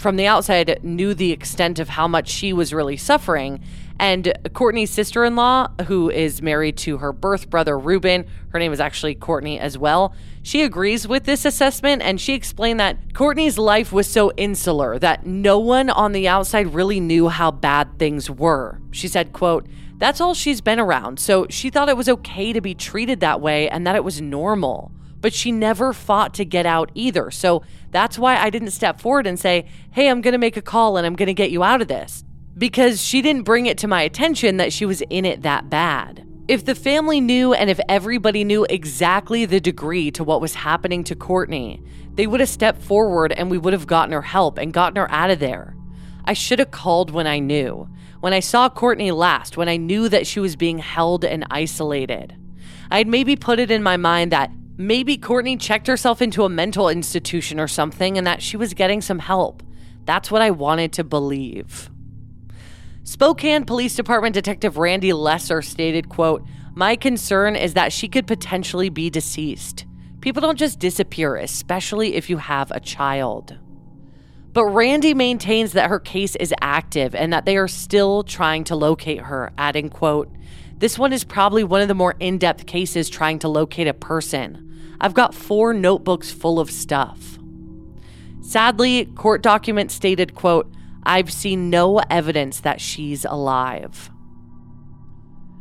from 0.03 0.16
the 0.16 0.26
outside 0.26 0.80
knew 0.82 1.14
the 1.14 1.32
extent 1.32 1.78
of 1.78 1.88
how 1.90 2.09
much 2.09 2.28
she 2.28 2.53
was 2.53 2.74
really 2.74 2.96
suffering. 2.96 3.62
And 3.98 4.32
Courtney's 4.53 4.90
sister 4.90 5.24
in 5.24 5.36
law, 5.36 5.68
who 5.86 6.11
is 6.11 6.42
married 6.42 6.76
to 6.78 6.98
her 6.98 7.12
birth 7.12 7.48
brother, 7.48 7.78
Ruben, 7.78 8.26
her 8.48 8.59
name 8.59 8.72
is 8.72 8.80
actually 8.80 9.14
Courtney 9.14 9.61
as 9.61 9.78
well, 9.78 10.12
she 10.42 10.62
agrees 10.62 11.07
with 11.07 11.22
this 11.22 11.44
assessment 11.44 12.03
and 12.03 12.20
she 12.20 12.34
explained 12.34 12.80
that 12.80 13.14
Courtney's 13.14 13.59
life 13.59 13.92
was 13.92 14.09
so 14.09 14.32
insular 14.36 14.98
that 14.98 15.24
no 15.24 15.61
one 15.61 15.88
on 15.88 16.11
the 16.11 16.26
outside 16.26 16.74
really 16.74 16.98
knew 16.98 17.28
how 17.28 17.53
bad 17.53 17.98
things 17.98 18.28
were. 18.28 18.80
She 18.90 19.07
said, 19.07 19.32
quote, 19.32 19.66
that's 19.98 20.20
all 20.20 20.34
she's 20.34 20.61
been 20.61 20.80
around, 20.80 21.20
so 21.20 21.46
she 21.48 21.70
thought 21.70 21.88
it 21.88 21.96
was 21.96 22.09
okay 22.09 22.53
to 22.53 22.61
be 22.61 22.74
treated 22.74 23.20
that 23.20 23.40
way 23.40 23.68
and 23.68 23.86
that 23.86 23.94
it 23.94 24.03
was 24.03 24.20
normal. 24.20 24.90
But 25.20 25.32
she 25.32 25.53
never 25.53 25.92
fought 25.92 26.34
to 26.34 26.44
get 26.44 26.66
out 26.66 26.90
either. 26.96 27.30
So 27.30 27.62
that's 27.93 28.18
why 28.18 28.36
I 28.36 28.51
didn't 28.51 28.72
step 28.72 29.01
forward 29.01 29.26
and 29.26 29.38
say, 29.38 29.66
hey, 29.93 30.09
I'm 30.09 30.20
going 30.20 30.32
to 30.32 30.38
make 30.38 30.57
a 30.57 30.62
call 30.62 30.97
and 30.97 31.07
I'm 31.07 31.14
going 31.14 31.28
to 31.28 31.34
get 31.34 31.53
you 31.53 31.62
out 31.62 31.80
of 31.80 31.88
this. 31.88 32.24
Because 32.59 33.01
she 33.01 33.22
didn't 33.22 33.45
bring 33.45 33.66
it 33.66 33.78
to 33.78 33.88
my 33.88 34.03
attention 34.03 34.57
that 34.57 34.72
she 34.72 34.84
was 34.84 35.01
in 35.03 35.24
it 35.24 35.43
that 35.43 35.70
bad. 35.70 36.26
If 36.49 36.64
the 36.64 36.74
family 36.74 37.20
knew 37.20 37.55
and 37.55 37.70
if 37.70 37.78
everybody 37.88 38.43
knew 38.43 38.66
exactly 38.68 39.45
the 39.45 39.61
degree 39.61 40.11
to 40.11 40.24
what 40.24 40.40
was 40.40 40.55
happening 40.55 41.05
to 41.05 41.14
Courtney, 41.14 41.80
they 42.14 42.26
would 42.26 42.40
have 42.40 42.49
stepped 42.49 42.82
forward 42.82 43.32
and 43.32 43.51
we 43.51 43.59
would 43.59 43.72
have 43.72 43.86
gotten 43.86 44.12
her 44.12 44.22
help 44.22 44.59
and 44.59 44.72
gotten 44.72 44.97
her 44.97 45.11
out 45.11 45.30
of 45.30 45.38
there. 45.38 45.76
I 46.24 46.32
should 46.32 46.59
have 46.59 46.70
called 46.72 47.11
when 47.11 47.26
I 47.26 47.38
knew 47.38 47.88
when 48.22 48.32
I 48.32 48.38
saw 48.38 48.68
Courtney 48.68 49.11
last, 49.11 49.57
when 49.57 49.68
I 49.68 49.76
knew 49.76 50.09
that 50.09 50.28
she 50.28 50.38
was 50.38 50.55
being 50.55 50.78
held 50.78 51.24
and 51.24 51.45
isolated. 51.51 52.36
I'd 52.88 53.09
maybe 53.09 53.34
put 53.34 53.59
it 53.59 53.68
in 53.68 53.82
my 53.82 53.97
mind 53.97 54.30
that 54.30 54.53
maybe 54.77 55.16
Courtney 55.16 55.57
checked 55.57 55.87
herself 55.87 56.23
into 56.23 56.45
a 56.45 56.49
mental 56.49 56.89
institution 56.89 57.61
or 57.61 57.68
something 57.68 58.16
and 58.16 58.27
that 58.27 58.43
she 58.43 58.57
was 58.57 58.75
getting 58.75 59.01
some 59.01 59.18
help. 59.18 59.62
That's 60.05 60.31
what 60.31 60.43
I 60.43 60.51
wanted 60.51 60.93
to 60.95 61.05
believe. 61.05 61.91
Spokane 63.05 63.64
Police 63.64 63.97
Department 63.97 64.35
Detective 64.35 64.79
Randy 64.79 65.12
Lesser 65.12 65.62
stated, 65.62 66.09
quote, 66.09 66.45
"My 66.75 66.97
concern 66.97 67.57
is 67.57 67.75
that 67.75 67.93
she 67.93 68.09
could 68.09 68.27
potentially 68.27 68.89
be 68.89 69.11
deceased. 69.11 69.87
People 70.20 70.41
don't 70.41 70.59
just 70.59 70.79
disappear, 70.79 71.37
especially 71.37 72.14
if 72.14 72.31
you 72.31 72.39
have 72.39 72.70
a 72.70 72.81
child." 72.81 73.59
But 74.53 74.66
Randy 74.66 75.14
maintains 75.14 75.73
that 75.73 75.89
her 75.89 75.99
case 75.99 76.37
is 76.37 76.55
active 76.61 77.14
and 77.14 77.33
that 77.33 77.47
they 77.47 77.57
are 77.57 77.68
still 77.68 78.23
trying 78.23 78.64
to 78.64 78.77
locate 78.77 79.23
her, 79.23 79.51
adding, 79.57 79.89
quote, 79.89 80.31
This 80.83 80.99
one 80.99 81.12
is 81.12 81.22
probably 81.22 81.62
one 81.62 81.80
of 81.80 81.87
the 81.87 81.95
more 81.95 82.16
in-depth 82.18 82.66
cases 82.66 83.09
trying 83.09 83.39
to 83.39 83.49
locate 83.49 83.87
a 83.87 83.95
person. 83.95 84.97
I've 85.01 85.14
got 85.14 85.33
four 85.33 85.72
notebooks 85.72 86.33
full 86.33 86.59
of 86.59 86.72
stuff. 86.72 87.39
Sadly, 88.41 89.05
court 89.05 89.45
documents 89.45 89.95
stated, 89.95 90.35
quote, 90.35 90.68
I've 91.05 91.33
seen 91.33 91.70
no 91.70 91.99
evidence 92.11 92.59
that 92.59 92.80
she's 92.80 93.24
alive. 93.24 94.11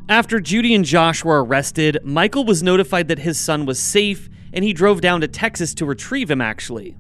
After 0.09 0.39
Judy 0.39 0.73
and 0.73 0.83
Josh 0.83 1.23
were 1.23 1.45
arrested, 1.45 1.99
Michael 2.03 2.43
was 2.43 2.63
notified 2.63 3.07
that 3.09 3.19
his 3.19 3.39
son 3.39 3.67
was 3.67 3.77
safe 3.77 4.27
and 4.51 4.65
he 4.65 4.73
drove 4.73 5.01
down 5.01 5.21
to 5.21 5.27
Texas 5.27 5.75
to 5.75 5.85
retrieve 5.85 6.31
him, 6.31 6.41
actually. 6.41 6.97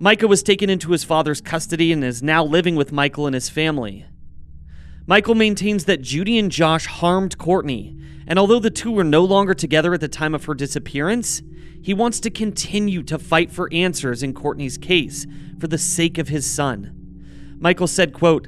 Micah 0.00 0.26
was 0.26 0.42
taken 0.42 0.68
into 0.68 0.90
his 0.90 1.04
father's 1.04 1.40
custody 1.40 1.92
and 1.92 2.02
is 2.02 2.24
now 2.24 2.42
living 2.42 2.74
with 2.74 2.90
Michael 2.90 3.26
and 3.26 3.34
his 3.34 3.48
family. 3.48 4.04
Michael 5.10 5.34
maintains 5.34 5.86
that 5.86 6.02
Judy 6.02 6.38
and 6.38 6.52
Josh 6.52 6.86
harmed 6.86 7.36
Courtney, 7.36 7.96
and 8.28 8.38
although 8.38 8.60
the 8.60 8.70
two 8.70 8.92
were 8.92 9.02
no 9.02 9.24
longer 9.24 9.54
together 9.54 9.92
at 9.92 10.00
the 10.00 10.06
time 10.06 10.36
of 10.36 10.44
her 10.44 10.54
disappearance, 10.54 11.42
he 11.82 11.92
wants 11.92 12.20
to 12.20 12.30
continue 12.30 13.02
to 13.02 13.18
fight 13.18 13.50
for 13.50 13.68
answers 13.72 14.22
in 14.22 14.34
Courtney's 14.34 14.78
case 14.78 15.26
for 15.58 15.66
the 15.66 15.78
sake 15.78 16.16
of 16.16 16.28
his 16.28 16.48
son. 16.48 17.56
Michael 17.58 17.88
said, 17.88 18.12
quote, 18.12 18.46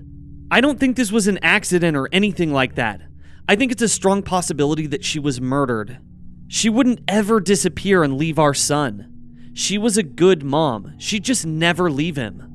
I 0.53 0.61
don't 0.61 0.79
think 0.79 0.95
this 0.95 1.11
was 1.11 1.27
an 1.27 1.41
accident 1.43 1.97
or 1.97 2.09
anything 2.13 2.53
like 2.53 2.77
that. 2.77 3.01
I 3.49 3.57
think 3.57 3.73
it's 3.73 3.83
a 3.83 3.89
strong 3.89 4.23
possibility 4.23 4.87
that 4.87 5.05
she 5.05 5.19
was 5.19 5.41
murdered. 5.41 5.99
She 6.47 6.69
wouldn't 6.69 7.01
ever 7.09 7.41
disappear 7.41 8.05
and 8.05 8.17
leave 8.17 8.39
our 8.39 8.55
son. 8.55 9.51
She 9.53 9.79
was 9.79 9.97
a 9.97 10.05
good 10.05 10.45
mom. 10.45 10.95
She'd 10.99 11.25
just 11.25 11.45
never 11.45 11.91
leave 11.91 12.15
him. 12.15 12.52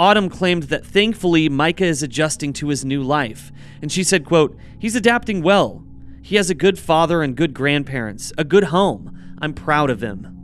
Autumn 0.00 0.28
claimed 0.28 0.64
that 0.64 0.86
thankfully 0.86 1.48
Micah 1.48 1.84
is 1.84 2.02
adjusting 2.02 2.52
to 2.54 2.68
his 2.68 2.84
new 2.84 3.02
life, 3.02 3.50
and 3.82 3.90
she 3.90 4.04
said, 4.04 4.24
quote, 4.24 4.56
"He's 4.78 4.94
adapting 4.94 5.42
well. 5.42 5.84
He 6.22 6.36
has 6.36 6.50
a 6.50 6.54
good 6.54 6.78
father 6.78 7.22
and 7.22 7.36
good 7.36 7.52
grandparents, 7.52 8.32
a 8.38 8.44
good 8.44 8.64
home. 8.64 9.36
I'm 9.40 9.54
proud 9.54 9.90
of 9.90 10.02
him." 10.02 10.34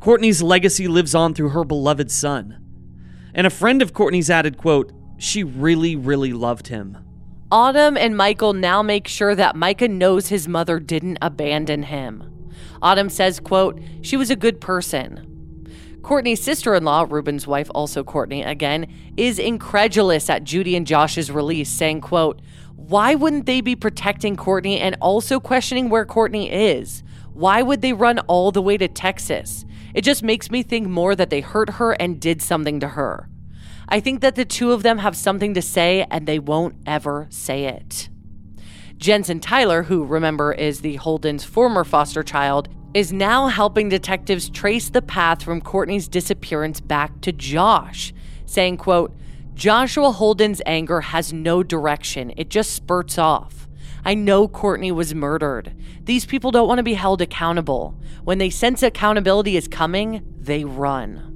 Courtney's 0.00 0.42
legacy 0.42 0.88
lives 0.88 1.14
on 1.14 1.34
through 1.34 1.50
her 1.50 1.64
beloved 1.64 2.10
son. 2.10 2.56
And 3.34 3.46
a 3.46 3.50
friend 3.50 3.80
of 3.80 3.92
Courtney's 3.92 4.30
added, 4.30 4.56
quote, 4.56 4.92
"She 5.18 5.44
really, 5.44 5.94
really 5.94 6.32
loved 6.32 6.68
him." 6.68 6.98
Autumn 7.50 7.96
and 7.96 8.16
Michael 8.16 8.52
now 8.52 8.82
make 8.82 9.06
sure 9.06 9.34
that 9.34 9.56
Micah 9.56 9.88
knows 9.88 10.28
his 10.28 10.48
mother 10.48 10.80
didn't 10.80 11.18
abandon 11.22 11.84
him. 11.84 12.24
Autumn 12.82 13.08
says, 13.08 13.40
quote, 13.40 13.80
"She 14.02 14.16
was 14.16 14.30
a 14.30 14.36
good 14.36 14.60
person." 14.60 15.37
Courtney's 16.02 16.42
sister 16.42 16.74
in 16.74 16.84
law, 16.84 17.06
Ruben's 17.08 17.46
wife, 17.46 17.70
also 17.74 18.04
Courtney 18.04 18.42
again, 18.42 18.86
is 19.16 19.38
incredulous 19.38 20.30
at 20.30 20.44
Judy 20.44 20.76
and 20.76 20.86
Josh's 20.86 21.30
release, 21.30 21.68
saying, 21.68 22.00
quote, 22.00 22.40
Why 22.76 23.14
wouldn't 23.14 23.46
they 23.46 23.60
be 23.60 23.76
protecting 23.76 24.36
Courtney 24.36 24.78
and 24.78 24.96
also 25.00 25.40
questioning 25.40 25.88
where 25.88 26.06
Courtney 26.06 26.50
is? 26.50 27.02
Why 27.32 27.62
would 27.62 27.82
they 27.82 27.92
run 27.92 28.20
all 28.20 28.52
the 28.52 28.62
way 28.62 28.76
to 28.76 28.88
Texas? 28.88 29.64
It 29.94 30.02
just 30.02 30.22
makes 30.22 30.50
me 30.50 30.62
think 30.62 30.88
more 30.88 31.14
that 31.14 31.30
they 31.30 31.40
hurt 31.40 31.70
her 31.70 31.92
and 31.92 32.20
did 32.20 32.42
something 32.42 32.80
to 32.80 32.88
her. 32.88 33.28
I 33.88 34.00
think 34.00 34.20
that 34.20 34.34
the 34.34 34.44
two 34.44 34.72
of 34.72 34.82
them 34.82 34.98
have 34.98 35.16
something 35.16 35.54
to 35.54 35.62
say 35.62 36.06
and 36.10 36.26
they 36.26 36.38
won't 36.38 36.76
ever 36.86 37.26
say 37.30 37.64
it. 37.64 38.08
Jensen 38.98 39.40
Tyler, 39.40 39.84
who 39.84 40.04
remember 40.04 40.52
is 40.52 40.80
the 40.80 40.96
Holden's 40.96 41.44
former 41.44 41.84
foster 41.84 42.22
child, 42.22 42.68
is 42.94 43.12
now 43.12 43.48
helping 43.48 43.88
detectives 43.88 44.48
trace 44.48 44.90
the 44.90 45.02
path 45.02 45.42
from 45.42 45.60
Courtney's 45.60 46.08
disappearance 46.08 46.80
back 46.80 47.20
to 47.20 47.32
Josh, 47.32 48.12
saying, 48.46 48.78
quote, 48.78 49.14
Joshua 49.54 50.12
Holden's 50.12 50.62
anger 50.66 51.00
has 51.00 51.32
no 51.32 51.62
direction. 51.62 52.32
It 52.36 52.48
just 52.48 52.72
spurts 52.72 53.18
off. 53.18 53.68
I 54.04 54.14
know 54.14 54.48
Courtney 54.48 54.92
was 54.92 55.14
murdered. 55.14 55.74
These 56.04 56.24
people 56.24 56.50
don't 56.50 56.68
want 56.68 56.78
to 56.78 56.84
be 56.84 56.94
held 56.94 57.20
accountable. 57.20 58.00
When 58.22 58.38
they 58.38 58.50
sense 58.50 58.82
accountability 58.82 59.56
is 59.56 59.68
coming, 59.68 60.22
they 60.38 60.64
run. 60.64 61.34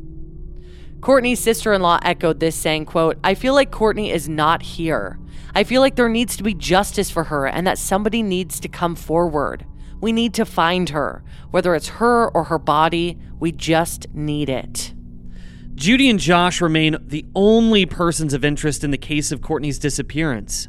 Courtney's 1.00 1.40
sister-in-law 1.40 1.98
echoed 2.02 2.38
this 2.38 2.54
saying, 2.54 2.86
quote, 2.86 3.18
I 3.24 3.34
feel 3.34 3.54
like 3.54 3.72
Courtney 3.72 4.10
is 4.12 4.28
not 4.28 4.62
here. 4.62 5.18
I 5.54 5.64
feel 5.64 5.80
like 5.80 5.96
there 5.96 6.08
needs 6.08 6.36
to 6.36 6.44
be 6.44 6.54
justice 6.54 7.10
for 7.10 7.24
her 7.24 7.46
and 7.46 7.66
that 7.66 7.76
somebody 7.76 8.22
needs 8.22 8.60
to 8.60 8.68
come 8.68 8.94
forward. 8.94 9.66
We 10.02 10.12
need 10.12 10.34
to 10.34 10.44
find 10.44 10.90
her. 10.90 11.22
Whether 11.52 11.74
it's 11.74 11.88
her 11.88 12.28
or 12.28 12.44
her 12.44 12.58
body, 12.58 13.18
we 13.38 13.52
just 13.52 14.12
need 14.12 14.50
it. 14.50 14.92
Judy 15.76 16.10
and 16.10 16.18
Josh 16.18 16.60
remain 16.60 16.98
the 17.06 17.24
only 17.34 17.86
persons 17.86 18.34
of 18.34 18.44
interest 18.44 18.82
in 18.82 18.90
the 18.90 18.98
case 18.98 19.30
of 19.30 19.40
Courtney's 19.40 19.78
disappearance. 19.78 20.68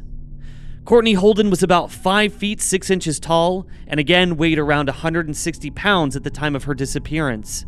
Courtney 0.84 1.14
Holden 1.14 1.50
was 1.50 1.64
about 1.64 1.90
5 1.90 2.32
feet 2.32 2.60
6 2.60 2.90
inches 2.90 3.18
tall 3.18 3.66
and 3.88 3.98
again 3.98 4.36
weighed 4.36 4.58
around 4.58 4.86
160 4.86 5.70
pounds 5.72 6.14
at 6.14 6.22
the 6.22 6.30
time 6.30 6.54
of 6.54 6.64
her 6.64 6.74
disappearance. 6.74 7.66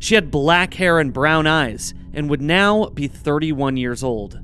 She 0.00 0.16
had 0.16 0.30
black 0.30 0.74
hair 0.74 0.98
and 0.98 1.12
brown 1.12 1.46
eyes 1.46 1.94
and 2.12 2.28
would 2.28 2.42
now 2.42 2.86
be 2.86 3.06
31 3.06 3.76
years 3.76 4.02
old. 4.02 4.40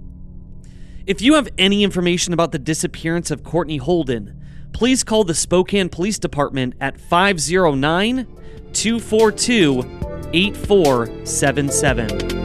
If 1.06 1.20
you 1.20 1.34
have 1.34 1.48
any 1.58 1.82
information 1.82 2.32
about 2.32 2.52
the 2.52 2.58
disappearance 2.58 3.32
of 3.32 3.42
Courtney 3.42 3.78
Holden, 3.78 4.42
please 4.72 5.04
call 5.04 5.24
the 5.24 5.34
Spokane 5.34 5.88
Police 5.88 6.18
Department 6.18 6.74
at 6.80 7.00
509 7.00 8.26
242 8.72 9.84
8477. 10.32 12.36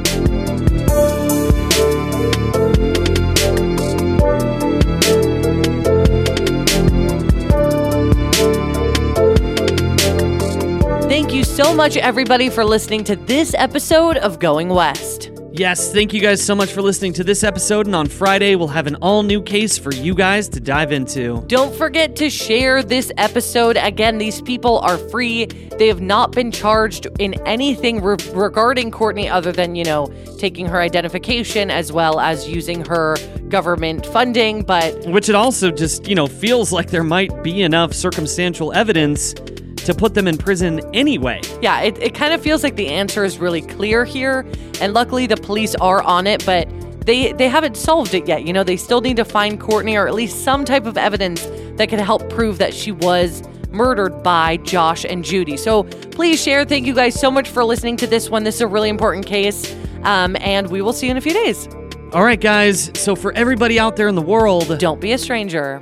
Thank 11.10 11.34
you 11.34 11.44
so 11.44 11.74
much, 11.74 11.98
everybody, 11.98 12.50
for 12.50 12.64
listening 12.64 13.04
to 13.06 13.16
this 13.16 13.54
episode 13.54 14.18
of 14.18 14.40
Going 14.40 14.70
West. 14.70 15.31
Yes, 15.54 15.92
thank 15.92 16.14
you 16.14 16.22
guys 16.22 16.42
so 16.42 16.56
much 16.56 16.72
for 16.72 16.82
listening 16.82 17.12
to 17.14 17.26
this 17.26 17.44
episode. 17.44 17.86
And 17.86 17.94
on 17.94 18.08
Friday, 18.08 18.56
we'll 18.56 18.70
have 18.70 18.88
an 18.88 18.96
all 18.96 19.22
new 19.22 19.42
case 19.42 19.78
for 19.78 19.94
you 19.94 20.16
guys 20.16 20.48
to 20.48 20.62
dive 20.62 20.94
into. 20.94 21.44
Don't 21.48 21.76
forget 21.76 22.16
to 22.18 22.30
share 22.30 22.82
this 22.82 23.12
episode. 23.18 23.76
Again, 23.76 24.18
these 24.18 24.42
people 24.42 24.80
are 24.80 24.98
free. 24.98 25.48
They 25.78 25.90
have 25.90 26.00
not 26.00 26.32
been 26.32 26.52
charged 26.54 27.08
in 27.20 27.34
anything 27.46 28.02
re- 28.02 28.16
regarding 28.34 28.92
Courtney 28.92 29.28
other 29.28 29.52
than, 29.52 29.76
you 29.76 29.84
know, 29.84 30.08
taking 30.40 30.68
her 30.68 30.80
identification 30.80 31.70
as 31.70 31.92
well 31.92 32.22
as 32.22 32.48
using 32.48 32.86
her 32.86 33.18
government 33.50 34.06
funding. 34.06 34.64
But 34.64 35.06
which 35.06 35.28
it 35.28 35.36
also 35.36 35.70
just, 35.70 36.08
you 36.08 36.16
know, 36.16 36.28
feels 36.28 36.72
like 36.72 36.92
there 36.92 37.04
might 37.04 37.44
be 37.44 37.62
enough 37.62 37.92
circumstantial 37.92 38.72
evidence 38.72 39.36
to 39.86 39.94
put 39.94 40.14
them 40.14 40.28
in 40.28 40.38
prison 40.38 40.82
anyway. 40.94 41.42
Yeah, 41.62 41.82
it, 41.82 41.98
it 42.00 42.14
kind 42.14 42.34
of 42.34 42.42
feels 42.42 42.64
like 42.64 42.76
the 42.76 42.88
answer 42.88 43.24
is 43.24 43.38
really 43.38 43.62
clear 43.62 44.06
here. 44.06 44.46
And 44.80 44.94
luckily, 44.94 45.28
the 45.28 45.38
police 45.38 45.76
are 45.76 46.02
on 46.02 46.28
it, 46.28 46.46
but 46.46 46.68
they, 47.06 47.34
they 47.34 47.50
haven't 47.50 47.78
solved 47.78 48.14
it 48.14 48.28
yet. 48.28 48.46
You 48.46 48.54
know, 48.54 48.64
they 48.64 48.78
still 48.78 49.02
need 49.02 49.18
to 49.18 49.26
find 49.26 49.60
Courtney 49.60 49.96
or 49.96 50.08
at 50.08 50.14
least 50.14 50.44
some 50.44 50.66
type 50.66 50.86
of 50.86 50.98
evidence 50.98 51.46
that 51.78 51.90
can 51.90 52.00
help 52.00 52.30
prove 52.30 52.58
that 52.60 52.74
she 52.74 52.92
was 52.92 53.44
murdered 53.72 54.22
by 54.22 54.58
Josh 54.58 55.06
and 55.06 55.24
Judy. 55.24 55.58
So 55.58 55.84
please 55.84 56.42
share. 56.42 56.66
Thank 56.66 56.86
you 56.86 56.94
guys 56.94 57.20
so 57.20 57.32
much 57.32 57.50
for 57.50 57.64
listening 57.64 57.98
to 57.98 58.08
this 58.08 58.30
one. 58.30 58.44
This 58.44 58.56
is 58.56 58.62
a 58.62 58.68
really 58.68 58.90
important 58.90 59.26
case. 59.26 59.76
Um, 60.04 60.36
and 60.42 60.70
we 60.70 60.82
will 60.82 60.94
see 60.94 61.08
you 61.08 61.12
in 61.12 61.18
a 61.18 61.22
few 61.22 61.34
days. 61.34 61.68
All 62.14 62.24
right, 62.24 62.40
guys. 62.40 62.92
So 62.96 63.16
for 63.16 63.32
everybody 63.34 63.80
out 63.80 63.96
there 63.96 64.08
in 64.08 64.16
the 64.16 64.22
world, 64.22 64.78
don't 64.80 65.00
be 65.00 65.14
a 65.14 65.18
stranger. 65.18 65.82